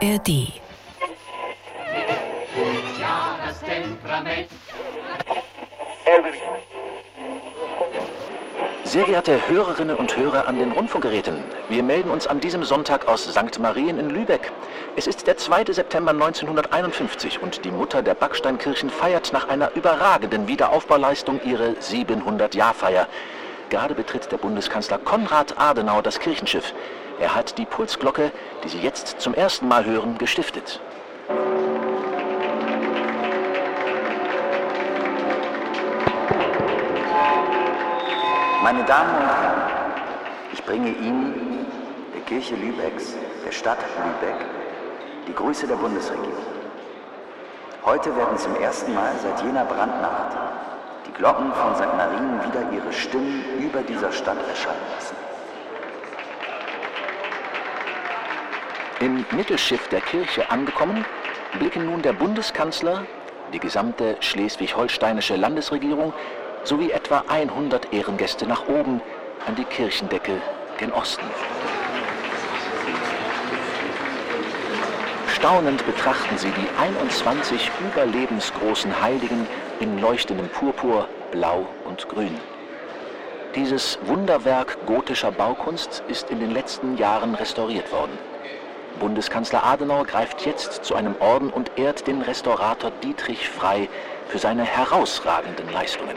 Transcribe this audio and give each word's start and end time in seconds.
ARD. 0.00 0.28
Ja, 3.00 3.36
das 3.44 3.60
Temperament. 3.60 4.48
Sehr 8.84 9.04
geehrte 9.04 9.48
Hörerinnen 9.48 9.96
und 9.96 10.16
Hörer 10.16 10.46
an 10.46 10.58
den 10.58 10.70
Rundfunkgeräten, 10.70 11.42
wir 11.68 11.82
melden 11.82 12.10
uns 12.10 12.28
an 12.28 12.38
diesem 12.38 12.62
Sonntag 12.62 13.08
aus 13.08 13.24
St. 13.24 13.58
Marien 13.58 13.98
in 13.98 14.10
Lübeck. 14.10 14.52
Es 14.94 15.08
ist 15.08 15.26
der 15.26 15.36
2. 15.36 15.72
September 15.72 16.12
1951 16.12 17.42
und 17.42 17.64
die 17.64 17.72
Mutter 17.72 18.00
der 18.00 18.14
Backsteinkirchen 18.14 18.90
feiert 18.90 19.32
nach 19.32 19.48
einer 19.48 19.74
überragenden 19.74 20.46
Wiederaufbauleistung 20.46 21.40
ihre 21.44 21.70
700-Jahr-Feier. 21.72 23.08
Gerade 23.68 23.94
betritt 23.94 24.30
der 24.30 24.38
Bundeskanzler 24.38 24.98
Konrad 24.98 25.58
Adenauer 25.58 26.02
das 26.02 26.20
Kirchenschiff. 26.20 26.72
Er 27.20 27.34
hat 27.34 27.58
die 27.58 27.64
Pulsglocke, 27.64 28.30
die 28.62 28.68
Sie 28.68 28.78
jetzt 28.78 29.20
zum 29.20 29.34
ersten 29.34 29.66
Mal 29.66 29.84
hören, 29.84 30.18
gestiftet. 30.18 30.80
Meine 38.62 38.84
Damen 38.84 39.16
und 39.16 39.26
Herren, 39.26 39.62
ich 40.52 40.64
bringe 40.64 40.90
Ihnen, 40.90 41.66
der 42.14 42.20
Kirche 42.22 42.54
Lübecks, 42.54 43.16
der 43.44 43.50
Stadt 43.50 43.78
Lübeck, 44.04 44.46
die 45.26 45.34
Grüße 45.34 45.66
der 45.66 45.76
Bundesregierung. 45.76 46.46
Heute 47.84 48.14
werden 48.16 48.38
zum 48.38 48.54
ersten 48.56 48.94
Mal 48.94 49.12
seit 49.22 49.42
jener 49.42 49.64
Brandnacht 49.64 50.36
die 51.06 51.12
Glocken 51.12 51.52
von 51.52 51.74
St. 51.74 51.96
Marien 51.96 52.40
wieder 52.44 52.70
ihre 52.70 52.92
Stimmen 52.92 53.42
über 53.58 53.82
dieser 53.82 54.12
Stadt 54.12 54.38
erscheinen 54.48 54.86
lassen. 54.94 55.27
Im 59.00 59.24
Mittelschiff 59.30 59.86
der 59.88 60.00
Kirche 60.00 60.50
angekommen, 60.50 61.04
blicken 61.60 61.86
nun 61.86 62.02
der 62.02 62.12
Bundeskanzler, 62.12 63.06
die 63.52 63.60
gesamte 63.60 64.16
schleswig-holsteinische 64.18 65.36
Landesregierung 65.36 66.12
sowie 66.64 66.90
etwa 66.90 67.22
100 67.28 67.92
Ehrengäste 67.92 68.44
nach 68.48 68.66
oben 68.66 69.00
an 69.46 69.54
die 69.54 69.62
Kirchendecke 69.62 70.42
gen 70.78 70.92
Osten. 70.92 71.24
Staunend 75.28 75.86
betrachten 75.86 76.36
sie 76.36 76.50
die 76.50 76.82
21 76.82 77.70
überlebensgroßen 77.92 79.00
Heiligen 79.00 79.46
in 79.78 80.00
leuchtendem 80.00 80.48
Purpur, 80.48 81.06
Blau 81.30 81.68
und 81.84 82.08
Grün. 82.08 82.36
Dieses 83.54 84.00
Wunderwerk 84.06 84.76
gotischer 84.86 85.30
Baukunst 85.30 86.02
ist 86.08 86.30
in 86.30 86.40
den 86.40 86.50
letzten 86.50 86.96
Jahren 86.98 87.36
restauriert 87.36 87.92
worden. 87.92 88.18
Bundeskanzler 89.00 89.64
Adenauer 89.64 90.04
greift 90.04 90.44
jetzt 90.44 90.84
zu 90.84 90.94
einem 90.94 91.14
Orden 91.20 91.50
und 91.50 91.70
ehrt 91.76 92.06
den 92.06 92.22
Restaurator 92.22 92.90
Dietrich 93.02 93.48
Frei 93.48 93.88
für 94.28 94.38
seine 94.38 94.64
herausragenden 94.64 95.70
Leistungen. 95.72 96.16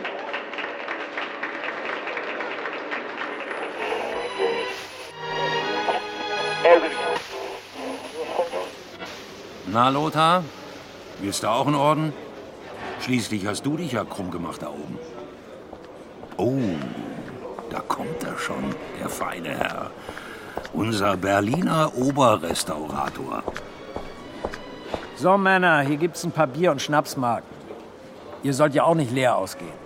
Na, 9.68 9.88
Lothar? 9.88 10.44
Willst 11.20 11.44
du 11.44 11.48
auch 11.48 11.66
einen 11.66 11.76
Orden? 11.76 12.14
Schließlich 13.00 13.46
hast 13.48 13.66
du 13.66 13.78
dich 13.78 13.94
ja 13.94 14.04
krumm 14.04 14.30
gemacht 14.30 14.62
da 14.62 14.70
oben. 14.70 15.00
Oh, 16.36 16.76
da 17.70 17.80
kommt 17.80 18.24
er 18.24 18.38
schon, 18.38 18.76
der 19.00 19.08
feine 19.08 19.58
Herr. 19.58 19.92
Unser 20.74 21.18
Berliner 21.18 21.92
Oberrestaurator. 21.98 23.44
So, 25.18 25.38
Männer, 25.38 25.82
hier 25.82 25.98
gibt's 25.98 26.24
ein 26.24 26.32
paar 26.32 26.48
Bier- 26.48 26.72
und 26.72 26.82
Schnapsmarken. 26.82 27.50
Ihr 28.44 28.54
sollt 28.54 28.74
ja 28.74 28.84
auch 28.86 28.96
nicht 28.96 29.12
leer 29.12 29.36
ausgehen. 29.36 29.82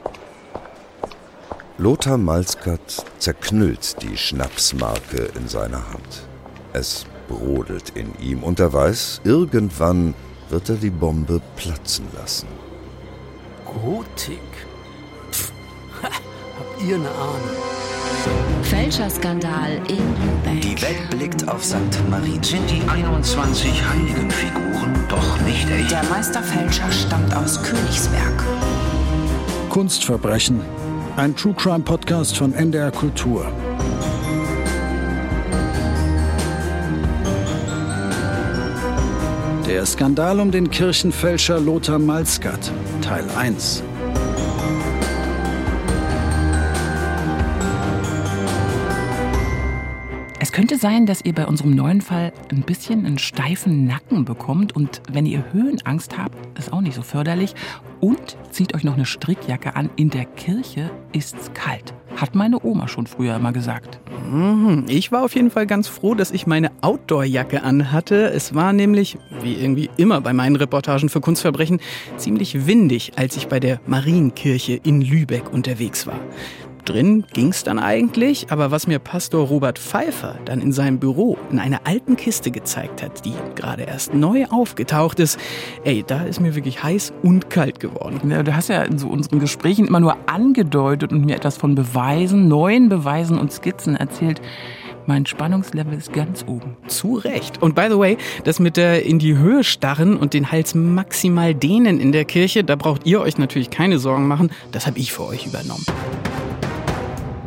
Lothar 1.78 2.18
Malzkat 2.18 3.04
zerknüllt 3.18 4.02
die 4.02 4.16
Schnapsmarke 4.16 5.30
in 5.36 5.50
seiner 5.50 5.90
Hand. 5.90 6.28
Es 6.72 7.06
brodelt 7.28 7.90
in 7.90 8.14
ihm 8.20 8.44
und 8.44 8.60
er 8.60 8.72
weiß, 8.72 9.22
irgendwann 9.26 10.14
wird 10.50 10.70
er 10.70 10.76
die 10.76 10.90
Bombe 10.90 11.42
platzen 11.58 12.08
lassen. 12.16 12.48
Gotik? 13.66 14.40
Pff, 15.32 15.52
habt 16.02 16.82
ihr 16.82 16.96
eine 16.96 17.10
Ahnung? 17.10 17.75
Fälscherskandal 18.66 19.74
in 19.88 19.98
Lübeck. 19.98 20.62
Die 20.62 20.82
Welt 20.82 21.10
blickt 21.12 21.48
auf 21.48 21.64
St. 21.64 21.78
Marien. 22.10 22.42
Sind 22.42 22.68
die 22.70 22.82
21 22.90 23.72
heiligen 23.88 24.32
Figuren 24.32 24.96
doch 25.08 25.40
nicht 25.42 25.70
echt? 25.70 25.92
Der 25.92 26.04
Meisterfälscher 26.06 26.92
stammt 26.92 27.36
aus 27.36 27.62
Königsberg. 27.62 28.44
Kunstverbrechen. 29.70 30.62
Ein 31.16 31.36
True 31.36 31.54
Crime 31.54 31.84
Podcast 31.84 32.38
von 32.38 32.54
NDR 32.54 32.92
Kultur. 32.92 33.46
Der 39.68 39.86
Skandal 39.86 40.40
um 40.40 40.52
den 40.52 40.70
Kirchenfälscher 40.70 41.60
Lothar 41.60 42.00
Malskat, 42.00 42.72
Teil 43.02 43.26
1. 43.38 43.84
könnte 50.56 50.78
sein, 50.78 51.06
dass 51.06 51.20
ihr 51.26 51.34
bei 51.34 51.48
unserem 51.48 51.72
neuen 51.72 52.00
Fall 52.00 52.32
ein 52.50 52.62
bisschen 52.62 53.06
einen 53.06 53.18
steifen 53.18 53.86
Nacken 53.88 54.24
bekommt 54.24 54.74
und 54.74 55.02
wenn 55.12 55.26
ihr 55.26 55.44
Höhenangst 55.52 56.18
habt, 56.18 56.38
ist 56.58 56.72
auch 56.72 56.80
nicht 56.80 56.96
so 56.96 57.02
förderlich. 57.02 57.54
Und 58.00 58.38
zieht 58.52 58.74
euch 58.74 58.86
noch 58.86 58.94
eine 58.94 59.06
Strickjacke 59.06 59.76
an. 59.76 59.90
In 59.98 60.12
der 60.12 60.24
Kirche 60.24 60.92
ist's 61.12 61.52
kalt. 61.54 61.94
Hat 62.16 62.36
meine 62.36 62.64
Oma 62.64 62.88
schon 62.88 63.06
früher 63.06 63.36
immer 63.36 63.52
gesagt. 63.52 64.00
Mhm. 64.32 64.86
Ich 64.88 65.12
war 65.12 65.26
auf 65.26 65.36
jeden 65.36 65.52
Fall 65.52 65.68
ganz 65.68 65.90
froh, 65.90 66.16
dass 66.16 66.32
ich 66.32 66.48
meine 66.48 66.72
Outdoor-Jacke 66.80 67.62
anhatte. 67.62 68.30
Es 68.30 68.56
war 68.56 68.72
nämlich, 68.72 69.18
wie 69.42 69.56
irgendwie 69.56 69.90
immer 69.98 70.22
bei 70.22 70.32
meinen 70.32 70.56
Reportagen 70.56 71.10
für 71.10 71.20
Kunstverbrechen, 71.20 71.82
ziemlich 72.16 72.66
windig, 72.66 73.12
als 73.18 73.36
ich 73.36 73.50
bei 73.50 73.60
der 73.60 73.82
Marienkirche 73.88 74.80
in 74.82 75.02
Lübeck 75.02 75.52
unterwegs 75.52 76.08
war. 76.08 76.22
Drin 76.86 77.26
ging's 77.34 77.64
dann 77.64 77.80
eigentlich, 77.80 78.52
aber 78.52 78.72
was 78.72 78.86
mir 78.88 79.00
Pastor 79.00 79.48
Robert 79.48 79.80
Pfeiffer 79.80 80.36
dann 80.46 80.62
in 80.62 80.72
seinem 80.72 81.00
Büro 81.00 81.38
in 81.52 81.60
einer 81.60 81.82
alten 81.84 82.16
Kiste 82.16 82.52
gezeigt 82.52 83.02
hat, 83.02 83.26
die 83.26 83.34
gerade 83.56 83.84
erst 83.84 84.14
neu 84.14 84.46
aufgetaucht 84.46 85.20
ist, 85.20 85.40
ey, 85.84 86.04
da 86.06 86.24
ist 86.24 86.40
mir 86.40 86.56
wirklich 86.56 86.84
heiß 86.84 87.12
und 87.24 87.50
kalt 87.50 87.80
geworden. 87.80 88.30
Ja, 88.30 88.44
du 88.44 88.56
hast 88.56 88.70
ja 88.70 88.84
in 88.84 89.00
so 89.00 89.08
unseren 89.08 89.40
Gesprächen 89.40 89.88
immer 89.88 90.00
nur 90.00 90.16
angedeutet 90.28 91.12
und 91.12 91.26
mir 91.26 91.36
etwas 91.36 91.58
von 91.58 91.76
Beweisen, 91.76 92.48
neuen 92.48 92.88
Beweisen 92.88 93.40
und 93.40 93.52
Skizzen 93.52 93.96
erzählt. 93.96 94.40
Mein 95.08 95.26
Spannungslevel 95.26 95.98
ist 95.98 96.14
ganz 96.14 96.44
oben. 96.48 96.78
Zu 96.88 97.16
Recht. 97.16 97.62
Und 97.62 97.76
by 97.76 97.88
the 97.90 97.98
way, 97.98 98.18
das 98.44 98.60
mit 98.60 98.76
der 98.76 99.06
in 99.06 99.20
die 99.20 99.38
Höhe 99.38 99.64
starren 99.64 100.18
und 100.18 100.34
den 100.34 100.52
Hals 100.52 100.74
maximal 100.74 101.54
dehnen 101.54 102.00
in 102.00 102.12
der 102.12 102.26
Kirche, 102.26 102.64
da 102.64 102.76
braucht 102.76 103.06
ihr 103.06 103.22
euch 103.22 103.38
natürlich 103.38 103.70
keine 103.70 104.00
Sorgen 104.00 104.28
machen. 104.28 104.50
Das 104.72 104.88
habe 104.88 104.98
ich 104.98 105.14
für 105.14 105.26
euch 105.26 105.46
übernommen. 105.46 105.86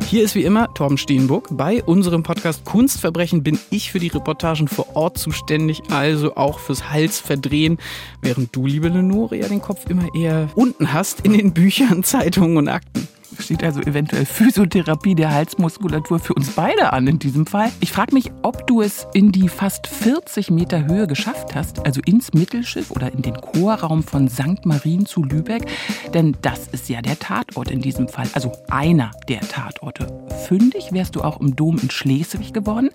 Hier 0.09 0.23
ist 0.23 0.33
wie 0.33 0.43
immer 0.43 0.73
Torben 0.73 0.97
Steenburg. 0.97 1.49
Bei 1.51 1.83
unserem 1.83 2.23
Podcast 2.23 2.65
Kunstverbrechen 2.65 3.43
bin 3.43 3.59
ich 3.69 3.91
für 3.91 3.99
die 3.99 4.07
Reportagen 4.07 4.67
vor 4.67 4.95
Ort 4.95 5.19
zuständig, 5.19 5.83
also 5.91 6.35
auch 6.35 6.57
fürs 6.57 6.89
Halsverdrehen, 6.89 7.77
während 8.19 8.55
du, 8.55 8.65
liebe 8.65 8.87
Lenore, 8.87 9.35
ja 9.35 9.47
den 9.47 9.61
Kopf 9.61 9.87
immer 9.87 10.07
eher 10.15 10.49
unten 10.55 10.93
hast 10.93 11.21
in 11.21 11.33
den 11.33 11.53
Büchern, 11.53 12.03
Zeitungen 12.03 12.57
und 12.57 12.69
Akten. 12.69 13.07
Steht 13.37 13.63
also 13.63 13.81
eventuell 13.81 14.25
Physiotherapie 14.25 15.15
der 15.15 15.31
Halsmuskulatur 15.31 16.19
für 16.19 16.33
uns 16.33 16.51
beide 16.51 16.93
an 16.93 17.07
in 17.07 17.19
diesem 17.19 17.45
Fall. 17.45 17.71
Ich 17.79 17.91
frage 17.91 18.13
mich, 18.13 18.31
ob 18.41 18.65
du 18.67 18.81
es 18.81 19.07
in 19.13 19.31
die 19.31 19.49
fast 19.49 19.87
40 19.87 20.51
Meter 20.51 20.85
Höhe 20.85 21.07
geschafft 21.07 21.55
hast, 21.55 21.85
also 21.85 22.01
ins 22.05 22.33
Mittelschiff 22.33 22.91
oder 22.91 23.11
in 23.11 23.21
den 23.21 23.35
Chorraum 23.35 24.03
von 24.03 24.27
St. 24.29 24.65
Marien 24.65 25.05
zu 25.05 25.23
Lübeck. 25.23 25.65
Denn 26.13 26.35
das 26.41 26.67
ist 26.67 26.89
ja 26.89 27.01
der 27.01 27.19
Tatort 27.19 27.69
in 27.69 27.81
diesem 27.81 28.07
Fall, 28.07 28.27
also 28.33 28.51
einer 28.69 29.11
der 29.27 29.41
Tatorte. 29.41 30.07
Fündig 30.47 30.91
wärst 30.91 31.15
du 31.15 31.21
auch 31.21 31.39
im 31.39 31.55
Dom 31.55 31.77
in 31.77 31.91
Schleswig 31.91 32.53
geworden. 32.53 32.89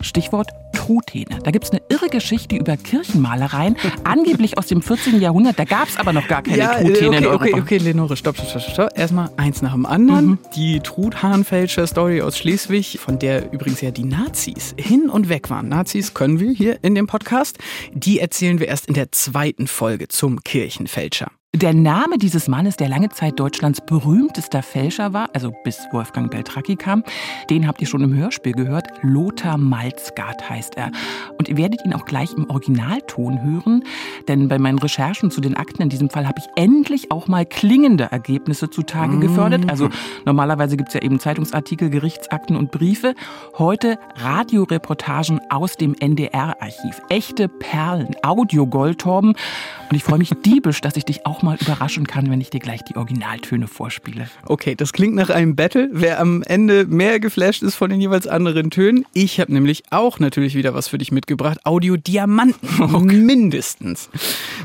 Stichwort 0.00 0.50
Truthähne. 0.90 1.38
Da 1.44 1.52
gibt 1.52 1.66
es 1.66 1.70
eine 1.70 1.82
irre 1.88 2.08
Geschichte 2.08 2.56
über 2.56 2.76
Kirchenmalereien, 2.76 3.76
angeblich 4.02 4.58
aus 4.58 4.66
dem 4.66 4.82
14. 4.82 5.20
Jahrhundert. 5.20 5.56
Da 5.56 5.64
gab 5.64 5.86
es 5.86 5.96
aber 5.96 6.12
noch 6.12 6.26
gar 6.26 6.42
keine 6.42 6.58
ja, 6.58 6.80
Truthähne 6.80 7.08
okay, 7.08 7.16
in 7.18 7.26
Europa. 7.26 7.44
okay, 7.44 7.60
okay, 7.60 7.78
Lenore, 7.78 8.16
stopp, 8.16 8.36
stopp, 8.36 8.48
stopp, 8.48 8.62
stopp. 8.62 8.98
Erstmal 8.98 9.30
eins 9.36 9.62
nach 9.62 9.72
dem 9.72 9.86
anderen. 9.86 10.38
Die 10.56 10.80
Truthahnfälscher-Story 10.80 12.22
aus 12.22 12.36
Schleswig, 12.36 12.98
von 12.98 13.20
der 13.20 13.52
übrigens 13.52 13.80
ja 13.82 13.92
die 13.92 14.02
Nazis 14.02 14.74
hin 14.76 15.08
und 15.08 15.28
weg 15.28 15.48
waren. 15.48 15.68
Nazis 15.68 16.12
können 16.12 16.40
wir 16.40 16.50
hier 16.50 16.82
in 16.82 16.96
dem 16.96 17.06
Podcast. 17.06 17.58
Die 17.92 18.18
erzählen 18.18 18.58
wir 18.58 18.66
erst 18.66 18.86
in 18.86 18.94
der 18.94 19.12
zweiten 19.12 19.68
Folge 19.68 20.08
zum 20.08 20.42
Kirchenfälscher. 20.42 21.30
Der 21.56 21.74
Name 21.74 22.16
dieses 22.16 22.46
Mannes, 22.46 22.76
der 22.76 22.88
lange 22.88 23.08
Zeit 23.08 23.40
Deutschlands 23.40 23.80
berühmtester 23.80 24.62
Fälscher 24.62 25.12
war, 25.12 25.30
also 25.34 25.52
bis 25.64 25.80
Wolfgang 25.90 26.30
Beltracchi 26.30 26.76
kam, 26.76 27.02
den 27.50 27.66
habt 27.66 27.80
ihr 27.80 27.88
schon 27.88 28.02
im 28.04 28.14
Hörspiel 28.14 28.52
gehört. 28.52 28.86
Lothar 29.02 29.58
Malzgard 29.58 30.48
heißt 30.48 30.76
er. 30.76 30.92
Und 31.38 31.48
ihr 31.48 31.56
werdet 31.56 31.84
ihn 31.84 31.92
auch 31.92 32.04
gleich 32.04 32.32
im 32.34 32.48
Originalton 32.48 33.42
hören, 33.42 33.82
denn 34.28 34.46
bei 34.46 34.60
meinen 34.60 34.78
Recherchen 34.78 35.32
zu 35.32 35.40
den 35.40 35.56
Akten 35.56 35.82
in 35.82 35.88
diesem 35.88 36.08
Fall 36.08 36.28
habe 36.28 36.38
ich 36.38 36.46
endlich 36.54 37.10
auch 37.10 37.26
mal 37.26 37.44
klingende 37.44 38.04
Ergebnisse 38.04 38.70
zutage 38.70 39.16
Mhm. 39.16 39.20
gefördert. 39.20 39.68
Also 39.68 39.88
normalerweise 40.24 40.76
gibt 40.76 40.90
es 40.90 40.94
ja 40.94 41.02
eben 41.02 41.18
Zeitungsartikel, 41.18 41.90
Gerichtsakten 41.90 42.54
und 42.54 42.70
Briefe. 42.70 43.16
Heute 43.58 43.98
Radioreportagen 44.14 45.40
aus 45.50 45.76
dem 45.76 45.94
NDR-Archiv. 45.98 47.02
Echte 47.08 47.48
Perlen, 47.48 48.14
Audio-Goldtorben. 48.22 49.30
Und 49.30 49.96
ich 49.96 50.04
freue 50.04 50.18
mich 50.18 50.30
diebisch, 50.46 50.80
dass 50.80 50.96
ich 50.96 51.04
dich 51.04 51.26
auch 51.26 51.39
mal 51.42 51.56
überraschen 51.60 52.06
kann, 52.06 52.30
wenn 52.30 52.40
ich 52.40 52.50
dir 52.50 52.60
gleich 52.60 52.82
die 52.82 52.96
Originaltöne 52.96 53.66
vorspiele. 53.66 54.28
Okay, 54.44 54.74
das 54.74 54.92
klingt 54.92 55.14
nach 55.14 55.30
einem 55.30 55.56
Battle. 55.56 55.88
Wer 55.92 56.20
am 56.20 56.42
Ende 56.42 56.86
mehr 56.86 57.20
geflasht 57.20 57.62
ist 57.62 57.74
von 57.74 57.90
den 57.90 58.00
jeweils 58.00 58.26
anderen 58.26 58.70
Tönen. 58.70 59.04
Ich 59.12 59.40
habe 59.40 59.52
nämlich 59.52 59.84
auch 59.90 60.18
natürlich 60.18 60.54
wieder 60.54 60.74
was 60.74 60.88
für 60.88 60.98
dich 60.98 61.12
mitgebracht. 61.12 61.64
Audio-Diamanten. 61.64 63.26
Mindestens. 63.26 64.10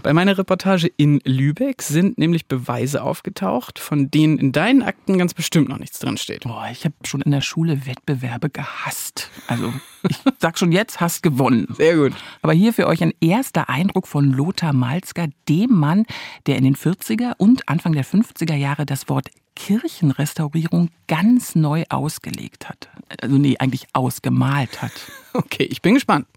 Bei 0.04 0.14
meiner 0.14 0.38
Reportage 0.38 0.88
in 0.98 1.22
Lübeck 1.24 1.82
sind 1.82 2.18
nämlich 2.18 2.48
Beweise 2.48 3.04
aufgetaucht, 3.04 3.80
von 3.80 4.12
denen 4.12 4.38
in 4.38 4.52
deinen 4.52 4.84
Akten 4.84 5.18
ganz 5.18 5.34
bestimmt 5.34 5.70
noch 5.70 5.80
nichts 5.80 6.00
drin 6.00 6.18
steht. 6.18 6.44
Boah, 6.44 6.68
ich 6.72 6.86
habe 6.86 6.96
schon 7.04 7.22
in 7.22 7.32
der 7.32 7.42
Schule 7.42 7.86
Wettbewerbe 7.86 8.50
gehasst. 8.50 9.30
Also 9.48 9.74
ich 10.10 10.18
sag 10.40 10.58
schon 10.58 10.72
jetzt, 10.72 11.00
hast 11.00 11.24
gewonnen. 11.24 11.68
Sehr 11.78 11.96
gut. 11.96 12.14
Aber 12.42 12.54
hier 12.54 12.74
für 12.74 12.88
euch 12.88 13.02
ein 13.04 13.14
erster 13.22 13.70
Eindruck 13.70 14.08
von 14.08 14.32
Lothar 14.32 14.74
Malzger, 14.74 15.28
dem 15.50 15.72
Mann, 15.74 16.06
der 16.48 16.58
in 16.58 16.64
den 16.64 16.76
40er 16.76 17.34
und 17.38 17.68
Anfang 17.68 17.94
der 17.94 18.06
50er 18.06 18.56
Jahre 18.56 18.86
das 18.86 19.10
Wort 19.10 19.30
Kirchenrestaurierung 19.56 20.90
ganz 21.08 21.56
neu 21.56 21.84
ausgelegt 21.90 22.68
hat. 22.68 22.90
Also 23.22 23.38
nee, 23.38 23.56
eigentlich 23.58 23.88
ausgemalt 23.94 24.82
hat. 24.82 24.92
Okay, 25.34 25.64
ich 25.64 25.82
bin 25.82 25.96
gespannt. 25.96 26.28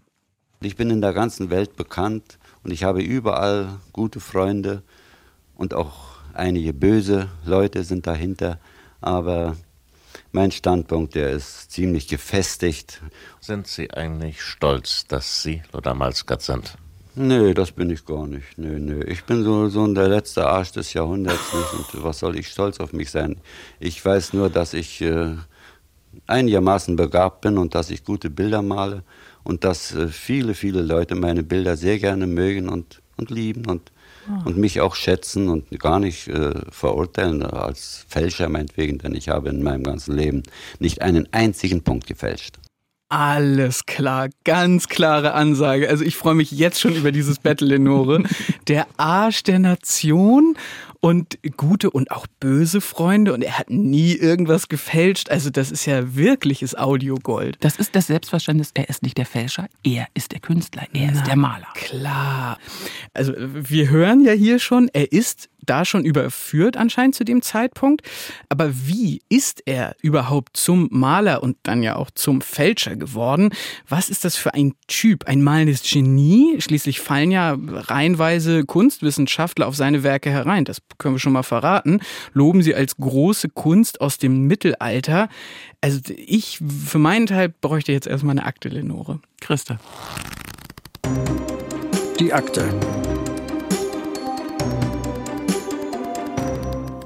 Ich 0.59 0.75
bin 0.75 0.89
in 0.89 0.99
der 0.99 1.13
ganzen 1.13 1.49
Welt 1.49 1.77
bekannt 1.77 2.37
und 2.65 2.71
ich 2.71 2.83
habe 2.83 3.01
überall 3.01 3.79
gute 3.93 4.19
Freunde 4.19 4.83
und 5.55 5.73
auch 5.73 6.17
einige 6.33 6.73
böse 6.73 7.29
Leute 7.45 7.85
sind 7.85 8.07
dahinter, 8.07 8.59
aber 8.99 9.55
mein 10.31 10.51
Standpunkt, 10.51 11.15
der 11.15 11.31
ist 11.31 11.71
ziemlich 11.71 12.07
gefestigt. 12.07 13.01
Sind 13.39 13.67
Sie 13.67 13.91
eigentlich 13.91 14.41
stolz, 14.41 15.07
dass 15.07 15.43
Sie 15.43 15.61
Lothar 15.73 15.95
Malzgard 15.95 16.41
sind? 16.41 16.77
Nö, 17.15 17.53
das 17.53 17.71
bin 17.71 17.89
ich 17.89 18.05
gar 18.05 18.27
nicht. 18.27 18.57
Nö, 18.57 18.79
nö. 18.79 19.03
Ich 19.03 19.23
bin 19.23 19.43
so, 19.43 19.67
so 19.67 19.85
der 19.93 20.07
letzte 20.07 20.47
Arsch 20.47 20.71
des 20.71 20.93
Jahrhunderts 20.93 21.53
nicht. 21.53 21.95
Und 21.95 22.03
was 22.03 22.19
soll 22.19 22.37
ich 22.37 22.47
stolz 22.47 22.79
auf 22.79 22.93
mich 22.93 23.11
sein? 23.11 23.37
Ich 23.79 24.03
weiß 24.03 24.33
nur, 24.33 24.49
dass 24.49 24.73
ich 24.73 25.01
äh, 25.01 25.35
einigermaßen 26.27 26.95
begabt 26.95 27.41
bin 27.41 27.57
und 27.57 27.75
dass 27.75 27.89
ich 27.89 28.03
gute 28.03 28.29
Bilder 28.29 28.61
male 28.61 29.03
und 29.43 29.63
dass 29.63 29.93
äh, 29.95 30.07
viele, 30.07 30.53
viele 30.53 30.81
Leute 30.81 31.15
meine 31.15 31.43
Bilder 31.43 31.75
sehr 31.75 31.99
gerne 31.99 32.27
mögen 32.27 32.69
und, 32.69 33.01
und 33.17 33.31
lieben 33.31 33.65
und, 33.65 33.91
Ah. 34.27 34.43
und 34.45 34.57
mich 34.57 34.81
auch 34.81 34.95
schätzen 34.95 35.49
und 35.49 35.79
gar 35.79 35.99
nicht 35.99 36.27
äh, 36.27 36.53
verurteilen 36.71 37.43
als 37.43 38.05
Fälscher 38.07 38.49
meinetwegen, 38.49 38.97
denn 38.97 39.15
ich 39.15 39.29
habe 39.29 39.49
in 39.49 39.63
meinem 39.63 39.83
ganzen 39.83 40.15
Leben 40.15 40.43
nicht 40.79 41.01
einen 41.01 41.27
einzigen 41.31 41.83
Punkt 41.83 42.07
gefälscht. 42.07 42.57
Alles 43.11 43.87
klar, 43.87 44.29
ganz 44.43 44.87
klare 44.87 45.33
Ansage. 45.33 45.89
Also 45.89 46.03
ich 46.03 46.15
freue 46.15 46.35
mich 46.35 46.51
jetzt 46.51 46.79
schon 46.79 46.93
über 46.93 47.11
dieses 47.11 47.39
Battle, 47.39 47.67
Lenore. 47.67 48.21
Der 48.67 48.85
Arsch 48.97 49.41
der 49.41 49.57
Nation 49.57 50.55
und 51.01 51.39
gute 51.55 51.89
und 51.89 52.11
auch 52.11 52.27
böse 52.39 52.81
Freunde 52.81 53.33
und 53.33 53.41
er 53.41 53.57
hat 53.57 53.69
nie 53.69 54.13
irgendwas 54.13 54.67
gefälscht. 54.67 55.29
Also 55.29 55.49
das 55.49 55.71
ist 55.71 55.85
ja 55.85 56.15
wirkliches 56.15 56.77
Audiogold. 56.77 57.57
Das 57.61 57.77
ist 57.77 57.95
das 57.95 58.07
Selbstverständnis, 58.07 58.71
er 58.73 58.89
ist 58.89 59.03
nicht 59.03 59.17
der 59.17 59.25
Fälscher, 59.25 59.67
er 59.83 60.07
ist 60.13 60.33
der 60.33 60.39
Künstler, 60.39 60.87
er 60.93 61.13
ist 61.13 61.25
der 61.25 61.35
Maler. 61.35 61.67
Klar. 61.75 62.57
Also 63.13 63.33
wir 63.37 63.89
hören 63.89 64.21
ja 64.21 64.33
hier 64.33 64.59
schon, 64.59 64.89
er 64.93 65.11
ist 65.11 65.49
da 65.69 65.85
schon 65.85 66.05
überführt 66.05 66.77
anscheinend 66.77 67.15
zu 67.15 67.23
dem 67.23 67.41
Zeitpunkt. 67.41 68.01
Aber 68.49 68.71
wie 68.73 69.21
ist 69.29 69.61
er 69.65 69.95
überhaupt 70.01 70.57
zum 70.57 70.87
Maler 70.91 71.43
und 71.43 71.57
dann 71.63 71.83
ja 71.83 71.95
auch 71.95 72.09
zum 72.11 72.41
Fälscher 72.41 72.95
geworden? 72.95 73.51
Was 73.87 74.09
ist 74.09 74.25
das 74.25 74.35
für 74.35 74.53
ein 74.53 74.73
Typ? 74.87 75.27
Ein 75.27 75.41
malendes 75.41 75.83
Genie? 75.83 76.59
Schließlich 76.59 76.99
fallen 76.99 77.31
ja 77.31 77.57
reihenweise 77.59 78.65
Kunstwissenschaftler 78.65 79.67
auf 79.67 79.75
seine 79.75 80.03
Werke 80.03 80.31
herein. 80.31 80.65
Das 80.65 80.81
können 80.97 81.15
wir 81.15 81.19
schon 81.19 81.33
mal 81.33 81.43
verraten. 81.43 81.99
Loben 82.33 82.63
sie 82.63 82.73
als 82.73 82.97
große 82.97 83.49
Kunst 83.49 84.01
aus 84.01 84.17
dem 84.17 84.47
Mittelalter. 84.47 85.29
Also 85.81 85.99
ich 86.15 86.59
für 86.85 86.99
meinen 86.99 87.27
Teil 87.27 87.49
bräuchte 87.49 87.91
jetzt 87.91 88.07
erstmal 88.07 88.37
eine 88.37 88.45
Akte, 88.45 88.69
Lenore. 88.69 89.19
Christa. 89.39 89.79
Die 92.19 92.33
Akte. 92.33 92.69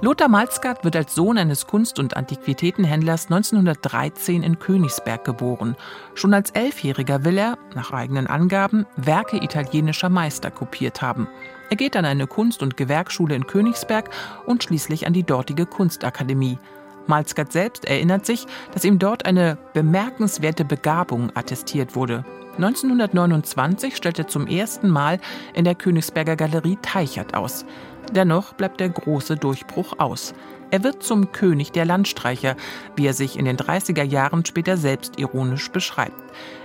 Lothar 0.03 0.27
Malzgard 0.27 0.83
wird 0.83 0.97
als 0.97 1.15
Sohn 1.15 1.38
eines 1.38 1.65
Kunst- 1.65 1.97
und 1.97 2.17
Antiquitätenhändlers 2.17 3.27
1913 3.27 4.44
in 4.44 4.59
Königsberg 4.59 5.23
geboren. 5.23 5.77
Schon 6.13 6.33
als 6.33 6.50
Elfjähriger 6.50 7.23
will 7.23 7.38
er, 7.38 7.57
nach 7.73 7.94
eigenen 7.94 8.27
Angaben, 8.27 8.85
Werke 8.97 9.38
italienischer 9.38 10.09
Meister 10.09 10.51
kopiert 10.51 11.01
haben. 11.01 11.29
Er 11.69 11.77
geht 11.77 11.95
an 11.95 12.03
eine 12.03 12.27
Kunst- 12.27 12.61
und 12.61 12.75
Gewerkschule 12.75 13.33
in 13.33 13.47
Königsberg 13.47 14.09
und 14.45 14.61
schließlich 14.61 15.07
an 15.07 15.13
die 15.13 15.23
dortige 15.23 15.65
Kunstakademie. 15.65 16.59
Malzgard 17.07 17.53
selbst 17.53 17.85
erinnert 17.85 18.25
sich, 18.25 18.45
dass 18.73 18.83
ihm 18.83 18.99
dort 18.99 19.25
eine 19.25 19.57
bemerkenswerte 19.73 20.65
Begabung 20.65 21.31
attestiert 21.33 21.95
wurde. 21.95 22.25
1929 22.57 23.95
stellt 23.95 24.19
er 24.19 24.27
zum 24.27 24.47
ersten 24.47 24.89
Mal 24.89 25.21
in 25.53 25.63
der 25.63 25.75
Königsberger 25.75 26.35
Galerie 26.35 26.77
Teichert 26.81 27.35
aus. 27.35 27.65
Dennoch 28.11 28.53
bleibt 28.53 28.79
der 28.79 28.89
große 28.89 29.35
Durchbruch 29.38 30.00
aus. 30.00 30.33
Er 30.73 30.83
wird 30.83 31.03
zum 31.03 31.31
König 31.31 31.71
der 31.71 31.85
Landstreicher, 31.85 32.55
wie 32.95 33.05
er 33.05 33.13
sich 33.13 33.38
in 33.38 33.45
den 33.45 33.57
30er 33.57 34.01
Jahren 34.01 34.44
später 34.44 34.75
selbst 34.75 35.19
ironisch 35.19 35.69
beschreibt. 35.69 36.19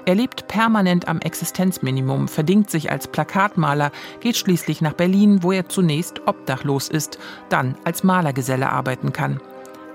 Er 0.06 0.14
lebt 0.14 0.48
permanent 0.48 1.08
am 1.08 1.20
Existenzminimum, 1.20 2.26
verdingt 2.26 2.70
sich 2.70 2.90
als 2.90 3.06
Plakatmaler, 3.08 3.92
geht 4.20 4.38
schließlich 4.38 4.80
nach 4.80 4.94
Berlin, 4.94 5.42
wo 5.42 5.52
er 5.52 5.68
zunächst 5.68 6.26
obdachlos 6.26 6.88
ist, 6.88 7.18
dann 7.50 7.76
als 7.84 8.02
Malergeselle 8.02 8.72
arbeiten 8.72 9.12
kann. 9.12 9.40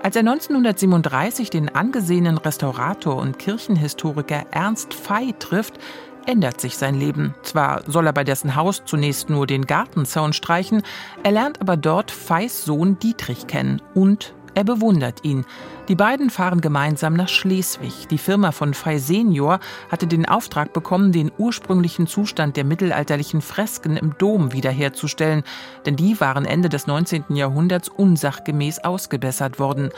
Als 0.04 0.16
er 0.16 0.20
1937 0.20 1.50
den 1.50 1.74
angesehenen 1.74 2.38
Restaurator 2.38 3.16
und 3.16 3.38
Kirchenhistoriker 3.38 4.44
Ernst 4.50 4.94
Fey 4.94 5.34
trifft, 5.38 5.80
ändert 6.26 6.60
sich 6.60 6.76
sein 6.76 6.94
Leben. 6.94 7.34
Zwar 7.42 7.82
soll 7.86 8.06
er 8.06 8.12
bei 8.12 8.24
dessen 8.24 8.56
Haus 8.56 8.82
zunächst 8.84 9.30
nur 9.30 9.46
den 9.46 9.66
Gartenzaun 9.66 10.32
streichen, 10.32 10.82
er 11.22 11.32
lernt 11.32 11.60
aber 11.60 11.76
dort 11.76 12.10
Feys 12.10 12.64
Sohn 12.64 12.98
Dietrich 12.98 13.46
kennen 13.46 13.80
und 13.94 14.34
er 14.54 14.64
bewundert 14.64 15.24
ihn. 15.24 15.44
Die 15.88 15.94
beiden 15.94 16.30
fahren 16.30 16.60
gemeinsam 16.60 17.14
nach 17.14 17.28
Schleswig. 17.28 18.08
Die 18.08 18.18
Firma 18.18 18.52
von 18.52 18.72
Fey 18.72 18.98
Senior 18.98 19.60
hatte 19.90 20.06
den 20.06 20.26
Auftrag 20.26 20.72
bekommen, 20.72 21.12
den 21.12 21.30
ursprünglichen 21.36 22.06
Zustand 22.06 22.56
der 22.56 22.64
mittelalterlichen 22.64 23.42
Fresken 23.42 23.96
im 23.96 24.16
Dom 24.16 24.52
wiederherzustellen, 24.52 25.42
denn 25.84 25.96
die 25.96 26.20
waren 26.20 26.46
Ende 26.46 26.68
des 26.68 26.86
19. 26.86 27.24
Jahrhunderts 27.30 27.88
unsachgemäß 27.88 28.78
ausgebessert 28.84 29.58
worden. 29.58 29.90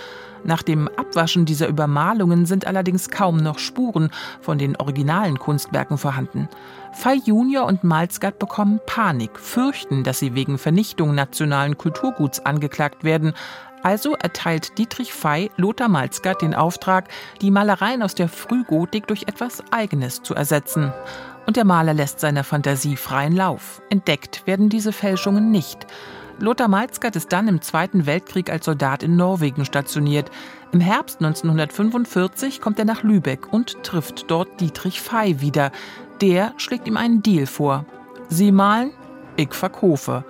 Nach 0.44 0.62
dem 0.62 0.88
Abwaschen 0.88 1.44
dieser 1.44 1.68
Übermalungen 1.68 2.46
sind 2.46 2.66
allerdings 2.66 3.10
kaum 3.10 3.36
noch 3.36 3.58
Spuren 3.58 4.10
von 4.40 4.58
den 4.58 4.76
originalen 4.76 5.38
Kunstwerken 5.38 5.98
vorhanden. 5.98 6.48
Fey 6.92 7.20
Junior 7.24 7.66
und 7.66 7.84
Malzgard 7.84 8.38
bekommen 8.38 8.80
Panik, 8.86 9.38
fürchten, 9.38 10.04
dass 10.04 10.18
sie 10.18 10.34
wegen 10.34 10.56
Vernichtung 10.56 11.14
nationalen 11.14 11.76
Kulturguts 11.76 12.46
angeklagt 12.46 13.04
werden. 13.04 13.34
Also 13.86 14.14
erteilt 14.14 14.78
Dietrich 14.78 15.12
Fey 15.12 15.48
Lothar 15.56 15.86
Malzgard 15.86 16.42
den 16.42 16.56
Auftrag, 16.56 17.08
die 17.40 17.52
Malereien 17.52 18.02
aus 18.02 18.16
der 18.16 18.28
Frühgotik 18.28 19.06
durch 19.06 19.28
etwas 19.28 19.62
Eigenes 19.70 20.24
zu 20.24 20.34
ersetzen. 20.34 20.92
Und 21.46 21.56
der 21.56 21.64
Maler 21.64 21.94
lässt 21.94 22.18
seiner 22.18 22.42
Fantasie 22.42 22.96
freien 22.96 23.36
Lauf. 23.36 23.80
Entdeckt 23.88 24.44
werden 24.44 24.70
diese 24.70 24.90
Fälschungen 24.90 25.52
nicht. 25.52 25.86
Lothar 26.40 26.66
Malzgard 26.66 27.14
ist 27.14 27.32
dann 27.32 27.46
im 27.46 27.62
Zweiten 27.62 28.06
Weltkrieg 28.06 28.50
als 28.50 28.64
Soldat 28.64 29.04
in 29.04 29.14
Norwegen 29.14 29.64
stationiert. 29.64 30.32
Im 30.72 30.80
Herbst 30.80 31.22
1945 31.22 32.60
kommt 32.60 32.80
er 32.80 32.86
nach 32.86 33.04
Lübeck 33.04 33.52
und 33.52 33.84
trifft 33.84 34.28
dort 34.32 34.60
Dietrich 34.60 35.00
Fey 35.00 35.40
wieder. 35.40 35.70
Der 36.20 36.54
schlägt 36.56 36.88
ihm 36.88 36.96
einen 36.96 37.22
Deal 37.22 37.46
vor. 37.46 37.84
Sie 38.28 38.50
malen, 38.50 38.90
ich 39.36 39.54
verkaufe. 39.54 40.24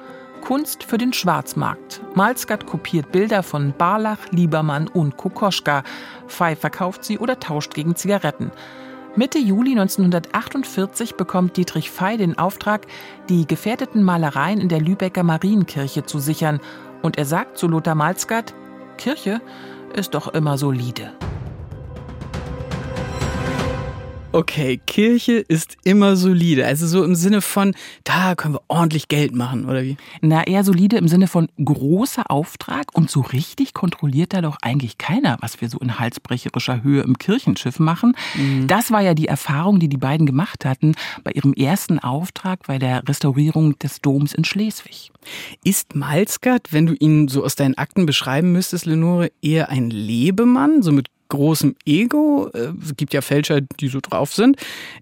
Kunst 0.47 0.85
für 0.85 0.97
den 0.97 1.13
Schwarzmarkt. 1.13 2.01
Malzgard 2.15 2.67
kopiert 2.67 3.11
Bilder 3.11 3.43
von 3.43 3.75
Barlach, 3.77 4.31
Liebermann 4.31 4.87
und 4.87 5.17
Kokoschka. 5.17 5.83
Fey 6.29 6.55
verkauft 6.55 7.03
sie 7.03 7.19
oder 7.19 7.41
tauscht 7.41 7.75
gegen 7.75 7.97
Zigaretten. 7.97 8.53
Mitte 9.17 9.41
Juli 9.41 9.73
1948 9.73 11.17
bekommt 11.17 11.57
Dietrich 11.57 11.91
Fey 11.91 12.17
den 12.17 12.39
Auftrag, 12.39 12.87
die 13.29 13.45
gefährdeten 13.49 14.05
Malereien 14.05 14.61
in 14.61 14.69
der 14.69 14.81
Lübecker 14.81 15.25
Marienkirche 15.25 16.07
zu 16.07 16.21
sichern. 16.21 16.61
Und 17.03 17.19
er 17.19 17.25
sagt 17.25 17.59
zu 17.59 17.67
Lothar 17.67 17.97
Malzgard, 17.97 18.55
Kirche 18.99 19.41
ist 19.97 20.15
doch 20.15 20.29
immer 20.29 20.59
solide. 20.59 21.13
Okay, 24.37 24.79
Kirche 24.87 25.39
ist 25.39 25.79
immer 25.83 26.15
solide. 26.15 26.67
Also 26.67 26.87
so 26.87 27.03
im 27.03 27.15
Sinne 27.15 27.41
von, 27.41 27.75
da 28.05 28.35
können 28.35 28.53
wir 28.53 28.61
ordentlich 28.69 29.09
Geld 29.09 29.35
machen, 29.35 29.65
oder 29.65 29.83
wie? 29.83 29.97
Na, 30.21 30.47
eher 30.47 30.63
solide 30.63 30.99
im 30.99 31.09
Sinne 31.09 31.27
von 31.27 31.49
großer 31.65 32.31
Auftrag 32.31 32.95
und 32.95 33.11
so 33.11 33.23
richtig 33.23 33.73
kontrolliert 33.73 34.35
da 34.35 34.43
doch 34.43 34.59
eigentlich 34.61 34.99
keiner, 34.99 35.39
was 35.41 35.63
wir 35.63 35.71
so 35.71 35.79
in 35.79 35.99
halsbrecherischer 35.99 36.83
Höhe 36.83 37.01
im 37.01 37.17
Kirchenschiff 37.17 37.79
machen. 37.79 38.15
Mhm. 38.35 38.67
Das 38.67 38.91
war 38.91 39.01
ja 39.01 39.15
die 39.15 39.27
Erfahrung, 39.27 39.81
die 39.81 39.89
die 39.89 39.97
beiden 39.97 40.27
gemacht 40.27 40.67
hatten 40.67 40.97
bei 41.25 41.31
ihrem 41.31 41.55
ersten 41.55 41.99
Auftrag 41.99 42.67
bei 42.67 42.79
der 42.79 43.09
Restaurierung 43.09 43.79
des 43.79 44.03
Doms 44.03 44.35
in 44.35 44.45
Schleswig. 44.45 45.13
Ist 45.65 45.95
Malzgard, 45.95 46.75
wenn 46.75 46.85
du 46.85 46.93
ihn 46.93 47.29
so 47.29 47.43
aus 47.43 47.55
deinen 47.55 47.79
Akten 47.79 48.05
beschreiben 48.05 48.53
müsstest, 48.53 48.85
Lenore, 48.85 49.33
eher 49.41 49.71
ein 49.71 49.89
Lebemann, 49.89 50.83
so 50.83 50.93
mit 50.93 51.07
großem 51.29 51.77
Ego. 51.85 52.51
Äh, 52.55 52.73
es 52.83 52.97
gibt 52.97 53.15
ja 53.15 53.21
Fälscher, 53.21 53.61
die 53.61 53.89
so 53.89 54.01
drauf 54.01 54.33
sind. 54.33 54.57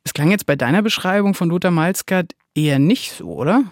Es 0.04 0.14
klang 0.14 0.30
jetzt 0.30 0.46
bei 0.46 0.56
deiner 0.56 0.82
Beschreibung 0.82 1.34
von 1.34 1.48
Lothar 1.48 1.70
Malzgard 1.70 2.32
eher 2.54 2.78
nicht 2.78 3.12
so, 3.12 3.26
oder? 3.26 3.64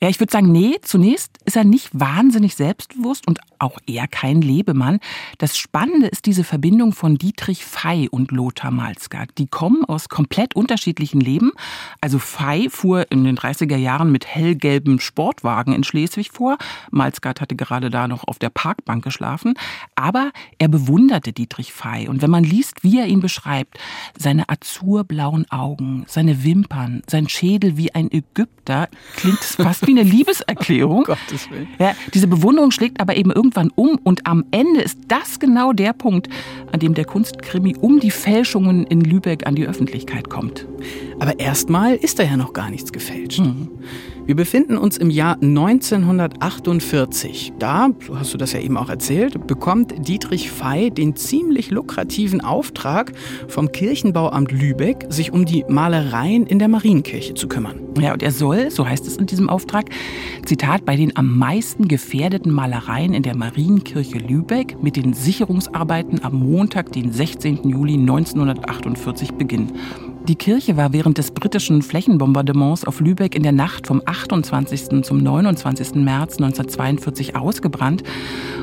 Ja, 0.00 0.08
ich 0.08 0.20
würde 0.20 0.32
sagen, 0.32 0.52
nee, 0.52 0.76
zunächst 0.82 1.38
ist 1.44 1.56
er 1.56 1.64
nicht 1.64 1.90
wahnsinnig 1.92 2.54
selbstbewusst 2.54 3.26
und 3.26 3.40
auch 3.58 3.78
eher 3.86 4.06
kein 4.08 4.40
Lebemann. 4.40 4.98
Das 5.38 5.56
Spannende 5.56 6.06
ist 6.08 6.26
diese 6.26 6.44
Verbindung 6.44 6.92
von 6.92 7.16
Dietrich 7.16 7.64
Fey 7.64 8.08
und 8.08 8.30
Lothar 8.30 8.70
Malzgard. 8.70 9.30
Die 9.38 9.46
kommen 9.46 9.84
aus 9.84 10.08
komplett 10.08 10.54
unterschiedlichen 10.54 11.20
Leben. 11.20 11.52
Also 12.00 12.18
Fey 12.18 12.68
fuhr 12.70 13.10
in 13.10 13.24
den 13.24 13.36
30er 13.36 13.76
Jahren 13.76 14.12
mit 14.12 14.26
hellgelbem 14.26 15.00
Sportwagen 15.00 15.72
in 15.72 15.84
Schleswig 15.84 16.30
vor. 16.32 16.58
Malzgard 16.90 17.40
hatte 17.40 17.56
gerade 17.56 17.90
da 17.90 18.08
noch 18.08 18.26
auf 18.26 18.38
der 18.38 18.50
Parkbank 18.50 19.02
geschlafen. 19.04 19.54
Aber 19.94 20.30
er 20.58 20.68
bewunderte 20.68 21.32
Dietrich 21.32 21.72
Fey. 21.72 22.08
Und 22.08 22.22
wenn 22.22 22.30
man 22.30 22.44
liest, 22.44 22.84
wie 22.84 22.98
er 22.98 23.06
ihn 23.06 23.20
beschreibt, 23.20 23.78
seine 24.18 24.48
azurblauen 24.48 25.50
Augen, 25.50 26.04
seine 26.06 26.44
Wimpern, 26.44 27.02
sein 27.08 27.28
Schädel 27.28 27.76
wie 27.76 27.94
ein 27.94 28.10
Ägypter, 28.10 28.88
klingt 29.16 29.40
es 29.40 29.56
fast 29.56 29.83
wie 29.86 29.92
eine 29.92 30.02
Liebeserklärung. 30.02 31.04
Gottes 31.06 31.50
Willen. 31.50 31.68
Ja, 31.78 31.94
diese 32.12 32.26
Bewunderung 32.26 32.70
schlägt 32.70 33.00
aber 33.00 33.16
eben 33.16 33.30
irgendwann 33.30 33.70
um 33.74 33.98
und 34.02 34.26
am 34.26 34.44
Ende 34.50 34.80
ist 34.80 34.98
das 35.08 35.38
genau 35.38 35.72
der 35.72 35.92
Punkt, 35.92 36.28
an 36.72 36.80
dem 36.80 36.94
der 36.94 37.04
Kunstkrimi 37.04 37.76
um 37.80 38.00
die 38.00 38.10
Fälschungen 38.10 38.86
in 38.86 39.00
Lübeck 39.00 39.46
an 39.46 39.54
die 39.54 39.66
Öffentlichkeit 39.66 40.30
kommt. 40.30 40.66
Aber 41.18 41.38
erstmal 41.38 41.94
ist 41.96 42.18
da 42.18 42.22
ja 42.22 42.36
noch 42.36 42.52
gar 42.52 42.70
nichts 42.70 42.92
gefälscht. 42.92 43.40
Mhm. 43.40 43.70
Wir 44.26 44.36
befinden 44.36 44.78
uns 44.78 44.96
im 44.96 45.10
Jahr 45.10 45.36
1948. 45.42 47.52
Da, 47.58 47.90
so 48.06 48.18
hast 48.18 48.32
du 48.32 48.38
das 48.38 48.54
ja 48.54 48.60
eben 48.60 48.78
auch 48.78 48.88
erzählt, 48.88 49.46
bekommt 49.46 50.08
Dietrich 50.08 50.50
Fey 50.50 50.90
den 50.90 51.14
ziemlich 51.14 51.70
lukrativen 51.70 52.40
Auftrag 52.40 53.12
vom 53.48 53.70
Kirchenbauamt 53.70 54.50
Lübeck, 54.50 55.04
sich 55.10 55.30
um 55.30 55.44
die 55.44 55.66
Malereien 55.68 56.46
in 56.46 56.58
der 56.58 56.68
Marienkirche 56.68 57.34
zu 57.34 57.48
kümmern. 57.48 57.80
Ja, 58.00 58.14
und 58.14 58.22
er 58.22 58.32
soll, 58.32 58.70
so 58.70 58.88
heißt 58.88 59.06
es 59.06 59.18
in 59.18 59.26
diesem 59.26 59.50
Auftrag, 59.50 59.90
Zitat, 60.46 60.86
bei 60.86 60.96
den 60.96 61.14
am 61.18 61.36
meisten 61.36 61.86
gefährdeten 61.86 62.50
Malereien 62.50 63.12
in 63.12 63.24
der 63.24 63.36
Marienkirche 63.36 64.16
Lübeck 64.16 64.82
mit 64.82 64.96
den 64.96 65.12
Sicherungsarbeiten 65.12 66.24
am 66.24 66.38
Montag, 66.38 66.92
den 66.92 67.12
16. 67.12 67.68
Juli 67.68 67.92
1948 67.94 69.32
beginnen. 69.32 69.72
Die 70.26 70.36
Kirche 70.36 70.78
war 70.78 70.94
während 70.94 71.18
des 71.18 71.32
britischen 71.32 71.82
Flächenbombardements 71.82 72.86
auf 72.86 73.00
Lübeck 73.00 73.34
in 73.34 73.42
der 73.42 73.52
Nacht 73.52 73.86
vom 73.86 74.00
28. 74.06 75.04
zum 75.04 75.18
29. 75.18 75.96
März 75.96 76.38
1942 76.38 77.36
ausgebrannt. 77.36 78.02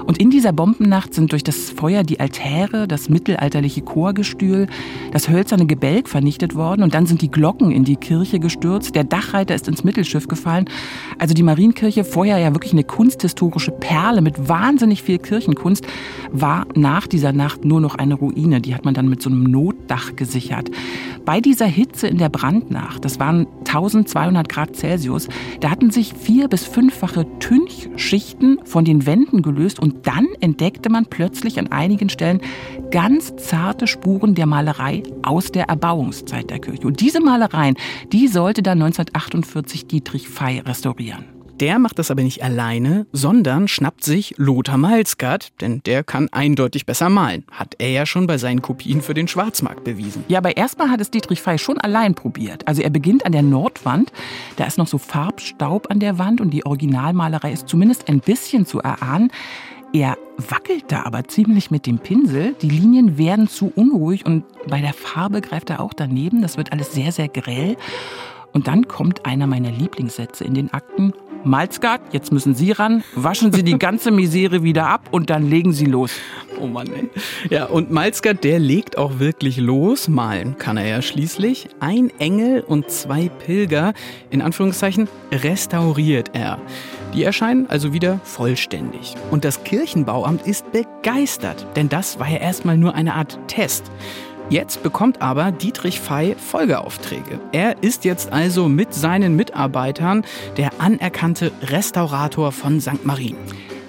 Und 0.08 0.18
in 0.18 0.32
dieser 0.32 0.54
Bombennacht 0.54 1.14
sind 1.14 1.32
durch 1.32 1.44
das 1.44 1.70
Feuer 1.70 2.02
die 2.02 2.20
Altäre, 2.20 2.88
das 2.88 3.10
mittelalterliche 3.10 3.84
Chorgestühl, 3.84 4.66
das 5.12 5.30
hölzerne 5.30 5.68
Gebälk 5.68 6.10
vernichtet 6.10 6.56
worden. 6.56 6.82
Und 6.82 6.96
dann 6.96 7.06
sind 7.06 7.22
die 7.22 7.30
Glocken 7.30 7.70
in 7.70 7.84
die 7.84 7.96
Kirche 7.96 8.40
gestürzt. 8.40 8.96
Der 8.96 9.04
Dachreiter 9.04 9.54
ist 9.54 9.68
ins 9.68 9.84
Mittelschiff 9.84 10.28
gefallen. 10.28 10.66
Also 11.20 11.36
die 11.36 11.44
Marienkirche, 11.44 12.04
vorher 12.04 12.40
ja 12.40 12.56
wirklich 12.56 12.74
eine 12.74 12.86
kunsthistorische 12.86 13.72
Perle 13.72 14.24
mit 14.24 14.50
wahnsinnig 14.50 15.04
viel 15.04 15.20
Kirchenkunst, 15.20 15.86
war 16.32 16.66
nach 16.74 17.06
dieser 17.06 17.34
Nacht 17.34 17.66
nur 17.66 17.82
noch 17.82 17.94
eine 17.94 18.16
Ruine. 18.16 18.62
Die 18.62 18.74
hat 18.74 18.84
man 18.84 18.96
dann 18.96 19.08
mit 19.08 19.22
so 19.22 19.30
einem 19.30 19.44
Notdach 19.44 20.16
gesichert. 20.16 20.72
Bei 21.24 21.40
dieser 21.52 21.66
Hitze 21.66 22.08
in 22.08 22.18
der 22.18 22.30
Brandnacht, 22.30 23.04
das 23.04 23.20
waren 23.20 23.46
1200 23.68 24.48
Grad 24.48 24.74
Celsius, 24.78 25.28
da 25.60 25.70
hatten 25.70 25.92
sich 25.92 26.14
vier- 26.14 26.48
bis 26.48 26.64
fünffache 26.64 27.28
Tünchschichten 27.40 28.60
von 28.64 28.86
den 28.86 29.06
Wänden 29.06 29.42
gelöst 29.42 29.78
und 29.78 30.08
dann 30.08 30.28
entdeckte 30.40 30.90
man 30.90 31.08
plötzlich 31.08 31.60
an 31.60 31.68
einigen 31.68 32.08
Stellen 32.08 32.40
ganz 32.90 33.36
zarte 33.36 33.88
Spuren 33.88 34.34
der 34.34 34.46
Malerei 34.46 35.04
aus 35.24 35.52
der 35.52 35.66
Erbauungszeit 35.66 36.50
der 36.50 36.60
Kirche. 36.60 36.88
Und 36.88 37.02
diese 37.02 37.20
Malereien, 37.20 37.76
die 38.14 38.30
sollte 38.30 38.64
dann 38.64 38.82
1948 38.82 39.88
Dietrich 39.88 40.30
Fey 40.30 40.60
restaurieren. 40.60 41.41
Der 41.62 41.78
macht 41.78 42.00
das 42.00 42.10
aber 42.10 42.24
nicht 42.24 42.44
alleine, 42.44 43.06
sondern 43.12 43.68
schnappt 43.68 44.04
sich 44.04 44.34
Lothar 44.38 44.78
Malzgard, 44.78 45.62
denn 45.62 45.84
der 45.86 46.04
kann 46.04 46.28
eindeutig 46.32 46.88
besser 46.88 47.08
malen. 47.10 47.46
Hat 47.52 47.76
er 47.78 47.92
ja 47.92 48.08
schon 48.08 48.26
bei 48.26 48.40
seinen 48.40 48.64
Kopien 48.64 49.04
für 49.04 49.14
den 49.14 49.28
Schwarzmarkt 49.28 49.84
bewiesen. 49.84 50.24
Ja, 50.28 50.40
aber 50.40 50.58
erstmal 50.58 50.90
hat 50.90 51.02
es 51.02 51.12
Dietrich 51.12 51.40
Fey 51.40 51.60
schon 51.60 51.78
allein 51.78 52.16
probiert. 52.16 52.68
Also 52.68 52.82
er 52.82 52.90
beginnt 52.90 53.28
an 53.28 53.32
der 53.32 53.44
Nordwand, 53.44 54.12
da 54.56 54.66
ist 54.66 54.80
noch 54.80 54.88
so 54.88 54.98
Farbstaub 54.98 55.92
an 55.92 56.00
der 56.00 56.18
Wand 56.18 56.42
und 56.42 56.50
die 56.50 56.66
Originalmalerei 56.66 57.52
ist 57.52 57.68
zumindest 57.68 58.10
ein 58.10 58.22
bisschen 58.22 58.66
zu 58.66 58.80
erahnen. 58.80 59.32
Er 59.94 60.18
wackelt 60.38 60.86
da 60.88 61.04
aber 61.04 61.26
ziemlich 61.26 61.70
mit 61.70 61.86
dem 61.86 62.00
Pinsel. 62.00 62.56
Die 62.64 62.70
Linien 62.70 63.20
werden 63.20 63.48
zu 63.48 63.72
unruhig 63.76 64.26
und 64.26 64.46
bei 64.68 64.82
der 64.82 64.94
Farbe 64.94 65.42
greift 65.42 65.70
er 65.70 65.80
auch 65.80 65.94
daneben. 65.94 66.42
Das 66.42 66.58
wird 66.58 66.72
alles 66.72 66.92
sehr, 66.94 67.12
sehr 67.12 67.28
grell. 67.28 67.78
Und 68.52 68.68
dann 68.68 68.88
kommt 68.88 69.28
einer 69.28 69.46
meiner 69.46 69.72
Lieblingssätze 69.72 70.44
in 70.44 70.56
den 70.56 70.74
Akten. 70.74 71.14
Malzgard, 71.44 72.02
jetzt 72.12 72.32
müssen 72.32 72.56
Sie 72.56 72.72
ran, 72.72 73.04
waschen 73.16 73.52
Sie 73.52 73.64
die 73.64 73.80
ganze 73.80 74.12
Misere 74.12 74.64
wieder 74.64 74.88
ab 74.88 75.10
und 75.12 75.30
dann 75.30 75.50
legen 75.50 75.74
Sie 75.74 75.86
los. 75.86 76.12
Oh 76.60 76.68
Mann, 76.68 76.88
ey. 76.94 77.10
Ja, 77.50 77.66
und 77.66 77.92
Malzgard, 77.92 78.44
der 78.44 78.60
legt 78.60 78.98
auch 78.98 79.20
wirklich 79.20 79.58
los. 79.58 80.08
Malen 80.08 80.58
kann 80.58 80.78
er 80.78 80.88
ja 80.88 81.02
schließlich. 81.02 81.70
Ein 81.80 82.12
Engel 82.20 82.62
und 82.62 82.90
zwei 82.92 83.30
Pilger, 83.30 83.94
in 84.30 84.42
Anführungszeichen, 84.42 85.08
restauriert 85.32 86.32
er. 86.34 86.60
Die 87.14 87.24
erscheinen 87.24 87.68
also 87.68 87.92
wieder 87.92 88.20
vollständig. 88.24 89.16
Und 89.32 89.44
das 89.44 89.64
Kirchenbauamt 89.64 90.48
ist 90.48 90.72
begeistert, 90.72 91.66
denn 91.76 91.90
das 91.90 92.20
war 92.20 92.30
ja 92.30 92.38
erstmal 92.38 92.78
nur 92.78 92.96
eine 92.96 93.16
Art 93.16 93.38
Test. 93.48 93.92
Jetzt 94.52 94.84
bekommt 94.84 95.22
aber 95.22 95.54
Dietrich 95.54 96.02
Fey 96.02 96.36
Folgeaufträge. 96.36 97.40
Er 97.54 97.82
ist 97.82 98.04
jetzt 98.04 98.34
also 98.34 98.68
mit 98.68 98.94
seinen 98.94 99.38
Mitarbeitern 99.38 100.26
der 100.58 100.72
anerkannte 100.78 101.54
Restaurator 101.62 102.52
von 102.52 102.82
St. 102.82 103.06
Marien. 103.06 103.38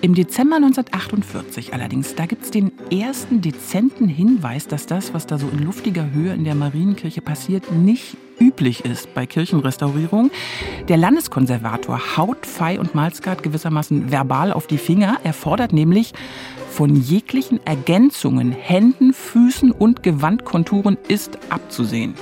Im 0.05 0.17
Dezember 0.17 0.57
1948 0.57 1.75
allerdings, 1.75 2.17
da 2.17 2.27
gibt 2.27 2.43
es 2.43 2.51
den 2.51 2.73
ersten 2.91 3.41
dezenten 3.41 4.09
Hinweis, 4.09 4.67
dass 4.67 4.87
das, 4.87 5.15
was 5.15 5.29
da 5.29 5.39
so 5.39 5.49
in 5.49 5.61
luftiger 5.61 6.11
Höhe 6.11 6.35
in 6.35 6.43
der 6.43 6.57
Marienkirche 6.57 7.21
passiert, 7.21 7.71
nicht 7.71 8.17
üblich 8.41 8.85
ist 8.85 9.15
bei 9.15 9.27
Kirchenrestaurierung. 9.27 10.33
Der 10.89 10.97
Landeskonservator 10.97 12.17
haut 12.17 12.47
Fey 12.47 12.79
und 12.79 12.97
Malzgard 12.97 13.45
gewissermaßen 13.45 14.11
verbal 14.11 14.53
auf 14.53 14.67
die 14.67 14.79
Finger. 14.79 15.19
Er 15.23 15.35
fordert 15.35 15.73
nämlich 15.73 16.15
von 16.69 16.97
jeglichen 16.97 17.65
Ergänzungen, 17.65 18.51
Händen, 18.51 19.13
Füßen 19.13 19.71
und 19.71 20.03
Gewandkonturen 20.03 20.99
ist 21.07 21.39
abzusehen. 21.49 22.15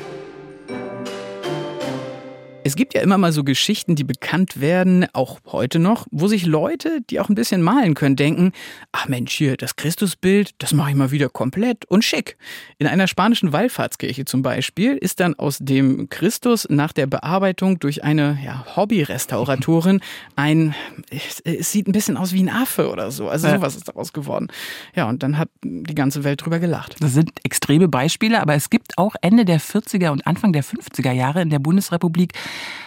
Es 2.63 2.77
gibt 2.77 2.95
ja 2.95 3.01
immer 3.01 3.17
mal 3.17 3.33
so 3.33 3.43
Geschichten, 3.43 3.97
die 3.97 4.05
bekannt 4.05 4.61
werden, 4.61 5.07
auch 5.15 5.41
heute 5.47 5.79
noch, 5.79 6.07
wo 6.11 6.29
sich 6.29 6.45
Leute, 6.45 7.01
die 7.09 7.19
auch 7.19 7.31
ein 7.31 7.35
bisschen 7.35 7.63
malen 7.63 7.95
können, 7.95 8.17
denken, 8.17 8.53
ach 8.93 9.09
Mensch, 9.09 9.33
hier, 9.33 9.57
das 9.57 9.77
Christusbild, 9.77 10.51
das 10.59 10.75
mache 10.75 10.91
ich 10.91 10.97
mal 10.97 11.11
wieder 11.11 11.31
komplett 11.31 11.87
und 11.87 12.05
schick. 12.05 12.37
In 12.79 12.87
einer 12.87 13.07
spanischen 13.07 13.53
Wallfahrtskirche 13.53 14.27
zum 14.27 14.43
Beispiel 14.43 14.97
ist 14.97 15.21
dann 15.21 15.35
aus 15.39 15.59
dem 15.59 16.11
Christus 16.11 16.67
nach 16.69 16.93
der 16.93 17.07
Bearbeitung 17.07 17.79
durch 17.79 18.05
eine 18.05 18.39
ja, 18.45 18.65
Hobby-Restauratorin 18.77 20.01
ein, 20.37 20.75
es 21.11 21.73
sieht 21.73 21.89
ein 21.89 21.93
bisschen 21.93 22.19
aus 22.19 22.33
wie 22.33 22.43
ein 22.43 22.51
Affe 22.51 22.91
oder 22.91 23.11
so. 23.11 23.29
Also 23.29 23.49
sowas 23.49 23.75
ist 23.75 23.89
daraus 23.89 24.13
geworden. 24.13 24.49
Ja, 24.95 25.09
und 25.09 25.23
dann 25.23 25.39
hat 25.39 25.49
die 25.65 25.95
ganze 25.95 26.25
Welt 26.25 26.45
drüber 26.45 26.59
gelacht. 26.59 26.97
Das 27.01 27.15
sind 27.15 27.31
extreme 27.43 27.89
Beispiele, 27.89 28.41
aber 28.41 28.55
es 28.55 28.69
gibt 28.69 28.99
auch 28.99 29.15
Ende 29.23 29.47
der 29.47 29.61
40er 29.61 30.11
und 30.11 30.27
Anfang 30.27 30.53
der 30.53 30.63
50er 30.63 31.13
Jahre 31.13 31.41
in 31.41 31.49
der 31.49 31.59
Bundesrepublik 31.59 32.35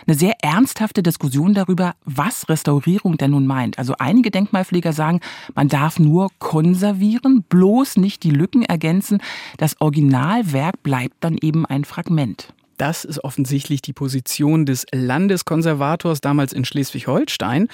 eine 0.06 0.16
sehr 0.16 0.34
ernsthafte 0.42 1.04
Diskussion 1.04 1.54
darüber, 1.54 1.96
was 2.06 2.50
Restaurierung 2.50 3.18
denn 3.18 3.32
nun 3.32 3.48
meint. 3.48 3.78
Also 3.80 3.96
einige 4.00 4.32
Denkmalpfleger 4.32 4.94
sagen, 4.94 5.20
man 5.56 5.68
darf 5.68 6.00
nur 6.00 6.30
konservieren, 6.40 7.44
bloß 7.44 7.98
nicht 7.98 8.24
die 8.24 8.32
Lücken 8.32 8.64
ergänzen. 8.64 9.22
Das 9.58 9.80
Originalwerk 9.80 10.84
bleibt 10.84 11.16
dann 11.22 11.38
eben 11.42 11.66
ein 11.66 11.86
Fragment. 11.86 12.54
Das 12.78 13.06
ist 13.06 13.24
offensichtlich 13.24 13.82
die 13.82 13.94
Position 13.94 14.66
des 14.66 14.86
Landeskonservators 14.92 16.22
damals 16.22 16.54
in 16.54 16.66
Schleswig-Holstein. 16.66 17.68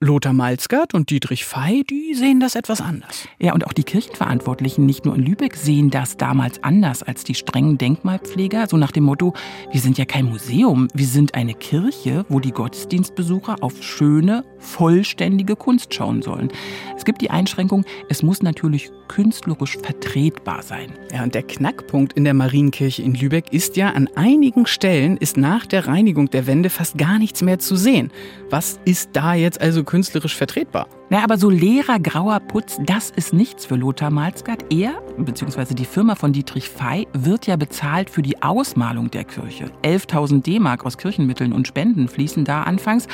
Lothar 0.00 0.32
Malzgert 0.32 0.92
und 0.92 1.10
Dietrich 1.10 1.44
Fey, 1.44 1.82
die 1.82 2.14
sehen 2.14 2.38
das 2.38 2.54
etwas 2.54 2.80
anders. 2.80 3.26
Ja, 3.38 3.54
und 3.54 3.66
auch 3.66 3.72
die 3.72 3.82
Kirchenverantwortlichen, 3.82 4.84
nicht 4.84 5.06
nur 5.06 5.14
in 5.14 5.22
Lübeck, 5.22 5.56
sehen 5.56 5.90
das 5.90 6.16
damals 6.16 6.62
anders 6.62 7.02
als 7.02 7.24
die 7.24 7.34
strengen 7.34 7.78
Denkmalpfleger. 7.78 8.66
So 8.68 8.76
nach 8.76 8.92
dem 8.92 9.04
Motto, 9.04 9.32
wir 9.72 9.80
sind 9.80 9.96
ja 9.96 10.04
kein 10.04 10.26
Museum, 10.26 10.88
wir 10.92 11.06
sind 11.06 11.34
eine 11.34 11.54
Kirche, 11.54 12.26
wo 12.28 12.40
die 12.40 12.52
Gottesdienstbesucher 12.52 13.56
auf 13.62 13.82
schöne, 13.82 14.44
vollständige 14.58 15.56
Kunst 15.56 15.94
schauen 15.94 16.20
sollen. 16.20 16.50
Es 16.96 17.04
gibt 17.04 17.22
die 17.22 17.30
Einschränkung, 17.30 17.84
es 18.10 18.22
muss 18.22 18.42
natürlich 18.42 18.90
künstlerisch 19.08 19.78
vertretbar 19.78 20.62
sein. 20.62 20.92
Ja, 21.12 21.22
und 21.22 21.34
der 21.34 21.42
Knackpunkt 21.42 22.12
in 22.14 22.24
der 22.24 22.34
Marienkirche 22.34 23.02
in 23.02 23.14
Lübeck 23.14 23.52
ist 23.52 23.76
ja, 23.76 23.90
an 23.90 24.08
einigen 24.14 24.45
Stellen 24.66 25.16
ist 25.16 25.36
nach 25.36 25.66
der 25.66 25.86
Reinigung 25.86 26.30
der 26.30 26.46
Wände 26.46 26.70
fast 26.70 26.96
gar 26.98 27.18
nichts 27.18 27.42
mehr 27.42 27.58
zu 27.58 27.76
sehen. 27.76 28.10
Was 28.50 28.78
ist 28.84 29.10
da 29.12 29.34
jetzt 29.34 29.60
also 29.60 29.84
künstlerisch 29.84 30.36
vertretbar? 30.36 30.88
Na, 31.08 31.22
aber 31.22 31.38
so 31.38 31.50
leerer 31.50 32.00
grauer 32.00 32.40
Putz, 32.40 32.78
das 32.84 33.10
ist 33.10 33.32
nichts 33.32 33.64
für 33.64 33.76
Lothar 33.76 34.10
Malzgart. 34.10 34.72
Er, 34.72 35.00
beziehungsweise 35.16 35.76
die 35.76 35.84
Firma 35.84 36.16
von 36.16 36.32
Dietrich 36.32 36.68
Fey, 36.68 37.06
wird 37.12 37.46
ja 37.46 37.54
bezahlt 37.54 38.10
für 38.10 38.22
die 38.22 38.42
Ausmalung 38.42 39.08
der 39.12 39.22
Kirche. 39.22 39.70
11.000 39.84 40.42
D-Mark 40.42 40.84
aus 40.84 40.98
Kirchenmitteln 40.98 41.52
und 41.52 41.68
Spenden 41.68 42.08
fließen 42.08 42.44
da 42.44 42.64
anfangs. 42.64 43.06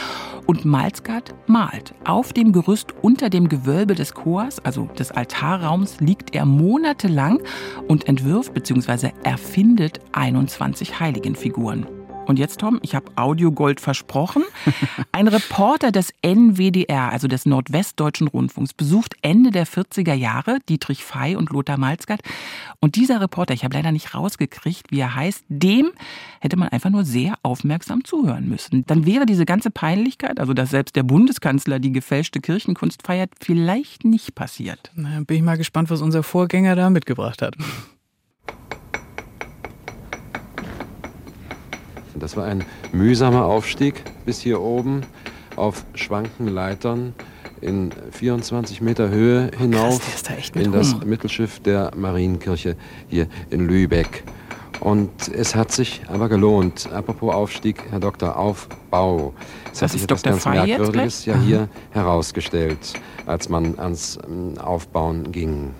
Und 0.46 0.64
Malzgart 0.64 1.34
malt. 1.46 1.94
Auf 2.04 2.32
dem 2.32 2.52
Gerüst 2.52 2.94
unter 3.02 3.28
dem 3.28 3.50
Gewölbe 3.50 3.94
des 3.94 4.14
Chors, 4.14 4.58
also 4.60 4.86
des 4.98 5.10
Altarraums, 5.10 6.00
liegt 6.00 6.34
er 6.34 6.46
monatelang 6.46 7.42
und 7.88 8.08
entwirft 8.08 8.54
bzw. 8.54 9.10
erfindet 9.22 10.00
21 10.12 10.98
Heiligenfiguren. 10.98 11.86
Und 12.26 12.38
jetzt, 12.38 12.60
Tom, 12.60 12.78
ich 12.82 12.94
habe 12.94 13.10
Audiogold 13.16 13.80
versprochen. 13.80 14.44
Ein 15.12 15.28
Reporter 15.28 15.90
des 15.90 16.12
NWDR, 16.22 17.10
also 17.10 17.28
des 17.28 17.46
Nordwestdeutschen 17.46 18.28
Rundfunks, 18.28 18.72
besucht 18.72 19.16
Ende 19.22 19.50
der 19.50 19.66
40er 19.66 20.14
Jahre 20.14 20.58
Dietrich 20.68 21.04
Fey 21.04 21.36
und 21.36 21.50
Lothar 21.50 21.78
Malzgart. 21.78 22.20
Und 22.80 22.96
dieser 22.96 23.20
Reporter, 23.20 23.54
ich 23.54 23.64
habe 23.64 23.76
leider 23.76 23.92
nicht 23.92 24.14
rausgekriegt, 24.14 24.90
wie 24.90 25.00
er 25.00 25.14
heißt, 25.14 25.44
dem 25.48 25.90
hätte 26.40 26.56
man 26.56 26.68
einfach 26.68 26.90
nur 26.90 27.04
sehr 27.04 27.34
aufmerksam 27.42 28.04
zuhören 28.04 28.48
müssen. 28.48 28.84
Dann 28.86 29.04
wäre 29.04 29.26
diese 29.26 29.44
ganze 29.44 29.70
Peinlichkeit, 29.70 30.38
also 30.38 30.54
dass 30.54 30.70
selbst 30.70 30.96
der 30.96 31.02
Bundeskanzler 31.02 31.80
die 31.80 31.92
gefälschte 31.92 32.40
Kirchenkunst 32.40 33.04
feiert, 33.04 33.30
vielleicht 33.40 34.04
nicht 34.04 34.34
passiert. 34.34 34.90
Na, 34.94 35.20
bin 35.20 35.38
ich 35.38 35.42
mal 35.42 35.58
gespannt, 35.58 35.90
was 35.90 36.00
unser 36.02 36.22
Vorgänger 36.22 36.76
da 36.76 36.90
mitgebracht 36.90 37.42
hat. 37.42 37.56
Das 42.22 42.36
war 42.36 42.44
ein 42.44 42.64
mühsamer 42.92 43.44
Aufstieg 43.44 44.04
bis 44.24 44.40
hier 44.40 44.60
oben 44.60 45.00
auf 45.56 45.84
schwanken 45.94 46.46
Leitern 46.46 47.14
in 47.60 47.90
24 48.12 48.80
Meter 48.80 49.08
Höhe 49.08 49.50
hinauf 49.58 50.00
Krass, 50.00 50.50
in 50.54 50.70
das 50.70 50.96
Mittelschiff 51.04 51.58
der 51.58 51.90
Marienkirche 51.96 52.76
hier 53.08 53.26
in 53.50 53.66
Lübeck. 53.66 54.22
Und 54.78 55.10
es 55.34 55.56
hat 55.56 55.72
sich 55.72 56.02
aber 56.06 56.28
gelohnt. 56.28 56.88
Apropos 56.92 57.34
Aufstieg, 57.34 57.82
Herr 57.90 57.98
Doktor, 57.98 58.36
Aufbau. 58.36 59.34
Es 59.64 59.80
Das 59.80 59.82
hat 59.82 59.90
sich 59.90 60.00
ist 60.02 60.04
etwas 60.04 60.22
Dr. 60.22 60.32
ganz 60.32 60.44
jetzt 60.44 60.68
Merkwürdiges 60.78 61.24
ja 61.24 61.36
hier 61.40 61.68
herausgestellt, 61.90 62.78
als 63.26 63.48
man 63.48 63.76
ans 63.80 64.16
ähm, 64.28 64.58
Aufbauen 64.58 65.32
ging. 65.32 65.74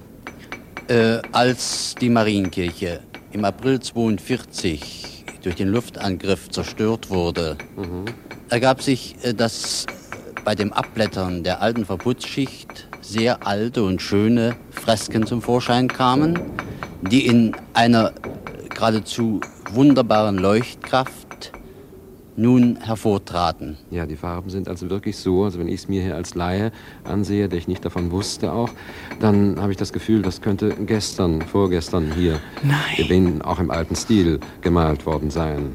Äh, 0.89 1.19
als 1.31 1.95
die 2.01 2.09
Marienkirche 2.09 3.01
im 3.31 3.45
April 3.45 3.79
42 3.79 5.22
durch 5.43 5.57
den 5.57 5.69
Luftangriff 5.69 6.49
zerstört 6.51 7.11
wurde, 7.11 7.57
ergab 8.49 8.83
sich, 8.83 9.17
äh, 9.23 9.35
dass 9.35 9.87
bei 10.45 10.55
dem 10.55 10.73
Abblättern 10.73 11.45
der 11.45 11.63
alten 11.63 11.85
Verputzschicht 11.85 12.89
sehr 13.01 13.47
alte 13.47 13.83
und 13.83 14.03
schöne 14.03 14.57
Fresken 14.71 15.27
zum 15.27 15.43
Vorschein 15.43 15.89
kamen, 15.89 16.39
die 17.03 17.27
in 17.27 17.55
einer 17.75 18.13
geradezu 18.71 19.41
wunderbaren 19.73 20.39
Leuchtkraft 20.39 21.32
nun 22.37 22.79
hervortraten. 22.81 23.77
Ja, 23.91 24.07
die 24.07 24.17
Farben 24.17 24.51
sind 24.51 24.68
also 24.68 24.90
wirklich 24.90 25.16
so, 25.16 25.45
also 25.45 25.59
wenn 25.59 25.68
ich 25.68 25.75
es 25.75 25.88
mir 25.88 26.03
hier 26.03 26.16
als 26.16 26.35
Laie 26.35 26.73
ansehe, 27.05 27.49
der 27.49 27.59
ich 27.59 27.68
nicht 27.68 27.85
davon 27.85 28.11
wusste 28.11 28.53
auch, 28.53 28.71
dann 29.21 29.61
habe 29.61 29.73
ich 29.73 29.79
das 29.79 29.92
Gefühl, 29.92 30.23
das 30.23 30.40
könnte 30.40 30.75
gestern, 30.87 31.42
vorgestern 31.42 32.12
hier, 32.12 32.40
eben 32.97 33.42
auch 33.42 33.59
im 33.59 33.71
alten 33.71 33.97
Stil 33.97 34.40
gemalt 34.61 35.07
worden 35.07 35.31
sein. 35.31 35.73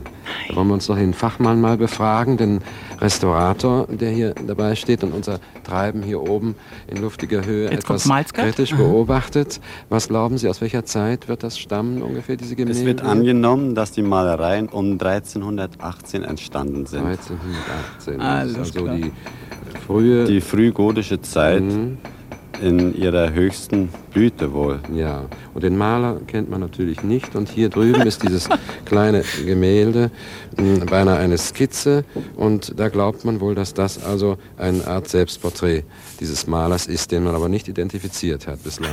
Da 0.49 0.55
wollen 0.55 0.67
wir 0.67 0.73
uns 0.75 0.87
doch 0.87 0.95
den 0.95 1.13
Fachmann 1.13 1.61
mal 1.61 1.77
befragen, 1.77 2.37
den 2.37 2.61
Restaurator, 2.99 3.87
der 3.87 4.11
hier 4.11 4.33
dabei 4.45 4.75
steht 4.75 5.03
und 5.03 5.13
unser 5.13 5.39
Treiben 5.63 6.01
hier 6.03 6.21
oben 6.21 6.55
in 6.87 7.01
luftiger 7.01 7.45
Höhe 7.45 7.69
Jetzt 7.71 7.89
etwas 7.89 8.07
kritisch 8.33 8.73
Mhm. 8.73 8.77
beobachtet. 8.77 9.59
Was 9.89 10.07
glauben 10.07 10.37
Sie, 10.37 10.49
aus 10.49 10.61
welcher 10.61 10.85
Zeit 10.85 11.27
wird 11.27 11.43
das 11.43 11.59
stammen 11.59 12.01
ungefähr, 12.01 12.37
diese 12.37 12.55
Gemälde? 12.55 12.79
Es 12.79 12.85
wird 12.85 13.01
angenommen, 13.03 13.75
dass 13.75 13.91
die 13.91 14.01
Malereien 14.01 14.69
um 14.69 14.97
1318 14.97 16.23
entstanden 16.23 16.85
sind. 16.85 17.05
1318. 17.05 18.21
Alles 18.21 18.55
also 18.57 18.83
klar. 18.83 18.95
die 18.95 19.11
frühe... 19.85 20.25
Die 20.25 20.41
frühgotische 20.41 21.21
Zeit 21.21 21.63
in 22.61 22.95
ihrer 22.95 23.33
höchsten 23.33 23.89
Blüte 24.11 24.53
wohl. 24.53 24.79
Ja, 24.93 25.25
und 25.53 25.63
den 25.63 25.77
Maler 25.77 26.19
kennt 26.27 26.49
man 26.49 26.59
natürlich 26.61 27.03
nicht. 27.03 27.35
Und 27.35 27.49
hier 27.49 27.69
drüben 27.69 28.01
ist 28.01 28.23
dieses 28.23 28.49
kleine 28.85 29.23
Gemälde, 29.45 30.11
mh, 30.57 30.85
beinahe 30.85 31.17
eine 31.17 31.37
Skizze. 31.37 32.05
Und 32.35 32.79
da 32.79 32.89
glaubt 32.89 33.25
man 33.25 33.39
wohl, 33.39 33.55
dass 33.55 33.73
das 33.73 34.03
also 34.03 34.37
eine 34.57 34.85
Art 34.87 35.07
Selbstporträt 35.07 35.83
dieses 36.19 36.47
Malers 36.47 36.87
ist, 36.87 37.11
den 37.11 37.23
man 37.23 37.35
aber 37.35 37.49
nicht 37.49 37.67
identifiziert 37.67 38.47
hat 38.47 38.63
bislang. 38.63 38.91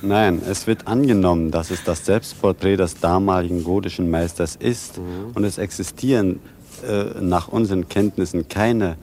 Nein, 0.00 0.42
es 0.48 0.66
wird 0.66 0.86
angenommen, 0.86 1.50
dass 1.50 1.70
es 1.70 1.82
das 1.82 2.06
Selbstporträt 2.06 2.76
des 2.76 3.00
damaligen 3.00 3.64
gotischen 3.64 4.10
Meisters 4.10 4.54
ist. 4.54 5.00
Und 5.34 5.44
es 5.44 5.58
existieren 5.58 6.38
äh, 6.86 7.20
nach 7.20 7.48
unseren 7.48 7.88
Kenntnissen 7.88 8.48
keine 8.48 8.96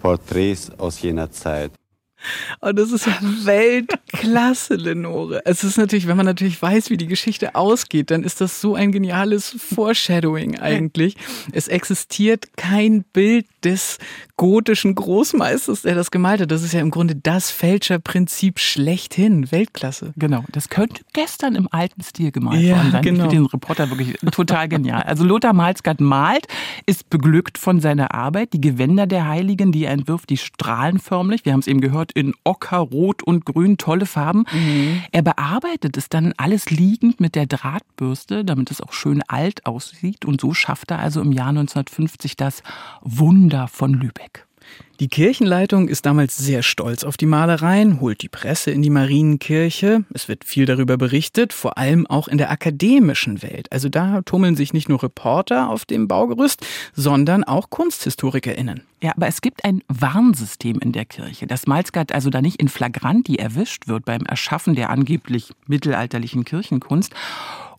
Porträts 0.00 0.70
aus 0.78 1.02
jener 1.02 1.32
Zeit. 1.32 1.72
Oh, 2.60 2.72
das 2.72 2.92
ist 2.92 3.08
Weltklasse, 3.44 4.74
Lenore. 4.74 5.42
Es 5.44 5.64
ist 5.64 5.78
natürlich, 5.78 6.06
wenn 6.06 6.16
man 6.16 6.26
natürlich 6.26 6.60
weiß, 6.60 6.90
wie 6.90 6.96
die 6.96 7.06
Geschichte 7.06 7.54
ausgeht, 7.54 8.10
dann 8.10 8.22
ist 8.22 8.40
das 8.40 8.60
so 8.60 8.74
ein 8.74 8.92
geniales 8.92 9.56
Foreshadowing 9.58 10.58
eigentlich. 10.58 11.16
Es 11.52 11.68
existiert 11.68 12.56
kein 12.56 13.02
Bild 13.02 13.46
des 13.64 13.98
gotischen 14.36 14.94
Großmeisters, 14.94 15.82
der 15.82 15.94
das 15.94 16.10
gemalt 16.10 16.40
hat. 16.42 16.50
Das 16.50 16.62
ist 16.62 16.72
ja 16.72 16.80
im 16.80 16.90
Grunde 16.90 17.16
das 17.16 17.50
Fälscherprinzip 17.50 18.58
schlechthin. 18.58 19.50
Weltklasse. 19.50 20.12
Genau, 20.16 20.44
das 20.52 20.68
könnte 20.68 21.02
gestern 21.14 21.54
im 21.54 21.68
alten 21.70 22.02
Stil 22.02 22.32
gemalt 22.32 22.60
Ja, 22.60 22.76
worden 22.76 22.92
sein. 22.92 23.02
genau. 23.02 23.24
Ich 23.24 23.30
finde 23.30 23.36
den 23.36 23.46
Reporter 23.46 23.88
wirklich 23.90 24.18
total 24.32 24.68
genial. 24.68 25.02
Also 25.02 25.24
Lothar 25.24 25.52
Malzgart 25.54 26.00
malt, 26.00 26.46
ist 26.84 27.08
beglückt 27.08 27.56
von 27.56 27.80
seiner 27.80 28.14
Arbeit. 28.14 28.52
Die 28.52 28.60
Gewänder 28.60 29.06
der 29.06 29.26
Heiligen, 29.26 29.72
die 29.72 29.84
er 29.84 29.92
entwirft, 29.92 30.28
die 30.28 30.36
strahlen 30.36 30.98
förmlich. 30.98 31.44
Wir 31.44 31.52
haben 31.52 31.60
es 31.60 31.66
eben 31.66 31.80
gehört, 31.80 32.12
in 32.12 32.34
Ocker, 32.44 32.78
Rot 32.78 33.22
und 33.22 33.46
Grün, 33.46 33.78
tolle 33.78 34.06
Farben. 34.06 34.44
Er 35.12 35.22
bearbeitet 35.22 35.96
es 35.96 36.08
dann 36.10 36.34
alles 36.36 36.70
liegend 36.70 37.20
mit 37.20 37.34
der 37.34 37.46
Drahtbürste, 37.46 38.44
damit 38.44 38.70
es 38.70 38.80
auch 38.82 38.92
schön 38.92 39.22
alt 39.28 39.64
aussieht. 39.64 40.24
Und 40.26 40.40
so 40.40 40.52
schafft 40.52 40.90
er 40.90 40.98
also 40.98 41.20
im 41.22 41.32
Jahr 41.32 41.48
1950 41.48 42.36
das 42.36 42.62
Wunder 43.00 43.68
von 43.68 43.94
Lübeck. 43.94 44.25
Die 44.98 45.08
Kirchenleitung 45.08 45.88
ist 45.88 46.06
damals 46.06 46.38
sehr 46.38 46.62
stolz 46.62 47.04
auf 47.04 47.18
die 47.18 47.26
Malereien, 47.26 48.00
holt 48.00 48.22
die 48.22 48.30
Presse 48.30 48.70
in 48.70 48.80
die 48.80 48.88
Marienkirche. 48.88 50.04
Es 50.14 50.26
wird 50.26 50.44
viel 50.44 50.64
darüber 50.64 50.96
berichtet, 50.96 51.52
vor 51.52 51.76
allem 51.76 52.06
auch 52.06 52.28
in 52.28 52.38
der 52.38 52.50
akademischen 52.50 53.42
Welt. 53.42 53.70
Also 53.70 53.90
da 53.90 54.22
tummeln 54.22 54.56
sich 54.56 54.72
nicht 54.72 54.88
nur 54.88 55.02
Reporter 55.02 55.68
auf 55.68 55.84
dem 55.84 56.08
Baugerüst, 56.08 56.64
sondern 56.94 57.44
auch 57.44 57.68
KunsthistorikerInnen. 57.68 58.84
Ja, 59.02 59.12
aber 59.14 59.26
es 59.26 59.42
gibt 59.42 59.66
ein 59.66 59.82
Warnsystem 59.88 60.78
in 60.78 60.92
der 60.92 61.04
Kirche, 61.04 61.46
dass 61.46 61.66
Malzgart 61.66 62.12
also 62.12 62.30
da 62.30 62.40
nicht 62.40 62.58
in 62.58 62.68
Flagranti 62.68 63.36
erwischt 63.36 63.88
wird 63.88 64.06
beim 64.06 64.22
Erschaffen 64.22 64.74
der 64.74 64.88
angeblich 64.88 65.52
mittelalterlichen 65.66 66.46
Kirchenkunst. 66.46 67.12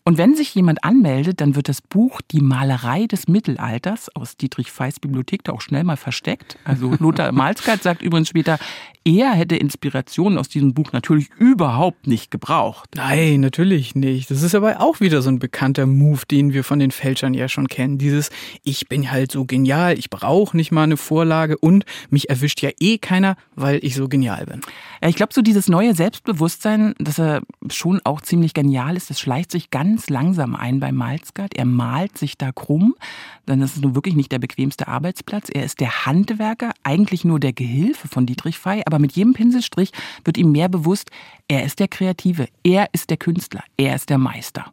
Und 0.08 0.18
wenn 0.18 0.36
sich 0.36 0.56
jemand 0.56 0.86
anmeldet, 0.86 1.42
dann 1.42 1.58
wird 1.58 1.68
das 1.68 1.82
Buch 1.82 2.22
Die 2.32 2.40
Malerei 2.40 3.08
des 3.08 3.28
Mittelalters 3.28 4.08
aus 4.16 4.38
Dietrich 4.38 4.72
Feys 4.72 5.02
Bibliothek 5.02 5.44
da 5.44 5.52
auch 5.52 5.60
schnell 5.60 5.84
mal 5.84 5.98
versteckt. 5.98 6.58
Also 6.64 6.96
Lothar 7.00 7.34
Malzgard 7.34 7.84
sagt 7.84 8.02
übrigens 8.02 8.30
später, 8.30 8.58
er 9.04 9.32
hätte 9.32 9.56
Inspirationen 9.56 10.38
aus 10.38 10.50
diesem 10.50 10.74
Buch 10.74 10.92
natürlich 10.92 11.30
überhaupt 11.38 12.08
nicht 12.08 12.30
gebraucht. 12.30 12.90
Nein, 12.96 13.40
natürlich 13.42 13.96
nicht. 13.96 14.30
Das 14.32 14.44
ist 14.44 14.54
aber 14.54 14.82
auch 14.82 15.00
wieder 15.00 15.22
so 15.22 15.30
ein 15.30 15.40
bekannter 15.40 15.86
Move, 15.86 16.22
den 16.30 16.52
wir 16.52 16.66
von 16.66 16.80
den 16.80 16.92
Fälschern 16.92 17.34
ja 17.34 17.48
schon 17.48 17.68
kennen. 17.68 17.98
Dieses, 17.98 18.30
ich 18.64 18.88
bin 18.90 19.10
halt 19.10 19.32
so 19.32 19.46
genial, 19.46 19.98
ich 19.98 20.10
brauche 20.10 20.56
nicht 20.58 20.72
mal 20.72 20.84
eine 20.84 20.98
Vorlage 20.98 21.58
und 21.58 21.86
mich 22.10 22.30
erwischt 22.30 22.62
ja 22.62 22.70
eh 22.80 22.98
keiner, 22.98 23.38
weil 23.56 23.80
ich 23.82 23.96
so 23.96 24.10
genial 24.10 24.46
bin. 24.46 24.62
Ja, 25.02 25.08
ich 25.08 25.16
glaube, 25.16 25.34
so 25.34 25.42
dieses 25.42 25.70
neue 25.70 25.96
Selbstbewusstsein, 25.96 26.94
dass 26.98 27.18
er 27.18 27.42
schon 27.70 28.02
auch 28.04 28.22
ziemlich 28.22 28.54
genial 28.54 28.98
ist, 28.98 29.10
das 29.10 29.22
schleicht 29.22 29.52
sich 29.52 29.70
ganz 29.70 29.97
langsam 30.10 30.56
ein 30.56 30.80
bei 30.80 30.92
Malzgard. 30.92 31.56
Er 31.56 31.66
malt 31.66 32.18
sich 32.18 32.38
da 32.38 32.52
krumm, 32.52 32.96
denn 33.48 33.60
das 33.60 33.76
ist 33.76 33.82
nun 33.82 33.96
wirklich 33.96 34.16
nicht 34.16 34.32
der 34.32 34.40
bequemste 34.40 34.88
Arbeitsplatz. 34.88 35.50
Er 35.52 35.64
ist 35.64 35.80
der 35.80 36.06
Handwerker, 36.06 36.72
eigentlich 36.84 37.26
nur 37.26 37.40
der 37.40 37.54
Gehilfe 37.54 38.08
von 38.08 38.26
Dietrich 38.26 38.60
Fey, 38.60 38.84
aber 38.86 39.00
mit 39.00 39.14
jedem 39.14 39.34
Pinselstrich 39.34 39.92
wird 40.24 40.38
ihm 40.38 40.52
mehr 40.52 40.70
bewusst, 40.70 41.10
er 41.50 41.64
ist 41.64 41.80
der 41.80 41.88
Kreative, 41.88 42.48
er 42.64 42.90
ist 42.92 43.10
der 43.10 43.18
Künstler, 43.18 43.64
er 43.78 43.96
ist 43.96 44.10
der 44.10 44.18
Meister. 44.18 44.66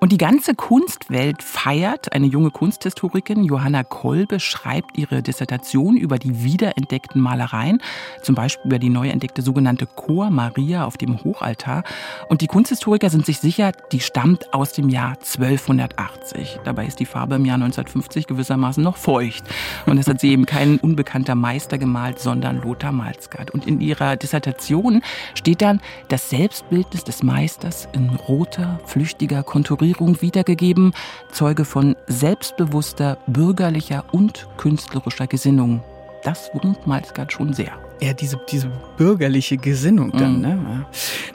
Und 0.00 0.12
die 0.12 0.18
ganze 0.18 0.54
Kunstwelt 0.54 1.42
feiert. 1.42 2.12
Eine 2.12 2.26
junge 2.26 2.50
Kunsthistorikerin, 2.50 3.42
Johanna 3.42 3.82
Kolbe, 3.82 4.38
schreibt 4.38 4.96
ihre 4.96 5.22
Dissertation 5.22 5.96
über 5.96 6.18
die 6.18 6.44
wiederentdeckten 6.44 7.20
Malereien, 7.20 7.82
zum 8.22 8.36
Beispiel 8.36 8.66
über 8.66 8.78
die 8.78 8.90
neu 8.90 9.08
entdeckte 9.08 9.42
sogenannte 9.42 9.86
Chor 9.86 10.30
Maria 10.30 10.84
auf 10.84 10.96
dem 10.98 11.24
Hochaltar. 11.24 11.82
Und 12.28 12.42
die 12.42 12.46
Kunsthistoriker 12.46 13.10
sind 13.10 13.26
sich 13.26 13.40
sicher, 13.40 13.72
die 13.90 13.98
stammt 13.98 14.54
aus 14.54 14.72
dem 14.72 14.88
Jahr 14.88 15.16
1280. 15.18 16.60
Dabei 16.64 16.86
ist 16.86 17.00
die 17.00 17.06
Farbe 17.06 17.34
im 17.34 17.44
Jahr 17.44 17.56
1950 17.56 18.28
gewissermaßen 18.28 18.82
noch 18.82 18.96
feucht. 18.96 19.42
Und 19.86 19.96
das 19.96 20.06
hat 20.06 20.20
sie 20.20 20.30
eben 20.30 20.46
kein 20.46 20.78
unbekannter 20.78 21.34
Meister 21.34 21.76
gemalt, 21.76 22.20
sondern 22.20 22.62
Lothar 22.62 22.92
Malzgard. 22.92 23.50
Und 23.50 23.66
in 23.66 23.80
ihrer 23.80 24.16
Dissertation 24.16 25.02
steht 25.34 25.60
dann 25.60 25.80
das 26.18 26.30
Selbstbildnis 26.30 27.04
des 27.04 27.22
Meisters 27.22 27.86
in 27.92 28.10
roter, 28.10 28.80
flüchtiger 28.86 29.44
Konturierung 29.44 30.20
wiedergegeben, 30.20 30.92
Zeuge 31.30 31.64
von 31.64 31.94
selbstbewusster, 32.08 33.18
bürgerlicher 33.28 34.04
und 34.10 34.48
künstlerischer 34.56 35.28
Gesinnung. 35.28 35.80
Das 36.24 36.50
wurmt 36.54 36.88
Malzgard 36.88 37.32
schon 37.32 37.52
sehr. 37.52 37.87
Ja, 38.00 38.12
diese, 38.12 38.38
diese 38.48 38.70
bürgerliche 38.96 39.56
Gesinnung 39.56 40.12
dann, 40.12 40.36
Mhm. 40.36 40.40
ne? 40.40 40.86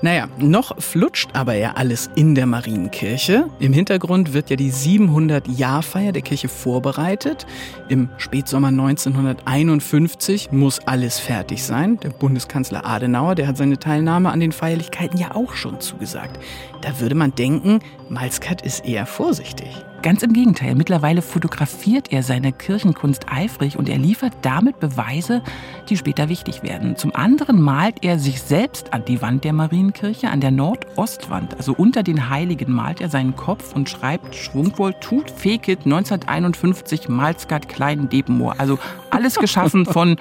Naja, 0.02 0.28
noch 0.38 0.82
flutscht 0.82 1.30
aber 1.34 1.56
ja 1.56 1.73
alles 1.76 2.10
in 2.15 2.36
der 2.36 2.45
Marienkirche. 2.45 3.47
Im 3.60 3.73
Hintergrund 3.73 4.34
wird 4.34 4.49
ja 4.49 4.56
die 4.56 4.71
700-Jahrfeier 4.71 6.12
der 6.13 6.21
Kirche 6.21 6.47
vorbereitet. 6.47 7.45
Im 7.89 8.10
Spätsommer 8.17 8.69
1951 8.69 10.52
muss 10.52 10.80
alles 10.86 11.19
fertig 11.19 11.63
sein. 11.63 11.99
Der 12.02 12.10
Bundeskanzler 12.10 12.86
Adenauer, 12.86 13.36
der 13.36 13.47
hat 13.47 13.58
seine 13.58 13.78
Teilnahme 13.78 14.32
an 14.32 14.39
den 14.39 14.52
Feierlichkeiten 14.52 15.17
ja 15.19 15.36
auch 15.36 15.54
schon 15.56 15.80
zugesagt. 15.82 16.39
Da 16.82 16.99
würde 16.99 17.15
man 17.15 17.36
denken, 17.36 17.80
Malzkat 18.10 18.62
ist 18.62 18.86
eher 18.86 19.06
vorsichtig. 19.06 19.69
Ganz 20.03 20.21
im 20.21 20.33
Gegenteil, 20.33 20.75
mittlerweile 20.75 21.21
fotografiert 21.21 22.11
er 22.11 22.23
seine 22.23 22.51
Kirchenkunst 22.51 23.31
eifrig 23.31 23.77
und 23.77 23.87
er 23.87 23.97
liefert 23.97 24.33
damit 24.41 24.81
Beweise, 24.81 25.41
die 25.87 25.95
später 25.95 26.27
wichtig 26.27 26.61
werden. 26.61 26.97
Zum 26.97 27.15
anderen 27.15 27.61
malt 27.61 27.99
er 28.01 28.19
sich 28.19 28.41
selbst 28.41 28.91
an 28.91 29.05
die 29.05 29.21
Wand 29.21 29.45
der 29.45 29.53
Marienkirche, 29.53 30.29
an 30.29 30.41
der 30.41 30.51
Nordostwand, 30.51 31.55
also 31.55 31.73
unter 31.73 32.03
den 32.03 32.29
Heiligen 32.29 32.73
malt 32.73 32.99
er 32.99 33.07
seinen 33.07 33.37
Kopf 33.37 33.73
und 33.73 33.89
schreibt 33.89 34.35
schwungvoll 34.35 34.93
Tut 34.99 35.31
Fekit 35.31 35.85
1951 35.85 37.07
Malzgard 37.07 37.69
Klein 37.69 38.09
Depenmoor. 38.09 38.55
Also 38.57 38.79
alles 39.09 39.35
geschaffen 39.35 39.85
von 39.85 40.17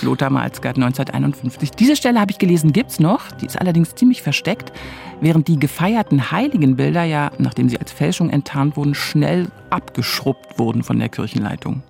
Lothar 0.00 0.30
Malzgard 0.30 0.76
1951. 0.76 1.72
Diese 1.72 1.94
Stelle 1.94 2.20
habe 2.20 2.30
ich 2.30 2.38
gelesen, 2.38 2.72
gibt's 2.72 3.00
noch, 3.00 3.30
die 3.32 3.44
ist 3.44 3.60
allerdings 3.60 3.94
ziemlich 3.94 4.22
versteckt, 4.22 4.72
während 5.20 5.48
die 5.48 5.58
gefeierten 5.58 6.30
Heiligenbilder 6.30 7.04
ja, 7.04 7.30
nachdem 7.38 7.68
sie 7.68 7.78
als 7.78 7.92
Fälschung 7.92 8.30
enttarnt 8.30 8.78
wurden, 8.78 8.94
schnell 8.94 9.25
abgeschrubbt 9.70 10.58
wurden 10.58 10.82
von 10.82 10.98
der 10.98 11.08
Kirchenleitung. 11.08 11.82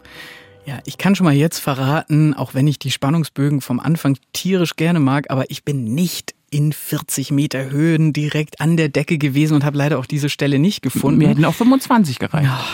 Ja, 0.66 0.78
ich 0.84 0.98
kann 0.98 1.14
schon 1.14 1.26
mal 1.26 1.34
jetzt 1.34 1.60
verraten, 1.60 2.34
auch 2.34 2.54
wenn 2.54 2.66
ich 2.66 2.78
die 2.78 2.90
Spannungsbögen 2.90 3.60
vom 3.60 3.78
Anfang 3.78 4.18
tierisch 4.32 4.74
gerne 4.74 4.98
mag, 4.98 5.30
aber 5.30 5.50
ich 5.50 5.64
bin 5.64 5.94
nicht 5.94 6.34
in 6.50 6.72
40 6.72 7.30
Meter 7.30 7.70
Höhen 7.70 8.12
direkt 8.12 8.60
an 8.60 8.76
der 8.76 8.88
Decke 8.88 9.18
gewesen 9.18 9.54
und 9.54 9.64
habe 9.64 9.78
leider 9.78 9.98
auch 9.98 10.06
diese 10.06 10.28
Stelle 10.28 10.58
nicht 10.58 10.82
gefunden. 10.82 11.18
Mir 11.18 11.28
hätten 11.28 11.44
auch 11.44 11.54
25 11.54 12.18
gereicht. 12.18 12.46
Ja. 12.46 12.64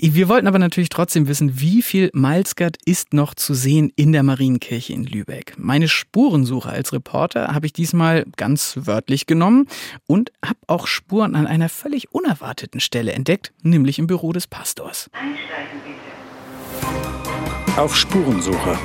Wir 0.00 0.28
wollten 0.28 0.46
aber 0.46 0.58
natürlich 0.58 0.88
trotzdem 0.88 1.28
wissen, 1.28 1.60
wie 1.60 1.82
viel 1.82 2.10
Malzgard 2.12 2.76
ist 2.84 3.12
noch 3.12 3.34
zu 3.34 3.54
sehen 3.54 3.92
in 3.96 4.12
der 4.12 4.22
Marienkirche 4.22 4.92
in 4.92 5.04
Lübeck. 5.04 5.54
Meine 5.56 5.88
Spurensuche 5.88 6.70
als 6.70 6.92
Reporter 6.92 7.54
habe 7.54 7.66
ich 7.66 7.72
diesmal 7.72 8.24
ganz 8.36 8.78
wörtlich 8.80 9.26
genommen 9.26 9.66
und 10.06 10.32
habe 10.44 10.58
auch 10.66 10.86
Spuren 10.86 11.34
an 11.36 11.46
einer 11.46 11.68
völlig 11.68 12.12
unerwarteten 12.12 12.80
Stelle 12.80 13.12
entdeckt, 13.12 13.52
nämlich 13.62 13.98
im 13.98 14.06
Büro 14.06 14.32
des 14.32 14.46
Pastors. 14.46 15.10
Auf 17.76 17.96
Spurensuche. 17.96 18.78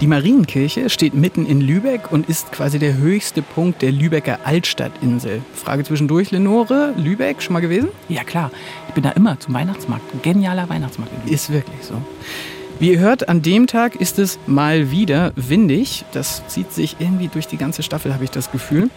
Die 0.00 0.06
Marienkirche 0.06 0.88
steht 0.88 1.12
mitten 1.12 1.44
in 1.44 1.60
Lübeck 1.60 2.10
und 2.10 2.26
ist 2.26 2.52
quasi 2.52 2.78
der 2.78 2.96
höchste 2.96 3.42
Punkt 3.42 3.82
der 3.82 3.92
Lübecker 3.92 4.38
Altstadtinsel. 4.44 5.42
Frage 5.52 5.84
zwischendurch, 5.84 6.30
Lenore, 6.30 6.94
Lübeck, 6.96 7.42
schon 7.42 7.52
mal 7.52 7.60
gewesen? 7.60 7.90
Ja 8.08 8.24
klar, 8.24 8.50
ich 8.88 8.94
bin 8.94 9.02
da 9.02 9.10
immer 9.10 9.38
zum 9.38 9.52
Weihnachtsmarkt. 9.52 10.14
Ein 10.14 10.22
genialer 10.22 10.70
Weihnachtsmarkt. 10.70 11.12
Ist 11.28 11.52
wirklich 11.52 11.82
so. 11.82 12.00
Wie 12.78 12.92
ihr 12.92 12.98
hört, 12.98 13.28
an 13.28 13.42
dem 13.42 13.66
Tag 13.66 13.94
ist 13.96 14.18
es 14.18 14.38
mal 14.46 14.90
wieder 14.90 15.34
windig. 15.36 16.06
Das 16.12 16.48
zieht 16.48 16.72
sich 16.72 16.96
irgendwie 16.98 17.28
durch 17.28 17.46
die 17.46 17.58
ganze 17.58 17.82
Staffel, 17.82 18.14
habe 18.14 18.24
ich 18.24 18.30
das 18.30 18.50
Gefühl. 18.50 18.88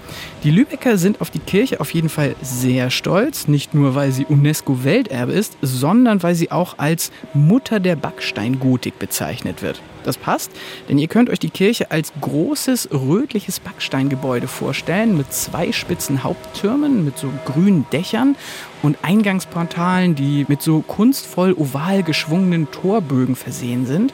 Die 0.46 0.52
Lübecker 0.52 0.98
sind 0.98 1.20
auf 1.20 1.30
die 1.30 1.40
Kirche 1.40 1.82
auf 1.82 1.94
jeden 1.94 2.08
Fall 2.08 2.34
sehr 2.42 2.90
stolz. 2.90 3.50
Nicht 3.50 3.74
nur, 3.74 3.94
weil 3.94 4.14
sie 4.14 4.24
UNESCO-Welterbe 4.24 5.34
ist, 5.34 5.58
sondern 5.62 6.24
weil 6.24 6.36
sie 6.36 6.50
auch 6.50 6.78
als 6.78 7.12
Mutter 7.34 7.82
der 7.82 7.98
Backsteingotik 7.98 9.00
bezeichnet 9.00 9.62
wird. 9.62 9.82
Das 10.04 10.18
passt, 10.18 10.52
denn 10.90 10.98
ihr 10.98 11.08
könnt 11.08 11.30
euch 11.30 11.40
die 11.40 11.50
Kirche 11.50 11.92
als 11.92 12.14
großes 12.22 12.90
rötliches 12.92 13.60
Backsteingebäude 13.60 14.48
vorstellen 14.48 15.18
mit 15.18 15.34
zwei 15.34 15.72
spitzen 15.72 16.24
Haupttürmen, 16.24 17.06
mit 17.06 17.18
so 17.18 17.30
grünen 17.46 17.86
Dächern 17.92 18.36
und 18.82 18.98
Eingangsportalen, 19.02 20.16
die 20.16 20.46
mit 20.48 20.62
so 20.62 20.82
kunstvoll 20.82 21.54
oval 21.54 22.04
geschwungenen 22.04 22.70
Torbögen 22.72 23.36
versehen 23.36 23.86
sind, 23.86 24.14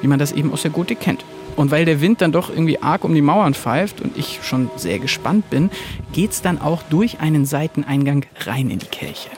wie 0.00 0.08
man 0.08 0.18
das 0.18 0.32
eben 0.32 0.52
aus 0.52 0.62
der 0.62 0.70
Gotik 0.70 1.00
kennt. 1.00 1.24
Und 1.56 1.70
weil 1.70 1.84
der 1.84 2.00
Wind 2.00 2.20
dann 2.20 2.32
doch 2.32 2.48
irgendwie 2.48 2.80
arg 2.80 3.04
um 3.04 3.14
die 3.14 3.22
Mauern 3.22 3.54
pfeift 3.54 4.00
und 4.00 4.16
ich 4.16 4.40
schon 4.42 4.70
sehr 4.76 4.98
gespannt 4.98 5.50
bin, 5.50 5.70
geht's 6.12 6.42
dann 6.42 6.60
auch 6.60 6.82
durch 6.88 7.20
einen 7.20 7.44
Seiteneingang 7.44 8.24
rein 8.46 8.70
in 8.70 8.78
die 8.78 8.86
Kirche. 8.86 9.30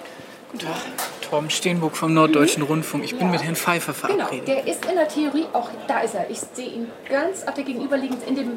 Guten 0.53 0.67
Tag. 0.67 1.12
Torben 1.33 1.49
Steenburg 1.49 1.97
vom 1.97 2.13
Norddeutschen 2.13 2.63
Rundfunk. 2.63 3.05
Ich 3.05 3.17
bin 3.17 3.31
mit 3.31 3.43
Herrn 3.43 3.57
Pfeiffer 3.57 3.95
Genau, 4.07 4.27
verabredet. 4.27 4.49
der 4.49 4.67
ist 4.67 4.85
in 4.85 4.97
der 4.97 5.09
Theorie 5.09 5.47
auch, 5.55 5.71
da 5.89 6.01
ist 6.01 6.15
er. 6.15 6.29
Ich 6.29 6.39
sehe 6.53 6.69
ihn 6.69 6.89
ganz 7.09 7.45
auf 7.47 7.55
der 7.55 7.65
gegenüberliegend 7.65 8.23
in 8.29 8.37
dem 8.37 8.49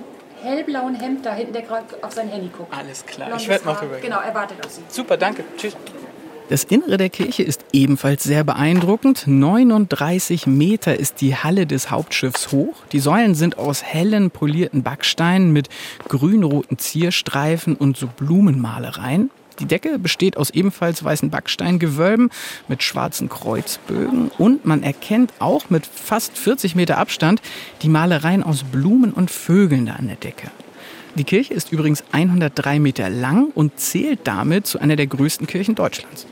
hellblauen 0.44 0.94
Hemd 0.96 1.26
da 1.26 1.34
hinten, 1.34 1.54
der 1.54 1.62
gerade 1.62 1.86
auf 2.02 2.12
sein 2.12 2.28
Handy 2.28 2.50
guckt. 2.50 2.78
Alles 2.78 3.06
klar, 3.06 3.28
Blondes 3.28 3.44
ich 3.44 3.48
werd 3.48 3.64
mal 3.64 3.76
rübergehen. 3.76 4.02
Genau, 4.02 4.20
er 4.20 4.36
wartet 4.36 4.58
auf 4.66 4.70
Sie. 4.74 4.82
Super, 4.90 5.16
danke. 5.16 5.46
Tschüss. 5.56 5.78
Das 6.50 6.66
Innere 6.66 6.98
der 6.98 7.10
Kirche 7.10 7.44
ist 7.44 7.64
ebenfalls 7.72 8.24
sehr 8.26 8.44
beeindruckend. 8.44 9.24
39 9.26 10.46
Meter 10.46 11.00
ist 11.00 11.22
die 11.22 11.34
Halle 11.34 11.68
des 11.68 11.92
Hauptschiffs 11.92 12.52
hoch. 12.52 12.76
Die 12.92 13.00
Säulen 13.00 13.36
sind 13.36 13.58
aus 13.58 13.84
hellen, 13.84 14.32
polierten 14.32 14.84
Backsteinen 14.84 15.54
mit 15.54 15.70
grünroten 16.10 16.78
Zierstreifen 16.78 17.78
und 17.78 17.96
so 17.96 18.08
Blumenmalereien. 18.08 19.32
Die 19.60 19.66
Decke 19.66 20.00
besteht 20.00 20.38
aus 20.38 20.50
ebenfalls 20.50 21.04
weißen 21.04 21.30
Backsteingewölben 21.30 22.30
mit 22.68 22.84
schwarzen 22.84 23.30
Kreuzbögen 23.30 24.30
und 24.38 24.66
man 24.66 24.84
erkennt 24.84 25.34
auch 25.40 25.70
mit 25.70 25.86
fast 25.86 26.38
40 26.38 26.76
Meter 26.76 26.98
Abstand 26.98 27.42
die 27.82 27.90
Malereien 27.90 28.44
aus 28.44 28.64
Blumen 28.64 29.12
und 29.12 29.32
Vögeln 29.32 29.86
da 29.86 29.94
an 29.94 30.08
der 30.08 30.18
Decke. 30.18 30.52
Die 31.16 31.24
Kirche 31.24 31.54
ist 31.54 31.72
übrigens 31.72 32.04
103 32.12 32.80
Meter 32.80 33.10
lang 33.10 33.52
und 33.56 33.80
zählt 33.80 34.20
damit 34.26 34.68
zu 34.68 34.80
einer 34.80 34.98
der 34.98 35.08
größten 35.08 35.48
Kirchen 35.48 35.76
Deutschlands. 35.76 36.28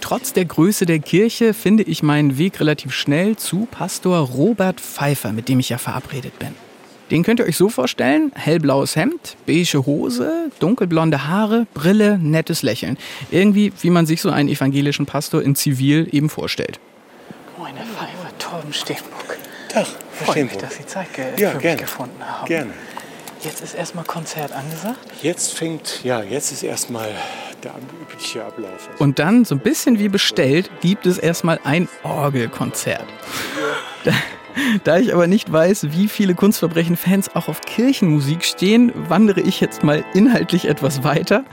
Trotz 0.00 0.32
der 0.32 0.44
Größe 0.44 0.86
der 0.86 1.00
Kirche 1.00 1.52
finde 1.52 1.82
ich 1.82 2.04
meinen 2.04 2.38
Weg 2.38 2.60
relativ 2.60 2.92
schnell 2.92 3.36
zu 3.36 3.66
Pastor 3.68 4.18
Robert 4.18 4.80
Pfeiffer, 4.80 5.32
mit 5.32 5.48
dem 5.48 5.58
ich 5.58 5.70
ja 5.70 5.78
verabredet 5.78 6.38
bin. 6.38 6.54
Den 7.10 7.22
könnt 7.22 7.38
ihr 7.38 7.46
euch 7.46 7.56
so 7.56 7.68
vorstellen, 7.68 8.32
hellblaues 8.34 8.96
Hemd, 8.96 9.36
beige 9.46 9.86
Hose, 9.86 10.50
dunkelblonde 10.58 11.28
Haare, 11.28 11.66
Brille, 11.72 12.18
nettes 12.18 12.62
Lächeln. 12.62 12.98
Irgendwie, 13.30 13.72
wie 13.80 13.90
man 13.90 14.06
sich 14.06 14.20
so 14.20 14.30
einen 14.30 14.48
evangelischen 14.48 15.06
Pastor 15.06 15.40
in 15.42 15.54
Zivil 15.54 16.08
eben 16.10 16.28
vorstellt. 16.28 16.80
Moin, 17.58 17.74
Herr 17.76 17.86
Pfeiffer, 17.86 18.38
Torben 18.38 18.72
Steenburg. 18.72 19.38
Tag, 19.68 19.86
Freut 20.12 20.44
mich, 20.44 20.56
dass 20.56 20.76
Sie 20.76 20.86
Zeit 20.86 21.12
ge 21.14 21.24
Ja, 21.36 21.50
für 21.50 21.54
mich 21.56 21.62
gerne. 21.62 21.80
gefunden 21.80 22.20
haben. 22.24 22.46
Gerne. 22.46 22.72
Jetzt 23.42 23.62
ist 23.62 23.74
erstmal 23.74 24.04
Konzert 24.04 24.50
angesagt. 24.50 24.98
Jetzt 25.22 25.54
fängt, 25.54 26.02
ja, 26.02 26.22
jetzt 26.22 26.50
ist 26.50 26.64
erstmal 26.64 27.10
der 27.62 27.74
übliche 28.02 28.44
Ablauf. 28.44 28.88
Und 28.98 29.18
dann, 29.20 29.44
so 29.44 29.54
ein 29.54 29.60
bisschen 29.60 30.00
wie 30.00 30.08
bestellt, 30.08 30.70
gibt 30.80 31.06
es 31.06 31.18
erstmal 31.18 31.60
ein 31.62 31.88
Orgelkonzert. 32.02 33.04
Da, 34.04 34.12
da 34.84 34.98
ich 34.98 35.12
aber 35.14 35.26
nicht 35.26 35.52
weiß, 35.52 35.88
wie 35.92 36.08
viele 36.08 36.34
Kunstverbrechen-Fans 36.34 37.34
auch 37.34 37.48
auf 37.48 37.60
Kirchenmusik 37.60 38.44
stehen, 38.44 38.92
wandere 39.08 39.40
ich 39.40 39.60
jetzt 39.60 39.82
mal 39.82 40.04
inhaltlich 40.14 40.68
etwas 40.68 41.04
weiter. 41.04 41.44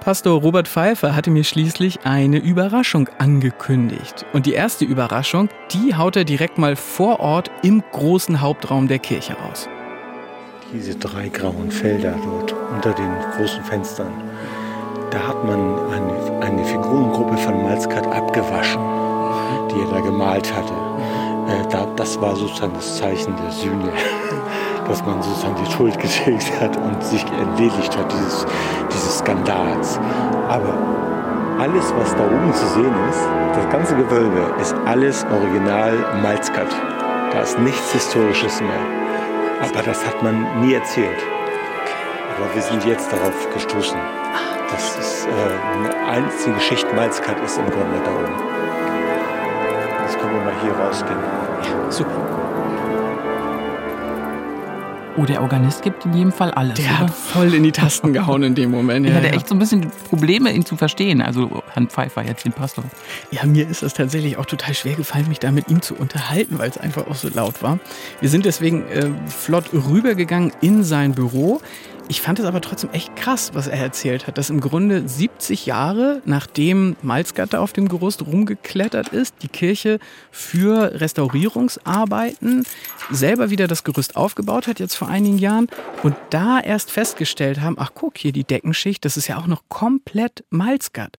Pastor 0.00 0.40
Robert 0.40 0.68
Pfeiffer 0.68 1.16
hatte 1.16 1.30
mir 1.30 1.44
schließlich 1.44 2.00
eine 2.04 2.38
Überraschung 2.38 3.08
angekündigt. 3.18 4.26
Und 4.32 4.46
die 4.46 4.52
erste 4.52 4.84
Überraschung, 4.84 5.48
die 5.72 5.94
haut 5.94 6.16
er 6.16 6.24
direkt 6.24 6.58
mal 6.58 6.76
vor 6.76 7.20
Ort 7.20 7.50
im 7.62 7.82
großen 7.92 8.40
Hauptraum 8.40 8.88
der 8.88 8.98
Kirche 8.98 9.34
raus 9.34 9.68
diese 10.72 10.96
drei 10.96 11.28
grauen 11.28 11.70
Felder 11.70 12.14
dort 12.24 12.54
unter 12.74 12.92
den 12.92 13.10
großen 13.36 13.62
Fenstern. 13.64 14.12
Da 15.10 15.28
hat 15.28 15.44
man 15.44 15.78
eine, 15.90 16.40
eine 16.44 16.64
Figurengruppe 16.64 17.36
von 17.36 17.62
Malskat 17.62 18.06
abgewaschen, 18.06 18.82
die 19.70 19.80
er 19.80 19.90
da 19.90 20.00
gemalt 20.00 20.52
hatte. 20.54 20.74
Äh, 21.48 21.68
da, 21.70 21.86
das 21.96 22.20
war 22.20 22.34
sozusagen 22.34 22.74
das 22.74 22.98
Zeichen 22.98 23.34
der 23.36 23.50
Sühne, 23.50 23.92
dass 24.88 25.04
man 25.04 25.22
sozusagen 25.22 25.54
die 25.64 25.70
Schuld 25.70 25.98
getilgt 25.98 26.60
hat 26.60 26.76
und 26.76 27.02
sich 27.02 27.24
entledigt 27.40 27.96
hat 27.96 28.12
dieses, 28.12 28.46
dieses 28.92 29.18
Skandals. 29.18 29.98
Aber 30.48 30.74
alles, 31.58 31.92
was 31.96 32.14
da 32.14 32.24
oben 32.24 32.52
zu 32.52 32.66
sehen 32.66 32.94
ist, 33.08 33.20
das 33.54 33.68
ganze 33.70 33.96
Gewölbe, 33.96 34.54
ist 34.60 34.74
alles 34.84 35.24
original 35.32 35.94
Malskat. 36.22 36.68
Da 37.32 37.40
ist 37.40 37.58
nichts 37.58 37.92
Historisches 37.92 38.60
mehr. 38.60 38.80
Aber 39.62 39.82
das 39.82 40.04
hat 40.06 40.22
man 40.22 40.60
nie 40.60 40.74
erzählt. 40.74 41.22
Aber 42.36 42.54
wir 42.54 42.62
sind 42.62 42.84
jetzt 42.84 43.10
darauf 43.12 43.50
gestoßen. 43.54 43.98
Das 44.70 44.98
ist 44.98 45.26
äh, 45.26 45.30
eine 45.30 46.06
einzige 46.10 46.60
Schicht 46.60 46.92
Malzkat 46.94 47.42
ist 47.44 47.56
im 47.56 47.70
Grunde 47.70 48.00
da 48.04 48.10
oben. 48.10 48.55
Jetzt 50.16 50.22
können 50.22 50.34
wir 50.34 50.44
mal 50.44 50.54
hier 50.62 50.72
rausgehen. 50.72 51.90
Super. 51.90 52.10
Oh, 55.18 55.24
der 55.24 55.40
Organist 55.40 55.82
gibt 55.82 56.04
in 56.04 56.12
jedem 56.12 56.32
Fall 56.32 56.50
alles. 56.52 56.74
Der 56.74 56.86
oder? 56.86 56.98
hat 57.00 57.10
voll 57.14 57.54
in 57.54 57.62
die 57.62 57.72
Tasten 57.72 58.12
gehauen 58.12 58.42
in 58.42 58.54
dem 58.54 58.70
Moment. 58.70 59.06
Ich 59.06 59.12
Ja, 59.12 59.18
hatte 59.18 59.28
ja. 59.28 59.34
echt 59.34 59.48
so 59.48 59.54
ein 59.54 59.58
bisschen 59.58 59.90
Probleme, 60.10 60.50
ihn 60.52 60.64
zu 60.66 60.76
verstehen. 60.76 61.22
Also 61.22 61.62
Herrn 61.72 61.88
Pfeiffer, 61.88 62.22
jetzt 62.22 62.44
den 62.44 62.52
Pastor. 62.52 62.84
Ja, 63.30 63.44
mir 63.46 63.66
ist 63.68 63.82
es 63.82 63.94
tatsächlich 63.94 64.36
auch 64.36 64.44
total 64.46 64.74
schwer 64.74 64.94
gefallen, 64.94 65.26
mich 65.28 65.38
da 65.38 65.50
mit 65.52 65.68
ihm 65.70 65.80
zu 65.80 65.94
unterhalten, 65.94 66.58
weil 66.58 66.68
es 66.68 66.76
einfach 66.76 67.06
auch 67.06 67.14
so 67.14 67.28
laut 67.32 67.62
war. 67.62 67.78
Wir 68.20 68.28
sind 68.28 68.44
deswegen 68.44 68.86
äh, 68.88 69.08
flott 69.26 69.64
rübergegangen 69.72 70.52
in 70.60 70.82
sein 70.84 71.12
Büro. 71.14 71.60
Ich 72.08 72.20
fand 72.20 72.38
es 72.38 72.44
aber 72.44 72.60
trotzdem 72.60 72.90
echt 72.90 73.16
krass, 73.16 73.50
was 73.54 73.66
er 73.66 73.78
erzählt 73.78 74.28
hat, 74.28 74.38
dass 74.38 74.48
im 74.48 74.60
Grunde 74.60 75.08
70 75.08 75.66
Jahre 75.66 76.22
nachdem 76.24 76.94
Malzgatter 77.02 77.60
auf 77.60 77.72
dem 77.72 77.88
Gerüst 77.88 78.24
rumgeklettert 78.24 79.08
ist, 79.08 79.34
die 79.42 79.48
Kirche 79.48 79.98
für 80.30 81.00
Restaurierungsarbeiten 81.00 82.64
selber 83.10 83.50
wieder 83.50 83.66
das 83.66 83.82
Gerüst 83.82 84.14
aufgebaut 84.16 84.68
hat, 84.68 84.78
jetzt 84.78 84.94
vor 84.94 85.08
einigen 85.08 85.38
Jahren, 85.38 85.66
und 86.04 86.14
da 86.30 86.60
erst 86.60 86.92
festgestellt 86.92 87.60
haben, 87.60 87.76
ach 87.76 87.90
guck, 87.94 88.18
hier 88.18 88.32
die 88.32 88.44
Deckenschicht, 88.44 89.04
das 89.04 89.16
ist 89.16 89.26
ja 89.26 89.38
auch 89.38 89.48
noch 89.48 89.62
komplett 89.68 90.44
Malzgatt. 90.50 91.18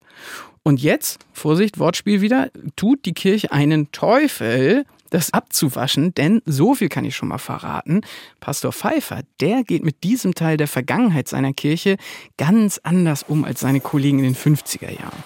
Und 0.63 0.81
jetzt, 0.81 1.19
Vorsicht, 1.33 1.79
Wortspiel 1.79 2.21
wieder, 2.21 2.49
tut 2.77 3.05
die 3.05 3.13
Kirche 3.13 3.51
einen 3.51 3.91
Teufel, 3.91 4.85
das 5.09 5.33
abzuwaschen, 5.33 6.13
denn 6.15 6.41
so 6.45 6.75
viel 6.75 6.89
kann 6.89 7.05
ich 7.05 7.15
schon 7.15 7.29
mal 7.29 7.37
verraten. 7.37 8.01
Pastor 8.39 8.71
Pfeiffer, 8.71 9.21
der 9.39 9.63
geht 9.63 9.83
mit 9.83 10.03
diesem 10.03 10.35
Teil 10.35 10.57
der 10.57 10.67
Vergangenheit 10.67 11.27
seiner 11.27 11.53
Kirche 11.53 11.97
ganz 12.37 12.79
anders 12.83 13.23
um 13.27 13.45
als 13.45 13.59
seine 13.59 13.79
Kollegen 13.79 14.19
in 14.19 14.25
den 14.25 14.35
50er 14.35 14.91
Jahren. 14.91 15.23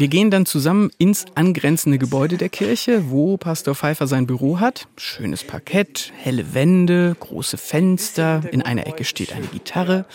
Wir 0.00 0.08
gehen 0.08 0.30
dann 0.30 0.46
zusammen 0.46 0.90
ins 0.96 1.26
angrenzende 1.34 1.98
Gebäude 1.98 2.38
der 2.38 2.48
Kirche, 2.48 3.10
wo 3.10 3.36
Pastor 3.36 3.74
Pfeiffer 3.74 4.06
sein 4.06 4.26
Büro 4.26 4.58
hat. 4.58 4.88
Schönes 4.96 5.44
Parkett, 5.44 6.10
helle 6.16 6.54
Wände, 6.54 7.14
große 7.20 7.58
Fenster, 7.58 8.42
in 8.50 8.62
einer 8.62 8.86
Ecke 8.86 9.04
steht 9.04 9.34
eine 9.34 9.44
Gitarre 9.48 10.06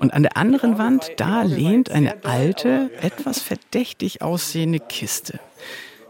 und 0.00 0.12
an 0.12 0.22
der 0.22 0.36
anderen 0.36 0.76
Wand, 0.76 1.12
da 1.16 1.44
lehnt 1.44 1.90
eine 1.90 2.26
alte, 2.26 2.90
etwas 3.00 3.40
verdächtig 3.40 4.20
aussehende 4.20 4.80
Kiste. 4.80 5.40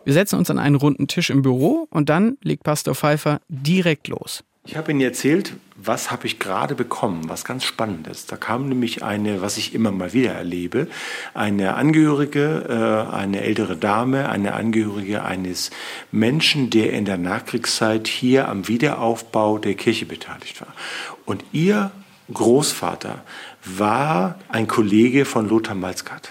Wir 0.05 0.15
setzen 0.15 0.35
uns 0.35 0.51
an 0.51 0.59
einen 0.59 0.75
runden 0.75 1.07
Tisch 1.07 1.31
im 1.31 1.43
Büro 1.43 1.87
und 1.91 2.09
dann 2.09 2.39
legt 2.43 2.65
Pastor 2.65 2.97
Pfeiffer 2.97 3.41
direkt 3.49 4.09
los. 4.09 4.43
Ich 4.65 4.77
habe 4.77 4.93
Ihnen 4.93 5.01
erzählt, 5.01 5.55
was 5.75 6.13
habe 6.13 6.29
ich 6.29 6.39
gerade 6.39 6.77
bekommen, 6.77 7.29
was 7.29 7.45
ganz 7.45 7.65
spannend 7.65 8.07
ist. 8.07 8.31
Da 8.31 8.37
kam 8.37 8.69
nämlich 8.69 9.03
eine, 9.03 9.43
was 9.43 9.57
ich 9.57 9.75
immer 9.75 9.91
mal 9.91 10.13
wieder 10.13 10.31
erlebe, 10.31 10.87
eine 11.35 11.75
Angehörige, 11.75 13.09
äh, 13.11 13.13
eine 13.13 13.41
ältere 13.41 13.77
Dame, 13.77 14.29
eine 14.29 14.55
Angehörige 14.55 15.25
eines 15.25 15.73
Menschen, 16.13 16.71
der 16.71 16.93
in 16.93 17.05
der 17.05 17.19
Nachkriegszeit 17.19 18.07
hier 18.07 18.49
am 18.49 18.69
Wiederaufbau 18.69 19.59
der 19.59 19.75
Kirche 19.75 20.07
beteiligt 20.07 20.61
war. 20.61 20.73
Und 21.25 21.43
ihr 21.51 21.91
Großvater 22.33 23.25
war 23.65 24.39
ein 24.49 24.69
Kollege 24.69 25.25
von 25.25 25.49
Lothar 25.49 25.75
Malzkat. 25.75 26.31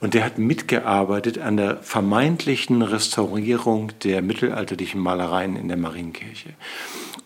Und 0.00 0.14
der 0.14 0.24
hat 0.24 0.38
mitgearbeitet 0.38 1.38
an 1.38 1.58
der 1.58 1.76
vermeintlichen 1.82 2.80
Restaurierung 2.80 3.92
der 4.02 4.22
mittelalterlichen 4.22 5.00
Malereien 5.00 5.56
in 5.56 5.68
der 5.68 5.76
Marienkirche. 5.76 6.54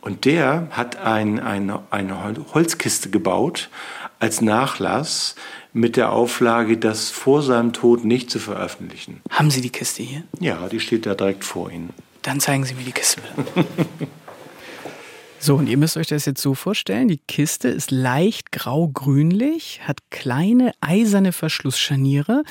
Und 0.00 0.24
der 0.24 0.68
hat 0.70 0.96
ein, 0.96 1.38
eine, 1.40 1.82
eine 1.90 2.36
Holzkiste 2.54 3.10
gebaut 3.10 3.68
als 4.18 4.40
Nachlass 4.40 5.34
mit 5.72 5.96
der 5.96 6.12
Auflage, 6.12 6.78
das 6.78 7.10
vor 7.10 7.42
seinem 7.42 7.72
Tod 7.72 8.04
nicht 8.04 8.30
zu 8.30 8.38
veröffentlichen. 8.38 9.20
Haben 9.30 9.50
Sie 9.50 9.60
die 9.60 9.70
Kiste 9.70 10.02
hier? 10.02 10.24
Ja, 10.38 10.68
die 10.68 10.80
steht 10.80 11.06
da 11.06 11.14
direkt 11.14 11.44
vor 11.44 11.70
Ihnen. 11.70 11.90
Dann 12.22 12.40
zeigen 12.40 12.64
Sie 12.64 12.74
mir 12.74 12.84
die 12.84 12.92
Kiste 12.92 13.20
bitte. 13.36 13.66
So, 15.42 15.54
und 15.54 15.68
ihr 15.68 15.78
müsst 15.78 15.96
euch 15.96 16.08
das 16.08 16.26
jetzt 16.26 16.42
so 16.42 16.54
vorstellen. 16.54 17.08
Die 17.08 17.16
Kiste 17.16 17.68
ist 17.68 17.90
leicht 17.90 18.52
grau-grünlich, 18.52 19.80
hat 19.84 19.96
kleine 20.10 20.72
eiserne 20.82 21.32
Verschlussscharniere. 21.32 22.42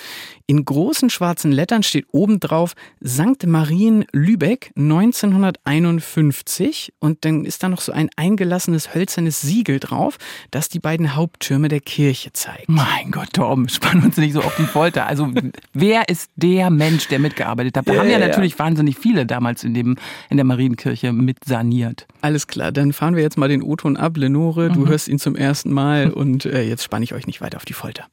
In 0.49 0.65
großen 0.65 1.11
schwarzen 1.11 1.51
Lettern 1.51 1.83
steht 1.83 2.07
oben 2.11 2.39
drauf 2.39 2.73
St. 3.05 3.45
Marien 3.45 4.05
Lübeck 4.11 4.71
1951. 4.75 6.91
Und 6.97 7.23
dann 7.23 7.45
ist 7.45 7.61
da 7.61 7.69
noch 7.69 7.81
so 7.81 7.91
ein 7.91 8.09
eingelassenes 8.15 8.95
hölzernes 8.95 9.41
Siegel 9.41 9.79
drauf, 9.79 10.17
das 10.49 10.67
die 10.67 10.79
beiden 10.79 11.15
Haupttürme 11.15 11.67
der 11.67 11.81
Kirche 11.81 12.33
zeigt. 12.33 12.67
Mein 12.67 13.11
Gott, 13.11 13.33
Tom, 13.33 13.69
spann 13.69 14.03
uns 14.03 14.17
nicht 14.17 14.33
so 14.33 14.41
auf 14.41 14.55
die 14.55 14.63
Folter. 14.63 15.05
Also, 15.05 15.31
wer 15.73 16.09
ist 16.09 16.31
der 16.35 16.71
Mensch, 16.71 17.07
der 17.09 17.19
mitgearbeitet 17.19 17.77
hat? 17.77 17.87
Da 17.87 17.93
Ja, 17.93 17.99
haben 17.99 18.07
ja, 18.09 18.13
ja, 18.13 18.19
ja. 18.21 18.27
natürlich 18.29 18.57
wahnsinnig 18.57 18.97
viele 18.97 19.27
damals 19.27 19.63
in, 19.63 19.75
dem, 19.75 19.97
in 20.31 20.37
der 20.37 20.45
Marienkirche 20.45 21.13
mit 21.13 21.45
saniert. 21.45 22.07
Alles 22.21 22.47
klar, 22.47 22.71
dann 22.71 22.91
fahren 22.91 23.15
wir 23.15 23.21
jetzt 23.21 23.37
mal 23.37 23.49
den 23.49 23.61
O-Ton 23.61 23.97
ab. 23.97 24.17
Lenore, 24.17 24.71
du 24.71 24.79
Mhm. 24.79 24.87
hörst 24.87 25.09
ihn 25.09 25.19
zum 25.19 25.35
ersten 25.35 25.71
Mal 25.71 26.09
und 26.09 26.45
äh, 26.45 26.63
jetzt 26.63 26.83
spanne 26.83 27.03
ich 27.03 27.13
euch 27.13 27.27
nicht 27.27 27.39
weiter 27.39 27.57
auf 27.57 27.65
die 27.65 27.73
Folter. 27.73 28.07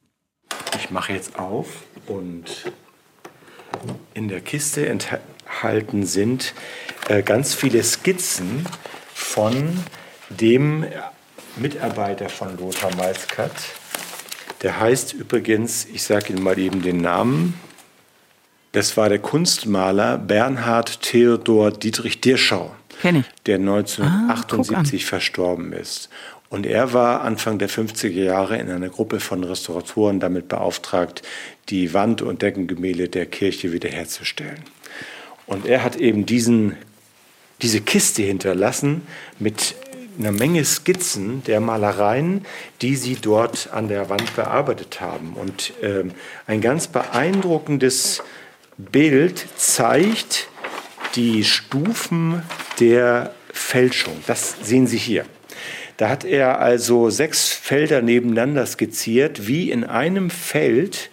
Ich 0.79 0.91
mache 0.91 1.13
jetzt 1.13 1.39
auf 1.39 1.65
und 2.07 2.71
in 4.13 4.27
der 4.27 4.41
Kiste 4.41 4.87
enthalten 4.87 6.05
sind 6.05 6.53
äh, 7.07 7.21
ganz 7.21 7.53
viele 7.53 7.83
Skizzen 7.83 8.65
von 9.13 9.83
dem 10.29 10.85
Mitarbeiter 11.55 12.29
von 12.29 12.57
Lothar 12.57 12.95
Malzkat. 12.95 13.51
Der 14.61 14.79
heißt 14.79 15.13
übrigens, 15.13 15.85
ich 15.85 16.03
sage 16.03 16.33
Ihnen 16.33 16.43
mal 16.43 16.57
eben 16.57 16.81
den 16.81 17.01
Namen, 17.01 17.53
das 18.71 18.97
war 18.97 19.09
der 19.09 19.19
Kunstmaler 19.19 20.17
Bernhard 20.17 21.01
Theodor 21.01 21.71
Dietrich 21.71 22.21
Dirschau, 22.21 22.75
der 23.45 23.55
1978 23.55 25.05
verstorben 25.05 25.73
ist. 25.73 26.09
Und 26.49 26.65
er 26.65 26.93
war 26.93 27.21
Anfang 27.21 27.57
der 27.57 27.69
50er 27.69 28.23
Jahre 28.23 28.57
in 28.57 28.69
einer 28.69 28.89
Gruppe 28.89 29.19
von 29.19 29.43
Restauratoren 29.43 30.19
damit 30.19 30.47
beauftragt, 30.47 31.21
die 31.69 31.93
Wand- 31.93 32.21
und 32.21 32.41
Deckengemälde 32.41 33.09
der 33.09 33.25
Kirche 33.25 33.73
wiederherzustellen. 33.73 34.63
Und 35.45 35.65
er 35.65 35.83
hat 35.83 35.97
eben 35.97 36.25
diesen, 36.25 36.77
diese 37.61 37.81
Kiste 37.81 38.23
hinterlassen 38.23 39.01
mit 39.39 39.75
einer 40.19 40.31
Menge 40.31 40.63
Skizzen 40.65 41.43
der 41.43 41.59
Malereien, 41.59 42.45
die 42.81 42.95
sie 42.95 43.15
dort 43.15 43.69
an 43.71 43.87
der 43.87 44.09
Wand 44.09 44.35
bearbeitet 44.35 44.99
haben. 45.01 45.33
Und 45.33 45.73
ähm, 45.81 46.11
ein 46.47 46.61
ganz 46.61 46.87
beeindruckendes 46.87 48.23
Bild 48.77 49.45
zeigt 49.57 50.47
die 51.15 51.43
Stufen 51.43 52.41
der 52.79 53.33
Fälschung. 53.51 54.23
Das 54.27 54.55
sehen 54.61 54.87
Sie 54.87 54.97
hier. 54.97 55.25
Da 55.97 56.09
hat 56.09 56.23
er 56.23 56.59
also 56.59 57.09
sechs 57.09 57.49
Felder 57.51 58.01
nebeneinander 58.01 58.65
skizziert, 58.65 59.47
wie 59.47 59.71
in 59.71 59.83
einem 59.83 60.29
Feld 60.29 61.09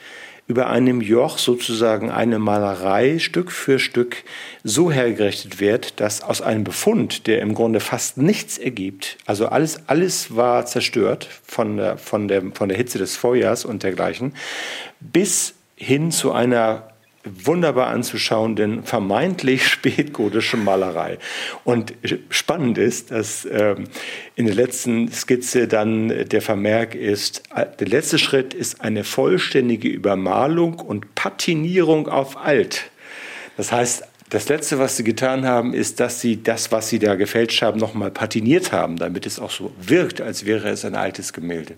über 0.47 0.69
einem 0.69 1.01
Joch 1.01 1.39
sozusagen 1.39 2.11
eine 2.11 2.39
Malerei 2.39 3.19
Stück 3.19 3.51
für 3.51 3.79
Stück 3.79 4.25
so 4.63 4.93
hergerichtet 4.93 5.59
wird, 5.59 6.01
dass 6.01 6.21
aus 6.23 6.43
einem 6.43 6.65
Befund, 6.65 7.27
der 7.27 7.41
im 7.41 7.55
Grunde 7.55 7.81
fast 7.81 8.19
nichts 8.19 8.59
ergibt, 8.59 9.17
also 9.25 9.47
alles, 9.47 9.89
alles 9.89 10.37
war 10.37 10.67
zerstört 10.67 11.29
von 11.47 11.79
der, 11.79 11.97
von, 11.97 12.29
der, 12.29 12.43
von 12.53 12.69
der 12.69 12.77
Hitze 12.77 12.99
des 12.99 13.17
Feuers 13.17 13.65
und 13.65 13.83
dergleichen, 13.83 14.35
bis 15.01 15.55
hin 15.77 16.11
zu 16.11 16.33
einer 16.33 16.94
wunderbar 17.25 17.89
anzuschauenden, 17.89 18.85
vermeintlich 18.85 19.67
spätgotischen 19.69 20.65
Malerei. 20.65 21.19
Und 21.65 21.95
spannend 22.31 22.79
ist, 22.79 23.11
dass 23.11 23.47
ähm, 23.51 23.85
in 24.37 24.47
der 24.47 24.55
letzten 24.55 25.11
Skizze 25.11 25.69
dann 25.69 26.29
der 26.29 26.43
Vermerk 26.43 26.95
ist, 26.95 27.43
der 27.55 27.89
letzte 27.89 28.19
Schritt 28.19 28.55
ist 28.55 28.81
eine 28.81 29.05
vollständige 29.05 29.89
Übermalung 29.89 30.75
und 30.75 31.15
Patinierung 31.15 32.09
auf 32.09 32.37
alt. 32.37 32.91
Das 33.57 33.71
heißt, 33.71 34.05
das 34.35 34.49
Letzte, 34.49 34.81
was 34.81 34.97
sie 34.97 35.05
getan 35.05 35.47
haben, 35.47 35.75
ist, 35.75 36.01
dass 36.01 36.21
sie 36.21 36.43
das, 36.43 36.73
was 36.73 36.89
sie 36.89 36.99
da 36.99 37.15
gefälscht 37.15 37.63
haben, 37.63 37.79
nochmal 37.79 38.11
patiniert 38.11 38.73
haben, 38.73 38.97
damit 38.97 39.27
es 39.27 39.39
auch 39.39 39.53
so 39.53 39.71
wirkt, 39.81 40.21
als 40.21 40.45
wäre 40.45 40.71
es 40.71 40.85
ein 40.85 40.97
altes 40.97 41.33
Gemälde. 41.33 41.77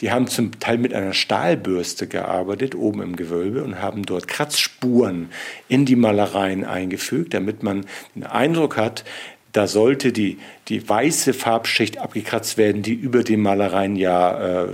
Die 0.00 0.10
haben 0.10 0.26
zum 0.26 0.60
Teil 0.60 0.76
mit 0.76 0.92
einer 0.92 1.14
Stahlbürste 1.14 2.06
gearbeitet, 2.06 2.74
oben 2.74 3.00
im 3.00 3.16
Gewölbe, 3.16 3.64
und 3.64 3.80
haben 3.80 4.04
dort 4.04 4.28
Kratzspuren 4.28 5.30
in 5.68 5.86
die 5.86 5.96
Malereien 5.96 6.64
eingefügt, 6.64 7.32
damit 7.32 7.62
man 7.62 7.86
den 8.14 8.24
Eindruck 8.24 8.76
hat, 8.76 9.04
da 9.52 9.66
sollte 9.66 10.12
die, 10.12 10.36
die 10.68 10.86
weiße 10.86 11.32
Farbschicht 11.32 11.96
abgekratzt 11.96 12.58
werden, 12.58 12.82
die 12.82 12.92
über 12.92 13.24
den 13.24 13.40
Malereien 13.40 13.96
ja 13.96 14.64
äh, 14.64 14.68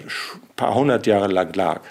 paar 0.56 0.74
hundert 0.74 1.06
Jahre 1.06 1.28
lang 1.28 1.54
lag. 1.54 1.82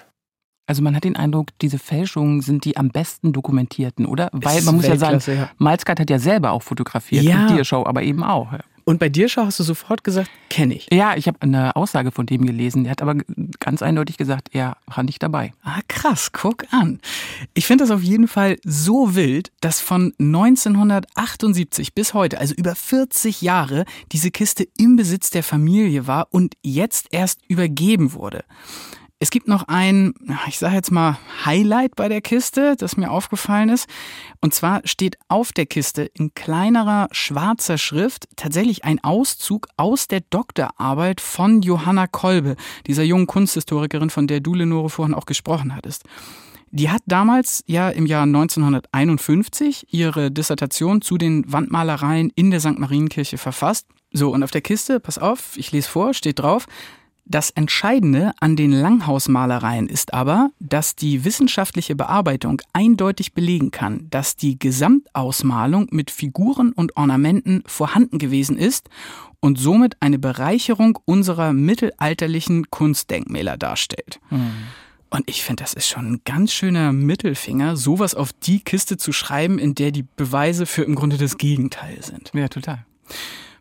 Also 0.66 0.82
man 0.82 0.94
hat 0.94 1.04
den 1.04 1.16
Eindruck, 1.16 1.48
diese 1.60 1.78
Fälschungen 1.78 2.40
sind 2.40 2.64
die 2.64 2.76
am 2.76 2.90
besten 2.90 3.32
dokumentierten, 3.32 4.06
oder? 4.06 4.30
Weil 4.32 4.62
man 4.62 4.76
muss 4.76 4.86
ja 4.86 4.96
sagen, 4.96 5.20
ja. 5.26 5.50
Malzgard 5.58 6.00
hat 6.00 6.10
ja 6.10 6.18
selber 6.18 6.52
auch 6.52 6.62
fotografiert, 6.62 7.24
ja. 7.24 7.46
und 7.46 7.56
Dierschau 7.56 7.84
aber 7.84 8.02
eben 8.02 8.22
auch. 8.22 8.48
Und 8.84 8.98
bei 8.98 9.08
Dierschau 9.08 9.44
hast 9.44 9.60
du 9.60 9.62
sofort 9.62 10.02
gesagt, 10.02 10.30
kenne 10.50 10.74
ich. 10.74 10.88
Ja, 10.90 11.16
ich 11.16 11.28
habe 11.28 11.40
eine 11.40 11.76
Aussage 11.76 12.10
von 12.10 12.26
dem 12.26 12.44
gelesen. 12.46 12.84
Der 12.84 12.92
hat 12.92 13.02
aber 13.02 13.14
ganz 13.60 13.82
eindeutig 13.82 14.16
gesagt, 14.16 14.48
er 14.52 14.76
war 14.86 15.04
nicht 15.04 15.22
dabei. 15.22 15.52
Ah, 15.62 15.80
krass, 15.86 16.32
guck 16.32 16.64
an. 16.72 17.00
Ich 17.54 17.66
finde 17.66 17.84
das 17.84 17.90
auf 17.92 18.02
jeden 18.02 18.26
Fall 18.26 18.58
so 18.64 19.14
wild, 19.14 19.52
dass 19.60 19.80
von 19.80 20.12
1978 20.18 21.94
bis 21.94 22.12
heute, 22.12 22.40
also 22.40 22.54
über 22.54 22.74
40 22.74 23.42
Jahre, 23.42 23.84
diese 24.10 24.30
Kiste 24.30 24.66
im 24.76 24.96
Besitz 24.96 25.30
der 25.30 25.44
Familie 25.44 26.06
war 26.06 26.26
und 26.30 26.54
jetzt 26.62 27.06
erst 27.12 27.40
übergeben 27.48 28.12
wurde. 28.14 28.44
Es 29.22 29.30
gibt 29.30 29.46
noch 29.46 29.68
ein, 29.68 30.14
ich 30.48 30.58
sage 30.58 30.74
jetzt 30.74 30.90
mal, 30.90 31.16
Highlight 31.44 31.94
bei 31.94 32.08
der 32.08 32.20
Kiste, 32.20 32.74
das 32.76 32.96
mir 32.96 33.12
aufgefallen 33.12 33.68
ist. 33.68 33.88
Und 34.40 34.52
zwar 34.52 34.80
steht 34.84 35.16
auf 35.28 35.52
der 35.52 35.66
Kiste 35.66 36.02
in 36.02 36.34
kleinerer 36.34 37.06
schwarzer 37.12 37.78
Schrift 37.78 38.26
tatsächlich 38.34 38.84
ein 38.84 38.98
Auszug 39.04 39.68
aus 39.76 40.08
der 40.08 40.22
Doktorarbeit 40.28 41.20
von 41.20 41.62
Johanna 41.62 42.08
Kolbe, 42.08 42.56
dieser 42.88 43.04
jungen 43.04 43.28
Kunsthistorikerin, 43.28 44.10
von 44.10 44.26
der 44.26 44.40
du, 44.40 44.54
Lenore, 44.54 44.90
vorhin 44.90 45.14
auch 45.14 45.26
gesprochen 45.26 45.76
hattest. 45.76 46.02
Die 46.72 46.90
hat 46.90 47.02
damals 47.06 47.62
ja 47.68 47.90
im 47.90 48.06
Jahr 48.06 48.24
1951 48.24 49.86
ihre 49.92 50.32
Dissertation 50.32 51.00
zu 51.00 51.16
den 51.16 51.44
Wandmalereien 51.46 52.32
in 52.34 52.50
der 52.50 52.58
St. 52.58 52.76
Marienkirche 52.76 53.38
verfasst. 53.38 53.86
So, 54.12 54.32
und 54.32 54.42
auf 54.42 54.50
der 54.50 54.62
Kiste, 54.62 54.98
pass 54.98 55.18
auf, 55.18 55.56
ich 55.56 55.70
lese 55.70 55.88
vor, 55.88 56.12
steht 56.12 56.40
drauf, 56.40 56.66
das 57.24 57.50
Entscheidende 57.50 58.32
an 58.40 58.56
den 58.56 58.72
Langhausmalereien 58.72 59.88
ist 59.88 60.12
aber, 60.12 60.50
dass 60.58 60.96
die 60.96 61.24
wissenschaftliche 61.24 61.94
Bearbeitung 61.94 62.60
eindeutig 62.72 63.32
belegen 63.32 63.70
kann, 63.70 64.08
dass 64.10 64.36
die 64.36 64.58
Gesamtausmalung 64.58 65.88
mit 65.90 66.10
Figuren 66.10 66.72
und 66.72 66.96
Ornamenten 66.96 67.62
vorhanden 67.66 68.18
gewesen 68.18 68.58
ist 68.58 68.88
und 69.40 69.58
somit 69.58 69.96
eine 70.00 70.18
Bereicherung 70.18 70.98
unserer 71.04 71.52
mittelalterlichen 71.52 72.70
Kunstdenkmäler 72.70 73.56
darstellt. 73.56 74.20
Mhm. 74.30 74.50
Und 75.10 75.28
ich 75.28 75.42
finde, 75.42 75.62
das 75.62 75.74
ist 75.74 75.88
schon 75.88 76.12
ein 76.12 76.20
ganz 76.24 76.52
schöner 76.52 76.92
Mittelfinger, 76.92 77.76
sowas 77.76 78.14
auf 78.14 78.32
die 78.32 78.60
Kiste 78.60 78.96
zu 78.96 79.12
schreiben, 79.12 79.58
in 79.58 79.74
der 79.74 79.90
die 79.90 80.04
Beweise 80.16 80.64
für 80.64 80.84
im 80.84 80.94
Grunde 80.94 81.18
das 81.18 81.36
Gegenteil 81.36 82.02
sind. 82.02 82.30
Ja, 82.34 82.48
total. 82.48 82.86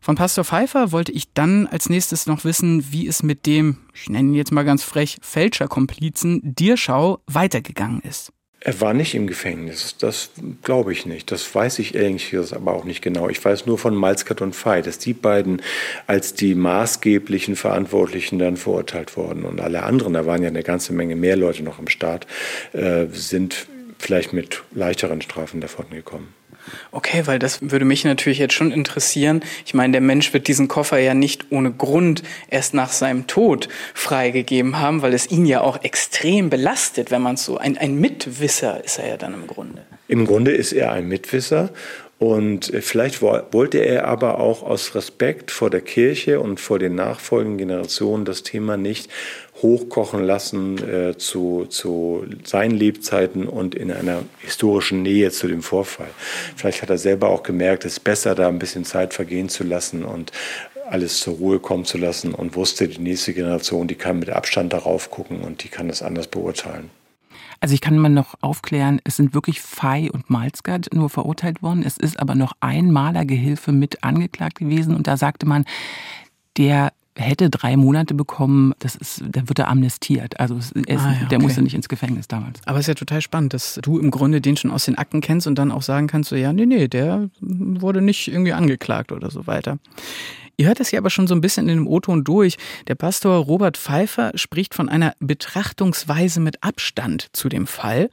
Von 0.04 0.16
Pastor 0.16 0.44
Pfeiffer 0.44 0.92
wollte 0.92 1.12
ich 1.12 1.32
dann 1.32 1.68
als 1.68 1.88
nächstes 1.88 2.26
noch 2.26 2.44
wissen, 2.44 2.92
wie 2.92 3.06
es 3.06 3.22
mit 3.22 3.46
dem, 3.46 3.78
ich 3.94 4.10
nenne 4.10 4.30
ihn 4.30 4.34
jetzt 4.34 4.52
mal 4.52 4.64
ganz 4.64 4.82
frech, 4.82 5.20
Fälscherkomplizen 5.22 6.42
Dirschau 6.44 7.20
weitergegangen 7.28 8.02
ist. 8.02 8.34
Er 8.64 8.82
war 8.82 8.96
nicht 8.96 9.14
im 9.14 9.28
Gefängnis, 9.28 9.96
das 9.98 10.32
glaube 10.64 10.92
ich 10.92 11.06
nicht. 11.06 11.32
Das 11.32 11.54
weiß 11.54 11.78
ich 11.80 11.96
eigentlich 11.96 12.36
aber 12.52 12.74
auch 12.74 12.84
nicht 12.84 13.04
genau. 13.04 13.30
Ich 13.30 13.44
weiß 13.44 13.68
nur 13.68 13.78
von 13.78 13.96
Malzkat 13.96 14.42
und 14.42 14.56
Fey, 14.56 14.82
dass 14.82 14.98
die 14.98 15.14
beiden 15.14 15.62
als 16.08 16.34
die 16.34 16.56
maßgeblichen 16.56 17.56
Verantwortlichen 17.56 18.40
dann 18.40 18.58
verurteilt 18.58 19.16
wurden. 19.18 19.46
Und 19.46 19.62
alle 19.62 19.84
anderen, 19.84 20.14
da 20.14 20.26
waren 20.26 20.42
ja 20.42 20.50
eine 20.50 20.64
ganze 20.64 20.94
Menge 20.94 21.16
mehr 21.16 21.36
Leute 21.36 21.62
noch 21.64 21.78
im 21.78 21.88
Staat, 21.88 22.26
äh, 22.74 23.06
sind 23.12 23.68
vielleicht 24.00 24.34
mit 24.34 24.64
leichteren 24.74 25.22
Strafen 25.22 25.62
davon 25.62 25.90
gekommen. 25.92 26.34
Okay, 26.92 27.24
weil 27.26 27.40
das 27.40 27.60
würde 27.62 27.86
mich 27.86 28.04
natürlich 28.04 28.40
jetzt 28.40 28.54
schon 28.54 28.72
interessieren. 28.72 29.42
Ich 29.66 29.74
meine, 29.74 29.94
der 29.94 30.02
Mensch 30.02 30.34
wird 30.34 30.48
diesen 30.48 30.68
Koffer 30.68 30.98
ja 31.00 31.14
nicht 31.14 31.52
ohne 31.52 31.72
Grund 31.72 32.24
erst 32.50 32.74
nach 32.74 32.92
seinem 32.92 33.28
Tod 33.28 33.70
freigegeben 33.94 34.80
haben, 34.80 35.02
weil 35.02 35.14
es 35.14 35.30
ihn 35.30 35.46
ja 35.46 35.62
auch 35.62 35.84
extrem 35.84 36.50
belastet, 36.50 37.12
wenn 37.12 37.22
man 37.22 37.38
so 37.38 37.58
ein, 37.58 37.78
ein 37.78 37.96
Mitwisser 37.96 38.84
ist 38.84 39.00
er 39.00 39.10
ja 39.10 39.18
dann 39.18 39.34
im 39.34 39.48
Grunde. 39.48 39.84
Im 40.08 40.26
Grunde 40.26 40.52
ist 40.52 40.74
er 40.74 40.92
ein 40.92 41.08
Mitwisser 41.08 41.70
und 42.22 42.72
äh, 42.72 42.82
vielleicht 42.82 43.24
wollte 43.24 43.80
er 43.80 44.06
aber 44.06 44.40
auch 44.40 44.62
aus 44.62 44.94
Respekt 44.94 45.50
vor 45.50 45.72
der 45.72 45.82
Kirche 45.82 46.40
und 46.40 46.60
vor 46.60 46.78
den 46.78 46.94
nachfolgenden 46.94 47.58
Generationen 47.58 48.26
das 48.26 48.44
Thema 48.44 48.78
nicht 48.78 49.10
hochkochen 49.64 50.24
lassen 50.24 50.78
äh, 50.88 51.18
zu, 51.18 51.66
zu 51.66 52.24
seinen 52.44 52.78
Lebzeiten 52.78 53.48
und 53.48 53.74
in 53.74 53.92
einer 53.92 54.22
historischen 54.38 55.02
Nähe 55.02 55.32
zu 55.32 55.48
dem 55.48 55.64
Vorfall. 55.64 56.12
Vielleicht 56.56 56.84
hat 56.84 56.92
er 56.92 57.00
selber 57.00 57.30
auch 57.30 57.42
gemerkt, 57.42 57.86
es 57.86 57.94
ist 57.94 58.02
besser, 58.02 58.36
da 58.36 58.50
ein 58.50 58.60
bisschen 58.60 58.86
Zeit 58.86 59.16
vergehen 59.16 59.50
zu 59.50 59.64
lassen 59.64 60.06
und 60.06 60.32
alles 60.88 61.22
zur 61.22 61.38
Ruhe 61.38 61.58
kommen 61.58 61.86
zu 61.86 61.98
lassen 61.98 62.36
und 62.36 62.56
wusste, 62.56 62.88
die 62.88 63.02
nächste 63.02 63.34
Generation, 63.34 63.88
die 63.88 63.96
kann 63.96 64.20
mit 64.20 64.30
Abstand 64.30 64.74
darauf 64.74 65.10
gucken 65.10 65.42
und 65.42 65.64
die 65.64 65.70
kann 65.70 65.88
das 65.88 66.04
anders 66.04 66.28
beurteilen. 66.28 66.92
Also 67.62 67.76
ich 67.76 67.82
kann 67.82 67.98
mal 67.98 68.10
noch 68.10 68.36
aufklären, 68.42 69.00
es 69.04 69.18
sind 69.18 69.36
wirklich 69.36 69.62
Fei 69.62 70.10
und 70.12 70.32
Malzgard 70.32 70.94
nur 70.94 71.12
verurteilt 71.12 71.62
worden. 71.62 71.84
Es 71.86 71.96
ist 71.96 72.20
aber 72.20 72.34
noch 72.34 72.54
ein 72.60 72.92
Malergehilfe 72.92 73.72
mit 73.72 74.04
angeklagt 74.04 74.58
gewesen 74.58 74.96
und 74.96 75.06
da 75.06 75.16
sagte 75.16 75.46
man, 75.46 75.66
der 76.58 76.92
hätte 77.16 77.50
drei 77.50 77.76
Monate 77.78 78.14
bekommen, 78.14 78.74
das 78.80 78.96
ist, 78.96 79.24
dann 79.28 79.50
wird 79.50 79.60
er 79.60 79.68
amnestiert. 79.68 80.40
Also 80.40 80.58
ist, 80.58 80.76
ah, 80.76 80.82
ja, 80.88 81.28
der 81.28 81.38
okay. 81.38 81.40
musste 81.40 81.62
nicht 81.62 81.74
ins 81.74 81.90
Gefängnis 81.90 82.28
damals. 82.28 82.62
Aber 82.66 82.78
es 82.78 82.84
ist 82.84 82.88
ja 82.88 82.94
total 82.94 83.22
spannend, 83.22 83.54
dass 83.54 83.80
du 83.82 84.00
im 84.00 84.12
Grunde 84.12 84.42
den 84.42 84.58
schon 84.58 84.72
aus 84.72 84.86
den 84.86 84.98
Akten 84.98 85.22
kennst 85.22 85.48
und 85.48 85.56
dann 85.56 85.72
auch 85.72 85.82
sagen 85.82 86.08
kannst, 86.08 86.30
so 86.30 86.36
ja, 86.36 86.54
nee, 86.54 86.66
nee, 86.66 86.88
der 86.88 87.30
wurde 87.40 88.02
nicht 88.02 88.28
irgendwie 88.28 88.54
angeklagt 88.54 89.12
oder 89.12 89.30
so 89.30 89.48
weiter. 89.48 89.78
Ihr 90.58 90.68
hört 90.68 90.80
das 90.80 90.90
hier 90.90 91.00
aber 91.00 91.10
schon 91.10 91.28
so 91.28 91.34
ein 91.34 91.42
bisschen 91.42 91.68
in 91.70 91.78
dem 91.78 91.88
O-Ton 91.88 92.24
durch. 92.24 92.58
Der 92.88 92.96
Pastor 92.96 93.38
Robert 93.38 93.78
Pfeiffer 93.78 94.32
spricht 94.36 94.76
von 94.76 94.90
einer 94.90 95.16
Betrachtungsweise 95.20 96.40
mit 96.40 96.64
Abstand 96.64 97.30
zu 97.34 97.50
dem 97.50 97.66
Fall. 97.66 98.10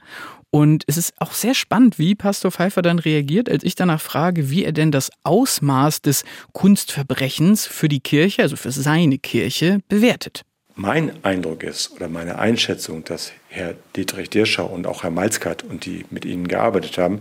Und 0.51 0.83
es 0.87 0.97
ist 0.97 1.13
auch 1.19 1.33
sehr 1.33 1.53
spannend, 1.53 1.99
wie 1.99 2.15
Pastor 2.15 2.51
Pfeiffer 2.51 2.81
dann 2.81 2.97
reagiert, 2.99 3.49
als 3.49 3.63
ich 3.63 3.75
danach 3.75 4.01
frage, 4.01 4.49
wie 4.49 4.65
er 4.65 4.71
denn 4.71 4.91
das 4.91 5.11
Ausmaß 5.23 6.01
des 6.01 6.23
Kunstverbrechens 6.53 7.67
für 7.67 7.87
die 7.87 7.99
Kirche, 7.99 8.41
also 8.41 8.55
für 8.55 8.71
seine 8.71 9.19
Kirche, 9.19 9.79
bewertet. 9.89 10.43
Mein 10.75 11.23
Eindruck 11.23 11.63
ist 11.63 11.91
oder 11.91 12.07
meine 12.07 12.39
Einschätzung, 12.39 13.03
dass 13.03 13.31
Herr 13.49 13.75
Dietrich 13.95 14.29
Dirschau 14.29 14.65
und 14.65 14.87
auch 14.87 15.03
Herr 15.03 15.11
Malzkat 15.11 15.63
und 15.63 15.85
die 15.85 16.05
mit 16.09 16.25
ihnen 16.25 16.47
gearbeitet 16.47 16.97
haben, 16.97 17.19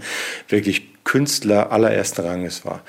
wirklich 0.49 1.05
Künstler 1.05 1.73
allerersten 1.73 2.23
Ranges 2.23 2.65
war 2.65 2.83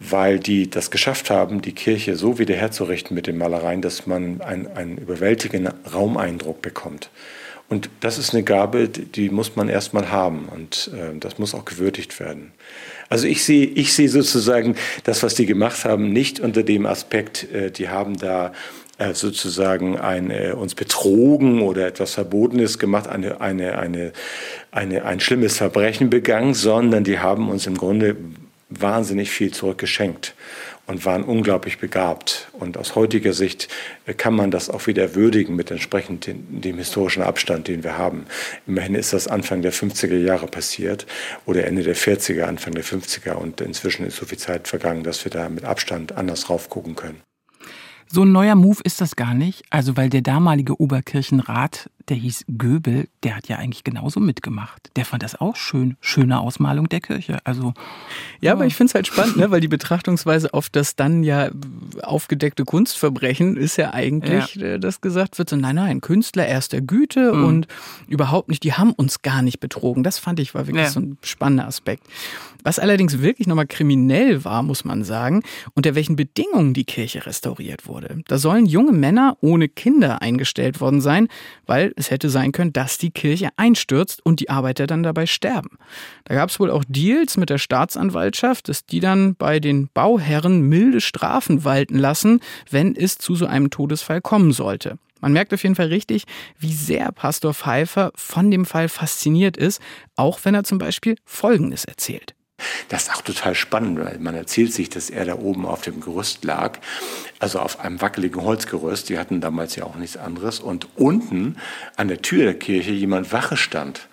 weil 0.00 0.38
die 0.38 0.68
das 0.68 0.90
geschafft 0.90 1.30
haben, 1.30 1.62
die 1.62 1.72
Kirche 1.72 2.16
so 2.16 2.38
wiederherzurichten 2.38 3.14
mit 3.14 3.26
den 3.26 3.38
Malereien, 3.38 3.80
dass 3.80 4.06
man 4.06 4.40
einen, 4.40 4.66
einen 4.66 4.98
überwältigenden 4.98 5.72
Raumeindruck 5.92 6.62
bekommt. 6.62 7.10
Und 7.68 7.88
das 8.00 8.18
ist 8.18 8.34
eine 8.34 8.42
Gabe, 8.42 8.88
die 8.88 9.30
muss 9.30 9.56
man 9.56 9.68
erstmal 9.68 10.10
haben 10.10 10.48
und 10.54 10.90
äh, 10.94 11.18
das 11.18 11.38
muss 11.38 11.54
auch 11.54 11.64
gewürdigt 11.64 12.20
werden. 12.20 12.52
Also 13.08 13.26
ich 13.26 13.44
sehe, 13.44 13.66
ich 13.66 13.94
sehe 13.94 14.08
sozusagen 14.08 14.76
das, 15.04 15.22
was 15.22 15.34
die 15.34 15.46
gemacht 15.46 15.84
haben, 15.84 16.12
nicht 16.12 16.40
unter 16.40 16.62
dem 16.62 16.84
Aspekt, 16.84 17.50
äh, 17.52 17.70
die 17.70 17.88
haben 17.88 18.18
da 18.18 18.52
äh, 18.98 19.12
sozusagen 19.14 19.98
ein, 19.98 20.30
äh, 20.30 20.52
uns 20.52 20.74
betrogen 20.74 21.62
oder 21.62 21.86
etwas 21.86 22.14
Verbotenes 22.14 22.78
gemacht, 22.78 23.08
eine, 23.08 23.40
eine, 23.40 23.78
eine, 23.78 24.12
eine, 24.70 25.04
ein 25.04 25.18
schlimmes 25.18 25.56
Verbrechen 25.56 26.10
begangen, 26.10 26.54
sondern 26.54 27.02
die 27.02 27.18
haben 27.18 27.48
uns 27.48 27.66
im 27.66 27.76
Grunde 27.76 28.14
wahnsinnig 28.80 29.30
viel 29.30 29.52
zurückgeschenkt 29.52 30.34
und 30.86 31.04
waren 31.04 31.24
unglaublich 31.24 31.78
begabt. 31.78 32.48
Und 32.52 32.76
aus 32.76 32.94
heutiger 32.94 33.32
Sicht 33.32 33.68
äh, 34.06 34.14
kann 34.14 34.34
man 34.34 34.50
das 34.50 34.70
auch 34.70 34.86
wieder 34.86 35.14
würdigen 35.14 35.56
mit 35.56 35.70
entsprechend 35.70 36.26
dem, 36.26 36.60
dem, 36.60 36.78
historischen 36.78 37.22
Abstand, 37.22 37.68
den 37.68 37.84
wir 37.84 37.96
haben. 37.96 38.26
Immerhin 38.66 38.94
ist 38.94 39.12
das 39.12 39.28
Anfang 39.28 39.62
der 39.62 39.72
50er 39.72 40.18
Jahre 40.18 40.46
passiert 40.46 41.06
oder 41.46 41.66
Ende 41.66 41.82
der 41.82 41.96
40er, 41.96 42.42
Anfang 42.42 42.74
der 42.74 42.84
50er 42.84 43.32
und 43.32 43.60
inzwischen 43.60 44.06
ist 44.06 44.16
so 44.16 44.26
viel 44.26 44.38
Zeit 44.38 44.68
vergangen, 44.68 45.04
dass 45.04 45.24
wir 45.24 45.30
da 45.30 45.48
mit 45.48 45.64
Abstand 45.64 46.12
anders 46.12 46.50
raufgucken 46.50 46.96
können. 46.96 47.20
So 48.06 48.22
ein 48.22 48.32
neuer 48.32 48.54
Move 48.54 48.80
ist 48.84 49.00
das 49.00 49.16
gar 49.16 49.34
nicht. 49.34 49.64
Also, 49.70 49.96
weil 49.96 50.08
der 50.08 50.20
damalige 50.20 50.80
Oberkirchenrat, 50.80 51.90
der 52.08 52.16
hieß 52.16 52.44
Göbel, 52.58 53.08
der 53.22 53.36
hat 53.36 53.48
ja 53.48 53.56
eigentlich 53.56 53.84
genauso 53.84 54.20
mitgemacht. 54.20 54.90
Der 54.96 55.04
fand 55.04 55.22
das 55.22 55.40
auch 55.40 55.56
schön. 55.56 55.96
Schöne 56.00 56.40
Ausmalung 56.40 56.88
der 56.88 57.00
Kirche. 57.00 57.38
Also. 57.44 57.74
Ja, 58.40 58.48
ja. 58.48 58.52
aber 58.52 58.66
ich 58.66 58.74
finde 58.74 58.90
es 58.90 58.94
halt 58.94 59.06
spannend, 59.06 59.36
ne? 59.36 59.50
weil 59.50 59.60
die 59.60 59.68
Betrachtungsweise 59.68 60.52
auf 60.52 60.68
das 60.68 60.96
dann 60.96 61.22
ja 61.22 61.50
aufgedeckte 62.02 62.64
Kunstverbrechen 62.64 63.56
ist 63.56 63.76
ja 63.76 63.92
eigentlich, 63.92 64.56
ja. 64.56 64.74
Äh, 64.74 64.80
dass 64.80 65.00
gesagt 65.00 65.38
wird, 65.38 65.50
so, 65.50 65.56
nein, 65.56 65.76
nein, 65.76 66.00
Künstler 66.00 66.46
erster 66.46 66.80
Güte 66.80 67.32
mhm. 67.32 67.44
und 67.44 67.66
überhaupt 68.08 68.48
nicht, 68.48 68.62
die 68.62 68.74
haben 68.74 68.92
uns 68.92 69.22
gar 69.22 69.42
nicht 69.42 69.60
betrogen. 69.60 70.02
Das 70.02 70.18
fand 70.18 70.40
ich 70.40 70.54
war 70.54 70.66
wirklich 70.66 70.84
ja. 70.84 70.90
so 70.90 71.00
ein 71.00 71.18
spannender 71.22 71.66
Aspekt. 71.66 72.04
Was 72.64 72.78
allerdings 72.78 73.20
wirklich 73.20 73.46
nochmal 73.46 73.66
kriminell 73.66 74.44
war, 74.44 74.62
muss 74.62 74.84
man 74.86 75.04
sagen, 75.04 75.42
unter 75.74 75.94
welchen 75.94 76.16
Bedingungen 76.16 76.72
die 76.72 76.84
Kirche 76.84 77.26
restauriert 77.26 77.86
wurde. 77.86 78.22
Da 78.26 78.38
sollen 78.38 78.64
junge 78.64 78.92
Männer 78.92 79.36
ohne 79.42 79.68
Kinder 79.68 80.22
eingestellt 80.22 80.80
worden 80.80 81.02
sein, 81.02 81.28
weil 81.66 81.93
es 81.96 82.10
hätte 82.10 82.30
sein 82.30 82.52
können, 82.52 82.72
dass 82.72 82.98
die 82.98 83.10
Kirche 83.10 83.48
einstürzt 83.56 84.24
und 84.24 84.40
die 84.40 84.50
Arbeiter 84.50 84.86
dann 84.86 85.02
dabei 85.02 85.26
sterben. 85.26 85.78
Da 86.24 86.34
gab 86.34 86.50
es 86.50 86.60
wohl 86.60 86.70
auch 86.70 86.84
Deals 86.88 87.36
mit 87.36 87.50
der 87.50 87.58
Staatsanwaltschaft, 87.58 88.68
dass 88.68 88.86
die 88.86 89.00
dann 89.00 89.36
bei 89.36 89.60
den 89.60 89.88
Bauherren 89.92 90.62
milde 90.62 91.00
Strafen 91.00 91.64
walten 91.64 91.98
lassen, 91.98 92.40
wenn 92.70 92.94
es 92.96 93.18
zu 93.18 93.34
so 93.34 93.46
einem 93.46 93.70
Todesfall 93.70 94.20
kommen 94.20 94.52
sollte. 94.52 94.98
Man 95.20 95.32
merkt 95.32 95.54
auf 95.54 95.62
jeden 95.62 95.74
Fall 95.74 95.86
richtig, 95.86 96.24
wie 96.58 96.74
sehr 96.74 97.10
Pastor 97.12 97.54
Pfeiffer 97.54 98.12
von 98.14 98.50
dem 98.50 98.66
Fall 98.66 98.90
fasziniert 98.90 99.56
ist, 99.56 99.80
auch 100.16 100.40
wenn 100.42 100.54
er 100.54 100.64
zum 100.64 100.76
Beispiel 100.76 101.16
Folgendes 101.24 101.86
erzählt. 101.86 102.34
Das 102.88 103.04
ist 103.04 103.14
auch 103.14 103.22
total 103.22 103.54
spannend, 103.54 103.98
weil 104.04 104.18
man 104.18 104.34
erzählt 104.34 104.72
sich, 104.72 104.90
dass 104.90 105.10
er 105.10 105.24
da 105.24 105.36
oben 105.36 105.66
auf 105.66 105.82
dem 105.82 106.00
Gerüst 106.00 106.44
lag, 106.44 106.78
also 107.38 107.60
auf 107.60 107.80
einem 107.80 108.00
wackeligen 108.00 108.42
Holzgerüst. 108.42 109.08
Die 109.08 109.18
hatten 109.18 109.40
damals 109.40 109.76
ja 109.76 109.84
auch 109.84 109.96
nichts 109.96 110.16
anderes. 110.16 110.60
Und 110.60 110.88
unten 110.96 111.56
an 111.96 112.08
der 112.08 112.22
Tür 112.22 112.44
der 112.44 112.54
Kirche 112.54 112.90
jemand 112.92 113.32
Wache 113.32 113.56
stand 113.56 114.08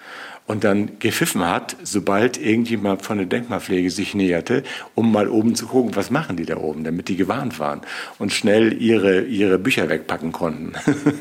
und 0.47 0.66
dann 0.66 0.99
gepfiffen 0.99 1.47
hat, 1.47 1.78
sobald 1.84 2.38
irgendjemand 2.38 3.04
von 3.04 3.18
der 3.18 3.26
Denkmalpflege 3.26 3.89
sich 3.89 4.16
näherte, 4.16 4.64
um 4.95 5.12
mal 5.12 5.30
oben 5.30 5.56
zu 5.56 5.68
gucken, 5.68 5.95
was 5.95 6.10
machen 6.10 6.36
die 6.36 6.45
da 6.45 6.58
oben, 6.58 6.84
damit 6.84 7.08
die 7.08 7.16
gewarnt 7.16 7.60
waren 7.60 7.82
und 8.20 8.34
schnell 8.34 8.82
ihre, 8.82 9.22
ihre 9.22 9.58
Bücher 9.60 9.88
wegpacken 9.88 10.32
konnten. 10.32 10.74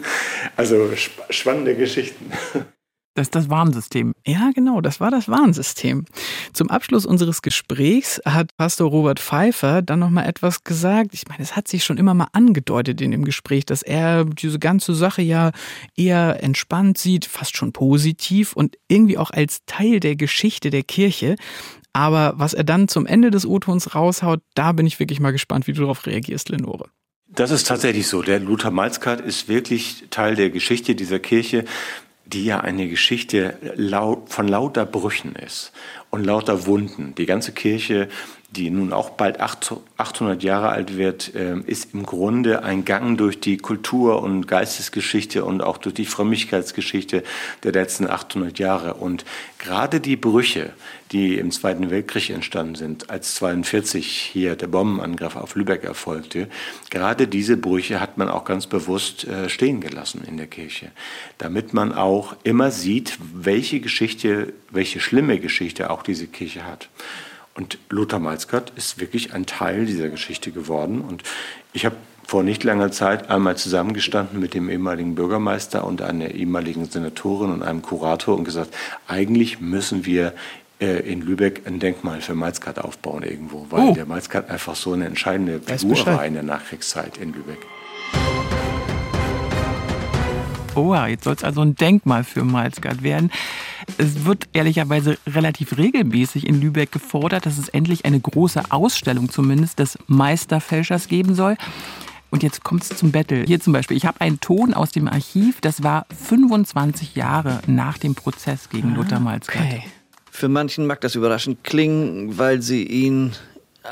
also 0.56 0.90
spannende 1.30 1.76
Geschichten. 1.76 2.32
Das 3.14 3.26
ist 3.26 3.34
das 3.34 3.50
Warnsystem. 3.50 4.14
Ja, 4.24 4.50
genau, 4.54 4.80
das 4.80 5.00
war 5.00 5.10
das 5.10 5.28
Warnsystem. 5.28 6.04
Zum 6.52 6.70
Abschluss 6.70 7.04
unseres 7.04 7.42
Gesprächs 7.42 8.20
hat 8.24 8.56
Pastor 8.56 8.88
Robert 8.88 9.18
Pfeiffer 9.18 9.82
dann 9.82 9.98
noch 9.98 10.10
mal 10.10 10.26
etwas 10.26 10.62
gesagt. 10.62 11.12
Ich 11.12 11.26
meine, 11.28 11.42
es 11.42 11.56
hat 11.56 11.66
sich 11.66 11.82
schon 11.82 11.98
immer 11.98 12.14
mal 12.14 12.28
angedeutet 12.32 13.00
in 13.00 13.10
dem 13.10 13.24
Gespräch, 13.24 13.66
dass 13.66 13.82
er 13.82 14.24
diese 14.24 14.60
ganze 14.60 14.94
Sache 14.94 15.22
ja 15.22 15.50
eher 15.96 16.42
entspannt 16.42 16.98
sieht, 16.98 17.24
fast 17.24 17.56
schon 17.56 17.72
positiv 17.72 18.52
und 18.52 18.76
irgendwie 18.86 19.18
auch 19.18 19.32
als 19.32 19.64
Teil 19.66 19.98
der 19.98 20.14
Geschichte 20.14 20.70
der 20.70 20.84
Kirche. 20.84 21.34
Aber 21.92 22.34
was 22.36 22.54
er 22.54 22.62
dann 22.62 22.86
zum 22.86 23.06
Ende 23.06 23.32
des 23.32 23.44
O-Tons 23.44 23.96
raushaut, 23.96 24.40
da 24.54 24.70
bin 24.70 24.86
ich 24.86 25.00
wirklich 25.00 25.18
mal 25.18 25.32
gespannt, 25.32 25.66
wie 25.66 25.72
du 25.72 25.80
darauf 25.80 26.06
reagierst, 26.06 26.48
Lenore. 26.48 26.88
Das 27.28 27.50
ist 27.50 27.66
tatsächlich 27.66 28.06
so. 28.06 28.22
Der 28.22 28.40
Luther 28.40 28.70
Malzkat 28.70 29.20
ist 29.20 29.48
wirklich 29.48 30.04
Teil 30.10 30.36
der 30.36 30.50
Geschichte 30.50 30.94
dieser 30.94 31.18
Kirche 31.18 31.64
die 32.32 32.44
ja 32.44 32.60
eine 32.60 32.88
Geschichte 32.88 33.58
von 34.26 34.48
lauter 34.48 34.86
Brüchen 34.86 35.34
ist 35.34 35.72
und 36.10 36.24
lauter 36.24 36.66
Wunden. 36.66 37.14
Die 37.16 37.26
ganze 37.26 37.52
Kirche, 37.52 38.08
die 38.52 38.70
nun 38.70 38.92
auch 38.92 39.10
bald 39.10 39.38
800 39.40 40.42
Jahre 40.42 40.70
alt 40.70 40.96
wird, 40.96 41.32
ähm, 41.36 41.62
ist 41.66 41.94
im 41.94 42.04
Grunde 42.04 42.64
ein 42.64 42.84
Gang 42.84 43.16
durch 43.16 43.38
die 43.38 43.58
Kultur- 43.58 44.22
und 44.22 44.48
Geistesgeschichte 44.48 45.44
und 45.44 45.62
auch 45.62 45.78
durch 45.78 45.94
die 45.94 46.04
Frömmigkeitsgeschichte 46.04 47.22
der 47.62 47.72
letzten 47.72 48.08
800 48.08 48.58
Jahre. 48.58 48.94
Und 48.94 49.24
gerade 49.58 50.00
die 50.00 50.16
Brüche, 50.16 50.72
die 51.12 51.36
im 51.36 51.52
Zweiten 51.52 51.90
Weltkrieg 51.90 52.30
entstanden 52.30 52.74
sind, 52.74 53.08
als 53.08 53.36
42 53.36 54.06
hier 54.06 54.56
der 54.56 54.66
Bombenangriff 54.66 55.36
auf 55.36 55.54
Lübeck 55.54 55.84
erfolgte, 55.84 56.48
gerade 56.90 57.28
diese 57.28 57.56
Brüche 57.56 58.00
hat 58.00 58.18
man 58.18 58.28
auch 58.28 58.44
ganz 58.44 58.66
bewusst 58.66 59.28
äh, 59.28 59.48
stehen 59.48 59.80
gelassen 59.80 60.22
in 60.26 60.36
der 60.36 60.48
Kirche, 60.48 60.90
damit 61.38 61.72
man 61.72 61.92
auch 61.92 62.34
immer 62.42 62.72
sieht, 62.72 63.16
welche 63.32 63.78
Geschichte, 63.78 64.52
welche 64.70 64.98
schlimme 64.98 65.38
Geschichte 65.38 65.90
auch 65.90 66.02
diese 66.02 66.26
Kirche 66.26 66.66
hat. 66.66 66.88
Und 67.60 67.76
Lothar 67.90 68.20
Malzgott 68.20 68.72
ist 68.76 69.00
wirklich 69.00 69.34
ein 69.34 69.44
Teil 69.44 69.84
dieser 69.84 70.08
Geschichte 70.08 70.50
geworden. 70.50 71.02
Und 71.02 71.24
ich 71.74 71.84
habe 71.84 71.94
vor 72.26 72.42
nicht 72.42 72.64
langer 72.64 72.90
Zeit 72.90 73.28
einmal 73.28 73.58
zusammengestanden 73.58 74.40
mit 74.40 74.54
dem 74.54 74.70
ehemaligen 74.70 75.14
Bürgermeister 75.14 75.84
und 75.84 76.00
einer 76.00 76.30
ehemaligen 76.30 76.86
Senatorin 76.86 77.52
und 77.52 77.62
einem 77.62 77.82
Kurator 77.82 78.38
und 78.38 78.44
gesagt, 78.44 78.74
eigentlich 79.06 79.60
müssen 79.60 80.06
wir 80.06 80.32
äh, 80.80 81.00
in 81.00 81.20
Lübeck 81.20 81.66
ein 81.66 81.80
Denkmal 81.80 82.22
für 82.22 82.34
Malzkat 82.34 82.78
aufbauen 82.78 83.24
irgendwo, 83.24 83.66
weil 83.68 83.88
oh. 83.88 83.92
der 83.92 84.06
Malzkat 84.06 84.48
einfach 84.48 84.74
so 84.74 84.94
eine 84.94 85.04
entscheidende 85.04 85.60
Figur 85.60 86.06
war 86.06 86.24
in 86.24 86.32
der 86.32 86.42
Nachkriegszeit 86.42 87.18
in 87.18 87.34
Lübeck. 87.34 87.58
Oh, 90.74 90.94
jetzt 90.94 91.24
soll 91.24 91.34
es 91.34 91.44
also 91.44 91.60
ein 91.60 91.74
Denkmal 91.74 92.24
für 92.24 92.42
Malzgard 92.42 93.02
werden. 93.02 93.30
Es 93.98 94.24
wird 94.24 94.48
ehrlicherweise 94.52 95.18
relativ 95.26 95.76
regelmäßig 95.76 96.46
in 96.46 96.60
Lübeck 96.60 96.92
gefordert, 96.92 97.46
dass 97.46 97.58
es 97.58 97.68
endlich 97.68 98.04
eine 98.04 98.20
große 98.20 98.70
Ausstellung 98.70 99.30
zumindest 99.30 99.78
des 99.78 99.98
Meisterfälschers 100.06 101.08
geben 101.08 101.34
soll. 101.34 101.56
Und 102.30 102.42
jetzt 102.42 102.62
kommt 102.62 102.84
es 102.84 102.96
zum 102.96 103.10
Battle. 103.10 103.44
Hier 103.44 103.60
zum 103.60 103.72
Beispiel, 103.72 103.96
ich 103.96 104.06
habe 104.06 104.20
einen 104.20 104.40
Ton 104.40 104.72
aus 104.72 104.92
dem 104.92 105.08
Archiv, 105.08 105.60
das 105.60 105.82
war 105.82 106.06
25 106.26 107.16
Jahre 107.16 107.60
nach 107.66 107.98
dem 107.98 108.14
Prozess 108.14 108.68
gegen 108.68 108.92
ah, 108.92 108.96
Luther 108.96 109.20
Malzgard. 109.20 109.64
Okay. 109.64 109.82
Für 110.30 110.48
manchen 110.48 110.86
mag 110.86 111.00
das 111.00 111.16
überraschend 111.16 111.64
klingen, 111.64 112.38
weil 112.38 112.62
sie 112.62 112.84
ihn 112.84 113.32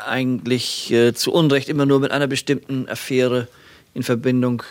eigentlich 0.07 0.92
äh, 0.92 1.14
zu 1.14 1.32
Unrecht 1.32 1.68
immer 1.68 1.84
nur 1.84 1.99
mit 1.99 2.12
einer 2.12 2.28
bestimmten 2.28 2.88
Affäre 2.88 3.49
in 3.94 4.05
Verbindung 4.05 4.62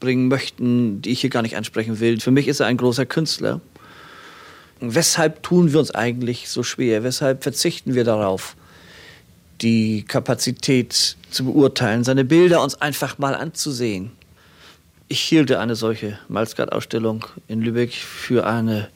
bringen 0.00 0.28
möchten, 0.28 1.02
die 1.02 1.10
ich 1.10 1.20
hier 1.20 1.30
gar 1.30 1.42
nicht 1.42 1.56
ansprechen 1.56 2.00
will. 2.00 2.20
Für 2.20 2.30
mich 2.30 2.48
ist 2.48 2.60
er 2.60 2.66
ein 2.66 2.76
großer 2.76 3.06
Künstler. 3.06 3.60
Weshalb 4.80 5.42
tun 5.42 5.72
wir 5.72 5.80
uns 5.80 5.92
eigentlich 5.92 6.48
so 6.48 6.62
schwer? 6.62 7.04
Weshalb 7.04 7.42
verzichten 7.42 7.94
wir 7.94 8.04
darauf, 8.04 8.56
die 9.60 10.02
Kapazität 10.02 11.16
zu 11.30 11.44
beurteilen, 11.44 12.04
seine 12.04 12.24
Bilder 12.24 12.62
uns 12.62 12.74
einfach 12.74 13.18
mal 13.18 13.34
anzusehen? 13.34 14.10
Ich 15.08 15.20
hielte 15.20 15.60
eine 15.60 15.76
solche 15.76 16.18
Malzgard-Ausstellung 16.28 17.26
in 17.46 17.60
Lübeck 17.60 17.92
für 17.92 18.46
eine 18.46 18.88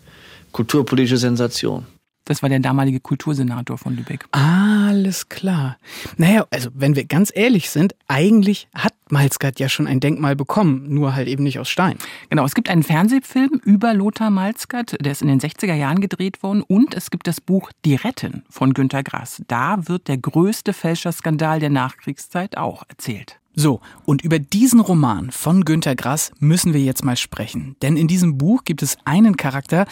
kulturpolitische 0.52 1.18
Sensation. 1.18 1.86
Das 2.28 2.42
war 2.42 2.50
der 2.50 2.60
damalige 2.60 3.00
Kultursenator 3.00 3.78
von 3.78 3.96
Lübeck. 3.96 4.26
Alles 4.32 5.30
klar. 5.30 5.78
Naja, 6.18 6.46
also 6.50 6.68
wenn 6.74 6.94
wir 6.94 7.06
ganz 7.06 7.32
ehrlich 7.34 7.70
sind, 7.70 7.94
eigentlich 8.06 8.68
hat 8.74 8.92
Malzgard 9.08 9.58
ja 9.58 9.70
schon 9.70 9.86
ein 9.86 9.98
Denkmal 9.98 10.36
bekommen, 10.36 10.92
nur 10.92 11.14
halt 11.14 11.26
eben 11.26 11.42
nicht 11.42 11.58
aus 11.58 11.70
Stein. 11.70 11.96
Genau, 12.28 12.44
es 12.44 12.54
gibt 12.54 12.68
einen 12.68 12.82
Fernsehfilm 12.82 13.62
über 13.64 13.94
Lothar 13.94 14.28
Malzgard, 14.28 14.98
der 15.00 15.12
ist 15.12 15.22
in 15.22 15.28
den 15.28 15.40
60er 15.40 15.72
Jahren 15.72 16.02
gedreht 16.02 16.42
worden 16.42 16.60
und 16.60 16.94
es 16.94 17.10
gibt 17.10 17.26
das 17.26 17.40
Buch 17.40 17.72
Die 17.86 17.94
Retten 17.94 18.44
von 18.50 18.74
Günter 18.74 19.02
Grass. 19.02 19.42
Da 19.48 19.88
wird 19.88 20.08
der 20.08 20.18
größte 20.18 20.74
Fälscherskandal 20.74 21.60
der 21.60 21.70
Nachkriegszeit 21.70 22.58
auch 22.58 22.82
erzählt. 22.90 23.40
So, 23.60 23.80
und 24.04 24.22
über 24.22 24.38
diesen 24.38 24.78
Roman 24.78 25.32
von 25.32 25.64
Günter 25.64 25.96
Grass 25.96 26.30
müssen 26.38 26.74
wir 26.74 26.80
jetzt 26.80 27.04
mal 27.04 27.16
sprechen. 27.16 27.74
Denn 27.82 27.96
in 27.96 28.06
diesem 28.06 28.38
Buch 28.38 28.62
gibt 28.62 28.84
es 28.84 28.96
einen 29.04 29.36
Charakter, 29.36 29.84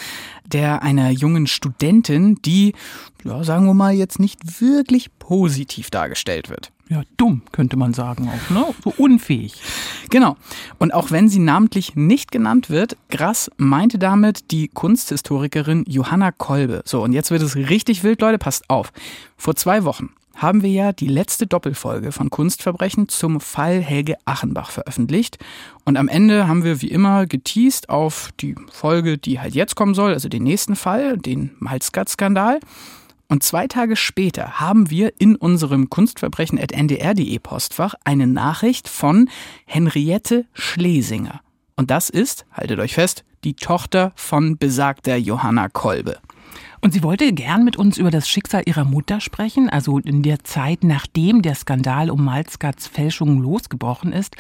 der 0.47 0.85
einer 0.85 1.11
jungen 1.11 1.49
Studentin, 1.49 2.37
die, 2.45 2.75
ja, 3.25 3.43
sagen 3.43 3.67
wir 3.67 3.75
mal, 3.75 3.93
jetzt 3.93 4.21
nicht 4.21 4.61
wirklich 4.61 5.11
positiv 5.19 5.91
dargestellt 5.91 6.49
wird. 6.49 6.71
Ja, 6.89 7.03
dumm, 7.17 7.43
könnte 7.51 7.77
man 7.77 7.93
sagen 7.93 8.29
auch, 8.29 8.51
ne? 8.55 8.73
So 8.85 8.95
unfähig. 8.99 9.61
Genau. 10.11 10.37
Und 10.79 10.95
auch 10.95 11.11
wenn 11.11 11.29
sie 11.29 11.41
namentlich 11.41 11.97
nicht 11.97 12.31
genannt 12.31 12.71
wird, 12.71 12.97
Grass 13.11 13.51
meinte 13.57 13.99
damit 13.99 14.53
die 14.53 14.69
Kunsthistorikerin 14.69 15.83
Johanna 15.89 16.31
Kolbe. 16.31 16.83
So, 16.85 17.03
und 17.03 17.13
jetzt 17.13 17.33
wird 17.33 17.43
es 17.43 17.57
richtig 17.57 18.05
wild, 18.05 18.21
Leute, 18.21 18.39
passt 18.39 18.71
auf. 18.71 18.93
Vor 19.37 19.57
zwei 19.57 19.83
Wochen 19.83 20.11
haben 20.37 20.63
wir 20.63 20.71
ja 20.71 20.93
die 20.93 21.09
letzte 21.09 21.47
Doppelfolge 21.47 22.13
von 22.13 22.31
Kunstverbrechen 22.31 23.09
zum 23.09 23.41
Fall 23.41 23.81
Helge 23.81 24.17
Achenbach 24.25 24.71
veröffentlicht. 24.71 25.39
Und 25.85 25.97
am 25.97 26.09
Ende 26.09 26.47
haben 26.47 26.63
wir 26.63 26.83
wie 26.83 26.91
immer 26.91 27.27
geteased 27.27 27.89
auf 27.89 28.31
die 28.41 28.55
Folge, 28.71 29.19
die 29.19 29.41
halt 29.41 29.55
jetzt 29.55 29.75
kommen 29.75 29.95
soll, 29.95 30.13
also 30.13 30.29
den 30.29 30.43
nächsten 30.43 30.77
Fall, 30.77 31.17
den 31.17 31.57
Malzgat-Skandal. 31.59 32.61
Und 33.29 33.43
zwei 33.43 33.67
Tage 33.67 33.97
später 33.97 34.61
haben 34.61 34.91
wir 34.91 35.13
in 35.19 35.35
unserem 35.35 35.91
Kunstverbrechen.ndr.de 35.91 37.39
Postfach 37.41 37.95
eine 38.05 38.27
Nachricht 38.27 38.89
von 38.89 39.29
Henriette 39.65 40.45
Schlesinger. 40.53 41.41
Und 41.75 41.91
das 41.91 42.09
ist, 42.09 42.47
haltet 42.53 42.79
euch 42.79 42.95
fest, 42.95 43.25
die 43.43 43.55
Tochter 43.55 44.13
von 44.15 44.59
besagter 44.59 45.17
Johanna 45.17 45.69
Kolbe. 45.69 46.19
Und 46.87 46.93
sie 46.93 47.03
wollte 47.03 47.33
gern 47.33 47.65
mit 47.65 47.77
uns 47.77 47.99
über 47.99 48.13
das 48.13 48.29
Schicksal 48.29 48.63
ihrer 48.65 48.85
Mutter 48.85 49.21
sprechen, 49.21 49.69
also 49.69 49.99
in 49.99 50.23
der 50.23 50.45
Zeit, 50.45 50.85
nachdem 50.85 51.43
der 51.43 51.57
Skandal 51.57 52.11
um 52.11 52.25
Malzgats 52.25 52.87
Fälschungen 52.87 53.41
losgebrochen 53.41 54.13
ist. 54.13 54.37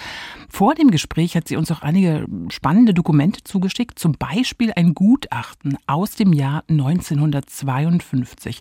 Vor 0.48 0.76
dem 0.76 0.92
Gespräch 0.92 1.34
hat 1.34 1.48
sie 1.48 1.56
uns 1.56 1.72
auch 1.72 1.82
einige 1.82 2.24
spannende 2.50 2.94
Dokumente 2.94 3.42
zugeschickt, 3.42 3.98
zum 3.98 4.12
Beispiel 4.12 4.72
ein 4.76 4.94
Gutachten 4.94 5.76
aus 5.88 6.12
dem 6.12 6.32
Jahr 6.32 6.62
1952. 6.68 8.60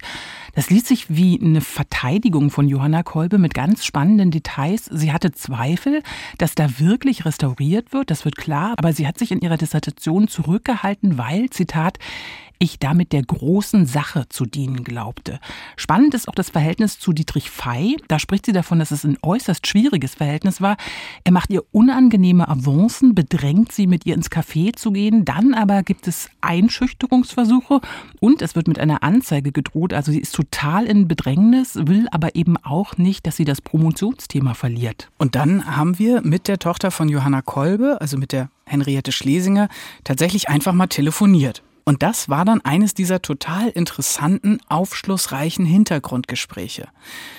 Das 0.55 0.71
liest 0.71 0.88
sich 0.88 1.15
wie 1.15 1.39
eine 1.39 1.61
Verteidigung 1.61 2.49
von 2.49 2.67
Johanna 2.67 3.03
Kolbe 3.03 3.38
mit 3.38 3.53
ganz 3.53 3.86
spannenden 3.86 4.31
Details. 4.31 4.86
Sie 4.86 5.11
hatte 5.13 5.31
Zweifel, 5.31 6.01
dass 6.39 6.55
da 6.55 6.79
wirklich 6.79 7.23
restauriert 7.23 7.93
wird, 7.93 8.09
das 8.09 8.25
wird 8.25 8.36
klar, 8.36 8.73
aber 8.77 8.93
sie 8.93 9.07
hat 9.07 9.19
sich 9.19 9.31
in 9.31 9.41
ihrer 9.41 9.57
Dissertation 9.57 10.27
zurückgehalten, 10.27 11.19
weil, 11.19 11.51
Zitat, 11.51 11.99
ich 12.60 12.80
damit 12.80 13.12
der 13.12 13.24
großen 13.24 13.86
Sache 13.86 14.28
zu 14.30 14.45
dienen 14.45 14.84
glaubte. 14.84 15.39
Spannend 15.76 16.14
ist 16.14 16.28
auch 16.28 16.36
das 16.36 16.49
Verhältnis 16.49 16.99
zu 16.99 17.14
Dietrich 17.14 17.49
Fey. 17.49 17.97
Da 18.08 18.20
spricht 18.20 18.45
sie 18.45 18.51
davon, 18.51 18.80
dass 18.80 18.91
es 18.91 19.03
ein 19.03 19.18
äußerst 19.22 19.68
schwieriges 19.68 20.16
Verhältnis 20.16 20.62
war. 20.62 20.78
Er 21.24 21.32
macht 21.32 21.49
ihr 21.49 21.64
unangenehme 21.72 22.47
Avancen, 22.47 23.16
bedrängt 23.16 23.72
sie, 23.72 23.88
mit 23.88 24.06
ihr 24.06 24.16
ins 24.16 24.32
Café 24.32 24.76
zu 24.76 24.91
gehen. 24.91 25.26
Dann 25.26 25.53
aber 25.53 25.84
gibt 25.84 26.08
es 26.08 26.30
Einschüchterungsversuche 26.41 27.82
und 28.20 28.41
es 28.41 28.56
wird 28.56 28.68
mit 28.68 28.80
einer 28.80 29.03
Anzeige 29.03 29.51
gedroht. 29.51 29.93
Also 29.93 30.12
sie 30.12 30.20
ist 30.20 30.36
total 30.36 30.86
in 30.86 31.08
Bedrängnis, 31.08 31.76
will 31.76 32.08
aber 32.12 32.36
eben 32.36 32.58
auch 32.58 32.97
nicht, 32.97 33.28
dass 33.28 33.36
sie 33.36 33.45
das 33.45 33.62
Promotionsthema 33.62 34.53
verliert. 34.53 35.10
Und 35.18 35.36
dann 35.36 35.76
haben 35.76 35.99
wir 35.99 36.22
mit 36.22 36.47
der 36.47 36.60
Tochter 36.60 36.91
von 36.91 37.10
Johanna 37.10 37.41
Kolbe, 37.41 37.99
also 38.01 38.18
mit 38.18 38.32
der 38.32 38.49
Henriette 38.66 39.12
Schlesinger, 39.12 39.70
tatsächlich 40.03 40.49
einfach 40.49 40.74
mal 40.74 40.88
telefoniert. 40.88 41.62
Und 41.88 42.01
das 42.01 42.29
war 42.29 42.45
dann 42.45 42.61
eines 42.61 42.95
dieser 42.95 43.21
total 43.21 43.69
interessanten, 43.69 44.57
aufschlussreichen 44.69 45.65
Hintergrundgespräche. 45.65 46.88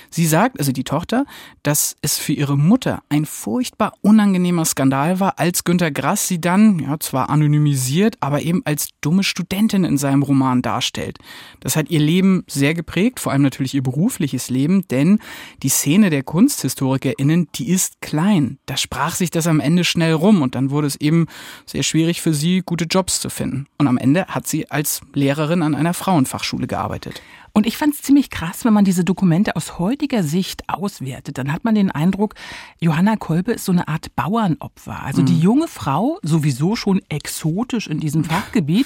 Sie 0.09 0.25
sagt, 0.25 0.57
also 0.57 0.71
die 0.71 0.85
Tochter, 0.85 1.25
dass 1.63 1.97
es 2.01 2.17
für 2.17 2.31
ihre 2.31 2.57
Mutter 2.57 3.03
ein 3.09 3.25
furchtbar 3.25 3.93
unangenehmer 3.99 4.63
Skandal 4.63 5.19
war, 5.19 5.37
als 5.37 5.65
Günter 5.65 5.91
Grass 5.91 6.29
sie 6.29 6.39
dann, 6.39 6.79
ja, 6.79 6.97
zwar 6.97 7.29
anonymisiert, 7.29 8.15
aber 8.21 8.41
eben 8.41 8.61
als 8.63 8.89
dumme 9.01 9.23
Studentin 9.23 9.83
in 9.83 9.97
seinem 9.97 10.23
Roman 10.23 10.61
darstellt. 10.61 11.17
Das 11.59 11.75
hat 11.75 11.89
ihr 11.89 11.99
Leben 11.99 12.45
sehr 12.47 12.73
geprägt, 12.73 13.19
vor 13.19 13.33
allem 13.33 13.41
natürlich 13.41 13.73
ihr 13.73 13.83
berufliches 13.83 14.49
Leben, 14.49 14.87
denn 14.87 15.19
die 15.61 15.69
Szene 15.69 16.09
der 16.09 16.23
KunsthistorikerInnen, 16.23 17.49
die 17.55 17.67
ist 17.67 17.99
klein. 17.99 18.59
Da 18.65 18.77
sprach 18.77 19.15
sich 19.15 19.29
das 19.29 19.45
am 19.45 19.59
Ende 19.59 19.83
schnell 19.83 20.13
rum 20.13 20.41
und 20.41 20.55
dann 20.55 20.69
wurde 20.69 20.87
es 20.87 20.95
eben 20.95 21.27
sehr 21.65 21.83
schwierig 21.83 22.21
für 22.21 22.33
sie, 22.33 22.63
gute 22.65 22.85
Jobs 22.85 23.19
zu 23.19 23.29
finden. 23.29 23.67
Und 23.77 23.87
am 23.87 23.97
Ende 23.97 24.29
sie 24.45 24.69
als 24.69 25.01
Lehrerin 25.13 25.63
an 25.63 25.73
einer 25.73 25.93
Frauenfachschule 25.93 26.67
gearbeitet. 26.67 27.21
Und 27.57 27.65
ich 27.65 27.75
fand 27.75 27.95
es 27.95 28.03
ziemlich 28.03 28.29
krass, 28.29 28.65
wenn 28.65 28.73
man 28.73 28.85
diese 28.85 29.03
Dokumente 29.03 29.55
aus 29.55 29.79
heutiger 29.79 30.21
Sicht 30.21 30.69
auswertet. 30.69 31.39
Dann 31.39 31.51
hat 31.51 31.63
man 31.63 31.73
den 31.73 31.89
Eindruck, 31.89 32.35
Johanna 32.79 33.15
Kolbe 33.15 33.53
ist 33.53 33.65
so 33.65 33.71
eine 33.71 33.87
Art 33.87 34.15
Bauernopfer. 34.15 35.01
Also 35.01 35.23
die 35.23 35.33
mhm. 35.33 35.41
junge 35.41 35.67
Frau, 35.67 36.19
sowieso 36.21 36.75
schon 36.75 37.01
exotisch 37.09 37.87
in 37.87 37.99
diesem 37.99 38.23
Fachgebiet, 38.25 38.85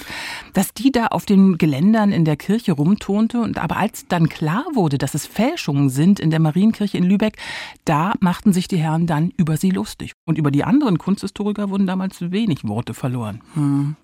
dass 0.54 0.72
die 0.72 0.90
da 0.90 1.08
auf 1.08 1.26
den 1.26 1.58
Geländern 1.58 2.12
in 2.12 2.24
der 2.24 2.38
Kirche 2.38 2.72
rumturnte. 2.72 3.42
Und 3.42 3.58
aber 3.58 3.76
als 3.76 4.06
dann 4.08 4.30
klar 4.30 4.64
wurde, 4.72 4.96
dass 4.96 5.12
es 5.12 5.26
Fälschungen 5.26 5.90
sind 5.90 6.18
in 6.18 6.30
der 6.30 6.40
Marienkirche 6.40 6.96
in 6.96 7.04
Lübeck, 7.04 7.36
da 7.84 8.14
machten 8.20 8.54
sich 8.54 8.68
die 8.68 8.78
Herren 8.78 9.06
dann 9.06 9.34
über 9.36 9.58
sie 9.58 9.68
lustig. 9.68 10.12
Und 10.24 10.38
über 10.38 10.50
die 10.50 10.64
anderen 10.64 10.96
Kunsthistoriker 10.96 11.68
wurden 11.68 11.86
damals 11.86 12.22
wenig 12.22 12.64
Worte 12.64 12.94
verloren. 12.94 13.42
Hm. 13.52 13.96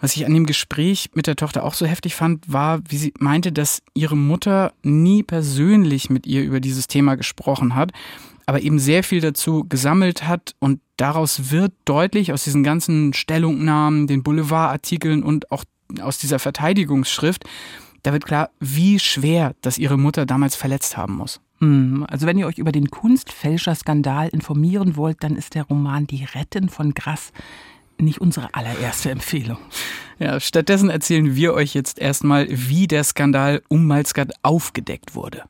Was 0.00 0.16
ich 0.16 0.26
an 0.26 0.34
dem 0.34 0.46
Gespräch 0.46 1.10
mit 1.14 1.28
der 1.28 1.36
Tochter 1.36 1.62
auch 1.62 1.74
so 1.74 1.86
heftig 1.86 2.16
fand, 2.16 2.52
war, 2.52 2.80
wie 2.88 2.96
sie 2.96 3.14
meinte, 3.20 3.52
dass 3.52 3.82
ihre 3.94 4.15
Mutter 4.16 4.72
nie 4.82 5.22
persönlich 5.22 6.10
mit 6.10 6.26
ihr 6.26 6.42
über 6.42 6.60
dieses 6.60 6.88
Thema 6.88 7.16
gesprochen 7.16 7.74
hat, 7.74 7.92
aber 8.46 8.60
eben 8.60 8.78
sehr 8.78 9.02
viel 9.02 9.20
dazu 9.20 9.64
gesammelt 9.68 10.26
hat 10.26 10.54
und 10.58 10.80
daraus 10.96 11.50
wird 11.50 11.72
deutlich 11.84 12.32
aus 12.32 12.44
diesen 12.44 12.62
ganzen 12.62 13.12
Stellungnahmen, 13.12 14.06
den 14.06 14.22
Boulevardartikeln 14.22 15.22
und 15.22 15.50
auch 15.50 15.64
aus 16.00 16.18
dieser 16.18 16.38
Verteidigungsschrift, 16.38 17.44
da 18.02 18.12
wird 18.12 18.24
klar, 18.24 18.50
wie 18.60 18.98
schwer 18.98 19.54
das 19.62 19.78
ihre 19.78 19.98
Mutter 19.98 20.26
damals 20.26 20.54
verletzt 20.54 20.96
haben 20.96 21.16
muss. 21.16 21.40
Hm, 21.58 22.06
also 22.08 22.26
wenn 22.26 22.38
ihr 22.38 22.46
euch 22.46 22.58
über 22.58 22.72
den 22.72 22.90
Kunstfälscherskandal 22.90 24.28
informieren 24.28 24.96
wollt, 24.96 25.24
dann 25.24 25.36
ist 25.36 25.54
der 25.54 25.64
Roman 25.64 26.06
Die 26.06 26.24
Retten 26.24 26.68
von 26.68 26.94
Grass 26.94 27.32
nicht 27.98 28.20
unsere 28.20 28.54
allererste 28.54 29.10
Empfehlung. 29.10 29.58
Ja, 30.18 30.40
stattdessen 30.40 30.88
erzählen 30.88 31.36
wir 31.36 31.54
euch 31.54 31.74
jetzt 31.74 31.98
erstmal, 31.98 32.46
wie 32.48 32.86
der 32.86 33.04
Skandal 33.04 33.62
um 33.68 33.86
Malskat 33.86 34.32
aufgedeckt 34.42 35.14
wurde. 35.14 35.42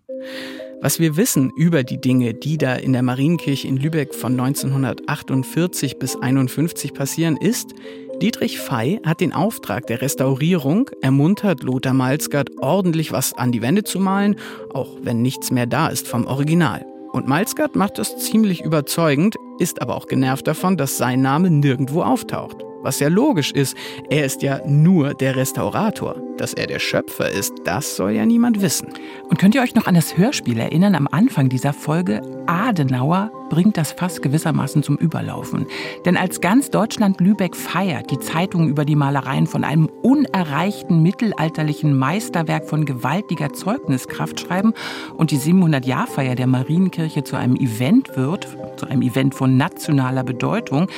Was 0.82 1.00
wir 1.00 1.16
wissen 1.16 1.50
über 1.56 1.84
die 1.84 2.00
Dinge, 2.00 2.34
die 2.34 2.58
da 2.58 2.74
in 2.74 2.92
der 2.92 3.02
Marienkirche 3.02 3.66
in 3.66 3.76
Lübeck 3.76 4.14
von 4.14 4.38
1948 4.38 5.98
bis 5.98 6.16
51 6.16 6.92
passieren, 6.92 7.36
ist, 7.36 7.74
Dietrich 8.20 8.58
Fey 8.58 9.00
hat 9.04 9.20
den 9.20 9.32
Auftrag 9.32 9.86
der 9.86 10.00
Restaurierung, 10.00 10.90
ermuntert 11.02 11.62
Lothar 11.62 11.92
Malskat 11.92 12.50
ordentlich 12.60 13.12
was 13.12 13.34
an 13.34 13.52
die 13.52 13.62
Wände 13.62 13.84
zu 13.84 14.00
malen, 14.00 14.36
auch 14.72 14.96
wenn 15.02 15.22
nichts 15.22 15.50
mehr 15.50 15.66
da 15.66 15.88
ist 15.88 16.08
vom 16.08 16.26
Original. 16.26 16.84
Und 17.16 17.26
Malskat 17.26 17.76
macht 17.76 17.96
das 17.96 18.18
ziemlich 18.18 18.62
überzeugend, 18.62 19.36
ist 19.58 19.80
aber 19.80 19.96
auch 19.96 20.06
genervt 20.06 20.46
davon, 20.46 20.76
dass 20.76 20.98
sein 20.98 21.22
Name 21.22 21.50
nirgendwo 21.50 22.02
auftaucht. 22.02 22.58
Was 22.82 23.00
ja 23.00 23.08
logisch 23.08 23.52
ist, 23.52 23.74
er 24.10 24.26
ist 24.26 24.42
ja 24.42 24.60
nur 24.66 25.14
der 25.14 25.34
Restaurator. 25.34 26.16
Dass 26.36 26.52
er 26.52 26.66
der 26.66 26.78
Schöpfer 26.78 27.30
ist, 27.30 27.54
das 27.64 27.96
soll 27.96 28.10
ja 28.10 28.26
niemand 28.26 28.60
wissen. 28.60 28.88
Und 29.30 29.38
könnt 29.38 29.54
ihr 29.54 29.62
euch 29.62 29.74
noch 29.74 29.86
an 29.86 29.94
das 29.94 30.18
Hörspiel 30.18 30.58
erinnern 30.58 30.94
am 30.94 31.08
Anfang 31.10 31.48
dieser 31.48 31.72
Folge? 31.72 32.20
Adenauer 32.46 33.30
bringt 33.48 33.76
das 33.76 33.92
Fass 33.92 34.20
gewissermaßen 34.20 34.82
zum 34.82 34.96
Überlaufen. 34.96 35.66
Denn 36.04 36.16
als 36.16 36.40
ganz 36.40 36.70
Deutschland 36.70 37.20
Lübeck 37.20 37.56
feiert, 37.56 38.10
die 38.10 38.18
Zeitung 38.18 38.68
über 38.68 38.84
die 38.84 38.96
Malereien 38.96 39.46
von 39.46 39.64
einem 39.64 39.86
unerreichten 40.02 41.02
mittelalterlichen 41.02 41.96
Meisterwerk 41.96 42.68
von 42.68 42.84
gewaltiger 42.84 43.52
Zeugniskraft 43.52 44.40
schreiben 44.40 44.74
und 45.16 45.30
die 45.30 45.38
700-Jahr-Feier 45.38 46.34
der 46.34 46.46
Marienkirche 46.46 47.24
zu 47.24 47.36
einem 47.36 47.56
Event 47.56 48.16
wird, 48.16 48.56
zu 48.76 48.86
einem 48.86 49.02
Event 49.02 49.34
von 49.34 49.56
nationaler 49.56 50.24
Bedeutung, 50.24 50.88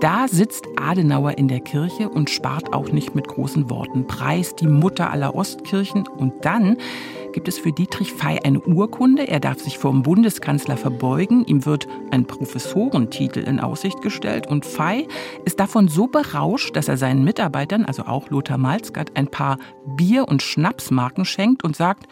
da 0.00 0.26
sitzt 0.28 0.66
Adenauer 0.76 1.38
in 1.38 1.48
der 1.48 1.60
Kirche 1.60 2.08
und 2.08 2.30
spart 2.30 2.72
auch 2.72 2.90
nicht 2.92 3.14
mit 3.14 3.28
großen 3.28 3.70
Worten. 3.70 4.06
Preis 4.06 4.54
die 4.56 4.66
Mutter 4.66 5.10
aller 5.10 5.34
Ostkirchen 5.34 6.06
und 6.06 6.44
dann 6.44 6.76
gibt 7.32 7.48
es 7.48 7.58
für 7.58 7.72
Dietrich 7.72 8.12
Fey 8.12 8.38
eine 8.44 8.60
Urkunde. 8.60 9.26
Er 9.26 9.40
darf 9.40 9.60
sich 9.60 9.78
vor 9.78 9.90
dem 9.90 10.02
Bundeskanzler 10.02 10.76
verbeugen. 10.76 11.44
Ihm 11.46 11.64
wird 11.66 11.88
ein 12.10 12.26
Professorentitel 12.26 13.40
in 13.40 13.60
Aussicht 13.60 14.02
gestellt. 14.02 14.46
Und 14.46 14.64
Fey 14.64 15.08
ist 15.44 15.58
davon 15.60 15.88
so 15.88 16.06
berauscht, 16.06 16.76
dass 16.76 16.88
er 16.88 16.96
seinen 16.96 17.24
Mitarbeitern, 17.24 17.84
also 17.84 18.04
auch 18.04 18.30
Lothar 18.30 18.58
Malzgart, 18.58 19.16
ein 19.16 19.28
paar 19.28 19.58
Bier- 19.96 20.28
und 20.28 20.42
Schnapsmarken 20.42 21.24
schenkt 21.24 21.64
und 21.64 21.76
sagt, 21.76 22.06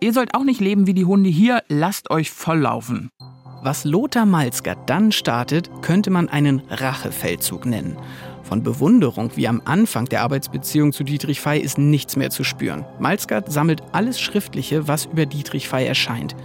ihr 0.00 0.12
sollt 0.12 0.34
auch 0.34 0.44
nicht 0.44 0.60
leben 0.60 0.86
wie 0.86 0.94
die 0.94 1.04
Hunde 1.04 1.30
hier, 1.30 1.62
lasst 1.68 2.10
euch 2.10 2.30
volllaufen. 2.30 3.10
Was 3.62 3.84
Lothar 3.84 4.26
Malzgart 4.26 4.88
dann 4.88 5.10
startet, 5.10 5.70
könnte 5.82 6.10
man 6.10 6.28
einen 6.28 6.62
Rachefeldzug 6.68 7.66
nennen. 7.66 7.96
Von 8.46 8.62
Bewunderung 8.62 9.32
wie 9.34 9.48
am 9.48 9.60
Anfang 9.64 10.04
der 10.04 10.22
Arbeitsbeziehung 10.22 10.92
zu 10.92 11.02
Dietrich 11.02 11.40
Fey 11.40 11.58
ist 11.58 11.78
nichts 11.78 12.14
mehr 12.14 12.30
zu 12.30 12.44
spüren. 12.44 12.84
Malzgard 13.00 13.50
sammelt 13.50 13.82
alles 13.90 14.20
Schriftliche, 14.20 14.86
was 14.86 15.06
über 15.06 15.26
Dietrich 15.26 15.68
Fey 15.68 15.84
erscheint. 15.84 16.36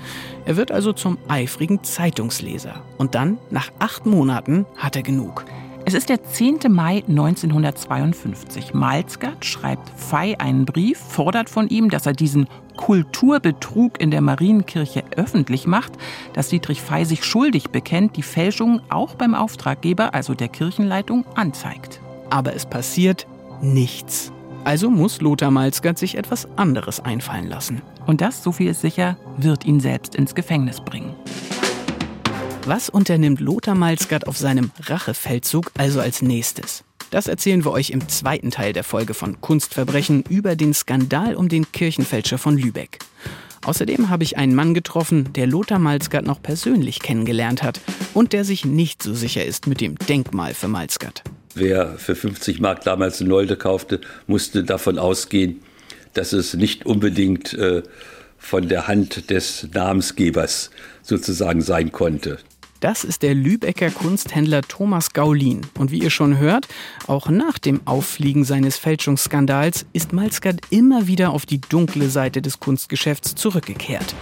Er 0.46 0.58
wird 0.58 0.72
also 0.72 0.94
zum 0.94 1.20
eifrigen 1.28 1.84
Zeitungsleser. 1.84 2.82
Und 2.98 3.14
dann, 3.14 3.38
nach 3.52 3.72
acht 3.78 4.08
Monaten, 4.08 4.66
hat 4.78 4.96
er 4.96 5.04
genug. 5.04 5.46
Es 5.92 5.98
ist 5.98 6.08
der 6.08 6.24
10. 6.24 6.60
Mai 6.70 7.04
1952. 7.06 8.74
Malzgard 8.74 9.44
schreibt 9.44 9.90
Fey 10.00 10.38
einen 10.38 10.64
Brief, 10.64 10.98
fordert 10.98 11.50
von 11.50 11.68
ihm, 11.68 11.90
dass 11.90 12.06
er 12.06 12.14
diesen 12.14 12.48
Kulturbetrug 12.78 14.00
in 14.00 14.10
der 14.10 14.22
Marienkirche 14.22 15.04
öffentlich 15.18 15.68
macht, 15.68 15.92
dass 16.32 16.48
Dietrich 16.48 16.82
Fey 16.82 17.04
sich 17.04 17.26
schuldig 17.26 17.72
bekennt, 17.72 18.16
die 18.16 18.24
Fälschung 18.24 18.80
auch 18.88 19.16
beim 19.16 19.36
Auftraggeber, 19.36 20.14
also 20.14 20.34
der 20.34 20.48
Kirchenleitung, 20.48 21.26
anzeigt. 21.36 22.00
Aber 22.30 22.56
es 22.56 22.66
passiert 22.66 23.28
nichts. 23.62 24.32
Also 24.64 24.90
muss 24.90 25.20
Lothar 25.20 25.52
Malzgard 25.52 25.98
sich 25.98 26.18
etwas 26.18 26.48
anderes 26.58 27.02
einfallen 27.02 27.48
lassen. 27.48 27.82
Und 28.08 28.22
das, 28.22 28.42
so 28.44 28.54
viel 28.54 28.70
ist 28.70 28.80
sicher, 28.80 29.18
wird 29.36 29.66
ihn 29.66 29.82
selbst 29.82 30.16
ins 30.16 30.36
Gefängnis 30.36 30.80
bringen. 30.80 31.16
Was 32.66 32.90
unternimmt 32.90 33.40
Lothar 33.40 33.74
Malzgard 33.74 34.28
auf 34.28 34.38
seinem 34.38 34.70
Rachefeldzug 34.84 35.72
also 35.80 36.00
als 36.00 36.22
nächstes? 36.22 36.84
Das 37.10 37.28
erzählen 37.28 37.66
wir 37.66 37.72
euch 37.72 37.90
im 37.90 38.08
zweiten 38.08 38.52
Teil 38.52 38.72
der 38.72 38.84
Folge 38.84 39.16
von 39.16 39.42
Kunstverbrechen 39.42 40.24
über 40.30 40.56
den 40.56 40.76
Skandal 40.76 41.36
um 41.36 41.50
den 41.50 41.72
Kirchenfälscher 41.72 42.38
von 42.38 42.56
Lübeck. 42.56 43.00
Außerdem 43.66 44.10
habe 44.10 44.24
ich 44.24 44.38
einen 44.38 44.54
Mann 44.54 44.76
getroffen, 44.76 45.34
der 45.34 45.48
Lothar 45.48 45.80
Malzgard 45.80 46.26
noch 46.26 46.42
persönlich 46.42 47.00
kennengelernt 47.00 47.64
hat 47.64 47.82
und 48.14 48.32
der 48.32 48.46
sich 48.46 48.64
nicht 48.64 49.02
so 49.02 49.16
sicher 49.16 49.44
ist 49.44 49.66
mit 49.66 49.82
dem 49.82 49.96
Denkmal 49.98 50.54
für 50.54 50.68
Malzgard. 50.68 51.24
Wer 51.56 51.98
für 51.98 52.16
50 52.16 52.60
Mark 52.60 52.84
damals 52.84 53.22
eine 53.22 53.30
Nolde 53.30 53.56
kaufte, 53.56 54.02
musste 54.28 54.64
davon 54.64 55.00
ausgehen, 55.00 55.62
dass 56.14 56.32
es 56.32 56.54
nicht 56.54 56.86
unbedingt 56.86 57.54
äh, 57.54 57.82
von 58.42 58.68
der 58.68 58.88
Hand 58.88 59.30
des 59.30 59.70
Namensgebers 59.72 60.72
sozusagen 61.04 61.62
sein 61.62 61.92
konnte. 61.92 62.40
Das 62.82 63.04
ist 63.04 63.22
der 63.22 63.36
Lübecker 63.36 63.92
Kunsthändler 63.92 64.64
Thomas 64.64 65.14
Gaulin. 65.14 65.62
Und 65.78 65.92
wie 65.92 66.00
ihr 66.00 66.10
schon 66.10 66.40
hört, 66.40 66.68
auch 67.06 67.30
nach 67.30 67.60
dem 67.60 67.86
Auffliegen 67.86 68.44
seines 68.44 68.78
Fälschungsskandals 68.78 69.86
ist 69.94 70.14
Malzgard 70.14 70.62
immer 70.72 71.06
wieder 71.06 71.30
auf 71.30 71.46
die 71.46 71.62
dunkle 71.62 72.10
Seite 72.10 72.42
des 72.42 72.60
Kunstgeschäfts 72.60 73.36
zurückgekehrt. 73.36 74.16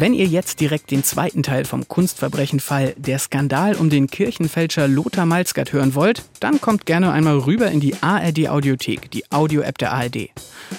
Wenn 0.00 0.14
ihr 0.14 0.26
jetzt 0.26 0.60
direkt 0.60 0.92
den 0.92 1.02
zweiten 1.02 1.42
Teil 1.42 1.64
vom 1.64 1.88
Kunstverbrechenfall 1.88 2.94
Der 2.98 3.18
Skandal 3.18 3.74
um 3.74 3.90
den 3.90 4.06
Kirchenfälscher 4.06 4.86
Lothar 4.86 5.26
Malzgard 5.26 5.72
hören 5.72 5.96
wollt, 5.96 6.22
dann 6.38 6.60
kommt 6.60 6.86
gerne 6.86 7.10
einmal 7.10 7.36
rüber 7.38 7.68
in 7.68 7.80
die 7.80 8.00
ARD 8.00 8.48
Audiothek, 8.48 9.10
die 9.10 9.28
Audio-App 9.32 9.76
der 9.76 9.92
ARD. 9.92 10.30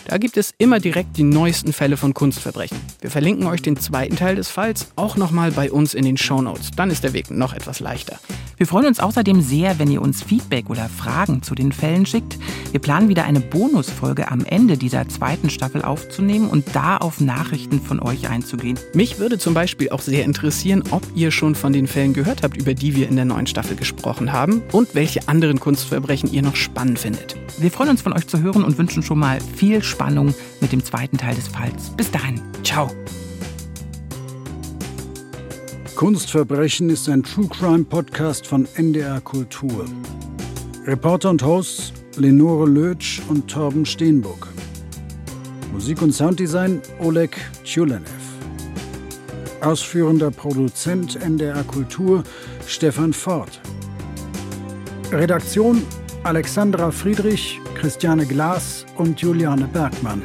Da 0.05 0.17
gibt 0.19 0.37
es 0.37 0.53
immer 0.57 0.79
direkt 0.79 1.17
die 1.17 1.23
neuesten 1.23 1.73
Fälle 1.73 1.97
von 1.97 2.13
Kunstverbrechen. 2.13 2.77
Wir 3.01 3.11
verlinken 3.11 3.45
euch 3.47 3.61
den 3.61 3.75
zweiten 3.75 4.15
Teil 4.15 4.37
des 4.37 4.47
Falls 4.47 4.87
auch 4.95 5.17
nochmal 5.17 5.51
bei 5.51 5.69
uns 5.69 5.95
in 5.95 6.05
den 6.05 6.15
Shownotes. 6.15 6.71
Dann 6.77 6.89
ist 6.89 7.03
der 7.03 7.11
Weg 7.11 7.29
noch 7.29 7.53
etwas 7.53 7.81
leichter. 7.81 8.19
Wir 8.59 8.67
freuen 8.67 8.87
uns 8.87 8.99
außerdem 8.99 9.41
sehr, 9.41 9.79
wenn 9.79 9.89
ihr 9.89 10.01
uns 10.01 10.21
Feedback 10.21 10.69
oder 10.69 10.89
Fragen 10.89 11.43
zu 11.43 11.55
den 11.55 11.71
Fällen 11.71 12.05
schickt. 12.05 12.37
Wir 12.71 12.81
planen 12.81 13.07
wieder 13.07 13.23
eine 13.23 13.39
Bonusfolge 13.39 14.29
am 14.29 14.43
Ende 14.43 14.77
dieser 14.77 15.07
zweiten 15.07 15.49
Staffel 15.49 15.81
aufzunehmen 15.81 16.49
und 16.49 16.65
da 16.73 16.97
auf 16.97 17.21
Nachrichten 17.21 17.81
von 17.81 18.01
euch 18.01 18.29
einzugehen. 18.29 18.77
Mich 18.93 19.08
mich 19.09 19.17
würde 19.17 19.39
zum 19.39 19.55
Beispiel 19.55 19.89
auch 19.89 20.01
sehr 20.01 20.23
interessieren, 20.23 20.83
ob 20.91 21.01
ihr 21.15 21.31
schon 21.31 21.55
von 21.55 21.73
den 21.73 21.87
Fällen 21.87 22.13
gehört 22.13 22.43
habt, 22.43 22.55
über 22.57 22.75
die 22.75 22.95
wir 22.95 23.09
in 23.09 23.15
der 23.15 23.25
neuen 23.25 23.47
Staffel 23.47 23.75
gesprochen 23.75 24.31
haben 24.31 24.61
und 24.71 24.93
welche 24.93 25.27
anderen 25.27 25.59
Kunstverbrechen 25.59 26.31
ihr 26.31 26.43
noch 26.43 26.55
spannend 26.55 26.99
findet. 26.99 27.35
Wir 27.57 27.71
freuen 27.71 27.89
uns 27.89 28.03
von 28.03 28.13
euch 28.13 28.27
zu 28.27 28.39
hören 28.41 28.63
und 28.63 28.77
wünschen 28.77 29.01
schon 29.01 29.17
mal 29.17 29.39
viel 29.55 29.81
Spannung 29.81 30.35
mit 30.61 30.71
dem 30.71 30.83
zweiten 30.83 31.17
Teil 31.17 31.33
des 31.33 31.47
Falls. 31.47 31.89
Bis 31.97 32.11
dahin, 32.11 32.39
ciao. 32.63 32.91
Kunstverbrechen 35.95 36.91
ist 36.91 37.09
ein 37.09 37.23
True 37.23 37.47
Crime 37.47 37.85
Podcast 37.85 38.45
von 38.45 38.67
NDR 38.75 39.21
Kultur. 39.21 39.85
Reporter 40.85 41.31
und 41.31 41.41
Hosts 41.41 41.93
Lenore 42.17 42.67
Lötsch 42.67 43.21
und 43.27 43.49
Torben 43.49 43.87
Steenburg. 43.87 44.47
Musik 45.73 45.99
und 46.03 46.13
Sounddesign 46.13 46.81
Oleg 46.99 47.35
Tjulenev. 47.63 48.28
Ausführender 49.61 50.31
Produzent 50.31 51.21
NDR 51.21 51.63
Kultur 51.63 52.23
Stefan 52.65 53.13
Ford. 53.13 53.59
Redaktion 55.11 55.83
Alexandra 56.23 56.91
Friedrich, 56.91 57.59
Christiane 57.75 58.25
Glas 58.25 58.85
und 58.95 59.19
Juliane 59.21 59.67
Bergmann. 59.67 60.21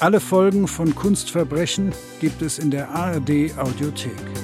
Alle 0.00 0.20
Folgen 0.20 0.68
von 0.68 0.94
Kunstverbrechen 0.94 1.92
gibt 2.20 2.42
es 2.42 2.58
in 2.58 2.70
der 2.70 2.90
ARD 2.90 3.56
Audiothek. 3.58 4.43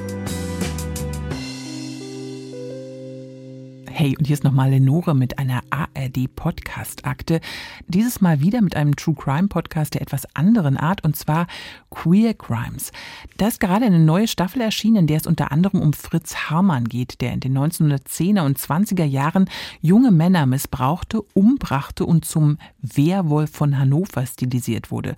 Hey, 4.00 4.16
und 4.16 4.26
hier 4.26 4.32
ist 4.32 4.44
nochmal 4.44 4.70
Lenore 4.70 5.14
mit 5.14 5.38
einer 5.38 5.60
ARD-Podcast-Akte. 5.68 7.42
Dieses 7.86 8.22
Mal 8.22 8.40
wieder 8.40 8.62
mit 8.62 8.74
einem 8.74 8.96
True 8.96 9.14
Crime-Podcast 9.14 9.92
der 9.92 10.00
etwas 10.00 10.24
anderen 10.34 10.78
Art, 10.78 11.04
und 11.04 11.16
zwar 11.16 11.46
Queer 11.90 12.32
Crimes. 12.32 12.92
Da 13.36 13.48
ist 13.48 13.60
gerade 13.60 13.84
eine 13.84 13.98
neue 13.98 14.26
Staffel 14.26 14.62
erschienen, 14.62 14.96
in 14.96 15.06
der 15.06 15.18
es 15.18 15.26
unter 15.26 15.52
anderem 15.52 15.82
um 15.82 15.92
Fritz 15.92 16.34
Harmann 16.34 16.84
geht, 16.84 17.20
der 17.20 17.34
in 17.34 17.40
den 17.40 17.58
1910er 17.58 18.40
und 18.40 18.58
20er 18.58 19.04
Jahren 19.04 19.50
junge 19.82 20.12
Männer 20.12 20.46
missbrauchte, 20.46 21.20
umbrachte 21.34 22.06
und 22.06 22.24
zum 22.24 22.56
Werwolf 22.80 23.50
von 23.50 23.78
Hannover 23.78 24.24
stilisiert 24.24 24.90
wurde. 24.90 25.14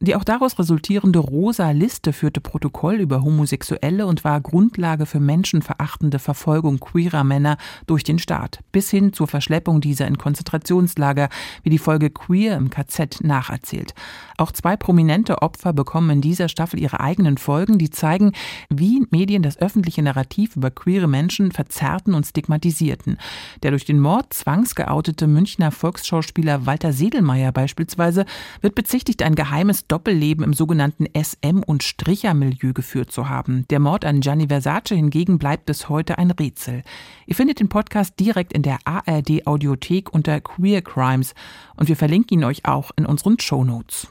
Die 0.00 0.14
auch 0.14 0.24
daraus 0.24 0.58
resultierende 0.58 1.18
Rosa 1.18 1.70
Liste 1.70 2.12
führte 2.12 2.42
Protokoll 2.42 2.96
über 2.96 3.22
Homosexuelle 3.22 4.06
und 4.06 4.22
war 4.22 4.40
Grundlage 4.42 5.06
für 5.06 5.18
menschenverachtende 5.18 6.18
Verfolgung 6.18 6.78
queerer 6.78 7.24
Männer 7.24 7.56
durch 7.86 8.04
den 8.04 8.17
Staat, 8.18 8.60
bis 8.72 8.90
hin 8.90 9.12
zur 9.12 9.28
Verschleppung 9.28 9.80
dieser 9.80 10.06
in 10.06 10.18
Konzentrationslager, 10.18 11.28
wie 11.62 11.70
die 11.70 11.78
Folge 11.78 12.10
Queer 12.10 12.56
im 12.56 12.70
KZ 12.70 13.22
nacherzählt. 13.22 13.94
Auch 14.36 14.52
zwei 14.52 14.76
prominente 14.76 15.42
Opfer 15.42 15.72
bekommen 15.72 16.10
in 16.10 16.20
dieser 16.20 16.48
Staffel 16.48 16.80
ihre 16.80 17.00
eigenen 17.00 17.38
Folgen, 17.38 17.78
die 17.78 17.90
zeigen, 17.90 18.32
wie 18.70 19.06
Medien 19.10 19.42
das 19.42 19.58
öffentliche 19.58 20.02
Narrativ 20.02 20.56
über 20.56 20.70
queere 20.70 21.08
Menschen 21.08 21.52
verzerrten 21.52 22.14
und 22.14 22.26
stigmatisierten. 22.26 23.18
Der 23.62 23.70
durch 23.70 23.84
den 23.84 24.00
Mord 24.00 24.32
zwangsgeoutete 24.32 25.26
Münchner 25.26 25.70
Volksschauspieler 25.70 26.66
Walter 26.66 26.92
Sedelmeier 26.92 27.52
beispielsweise 27.52 28.24
wird 28.60 28.74
bezichtigt, 28.74 29.22
ein 29.22 29.34
geheimes 29.34 29.86
Doppelleben 29.86 30.44
im 30.44 30.54
sogenannten 30.54 31.06
SM- 31.06 31.62
und 31.64 31.82
Stricher-Milieu 31.82 32.72
geführt 32.72 33.10
zu 33.10 33.28
haben. 33.28 33.64
Der 33.70 33.80
Mord 33.80 34.04
an 34.04 34.20
Gianni 34.20 34.48
Versace 34.48 34.90
hingegen 34.90 35.38
bleibt 35.38 35.66
bis 35.66 35.88
heute 35.88 36.18
ein 36.18 36.30
Rätsel. 36.30 36.82
Ihr 37.26 37.34
findet 37.34 37.60
den 37.60 37.68
Podcast 38.08 38.20
direkt 38.20 38.52
in 38.52 38.62
der 38.62 38.78
ARD 38.84 39.46
Audiothek 39.46 40.12
unter 40.12 40.40
Queer 40.40 40.82
Crimes 40.82 41.34
und 41.76 41.88
wir 41.88 41.96
verlinken 41.96 42.38
ihn 42.38 42.44
euch 42.44 42.64
auch 42.64 42.90
in 42.96 43.06
unseren 43.06 43.38
Show 43.38 43.64
Notes. 43.64 44.08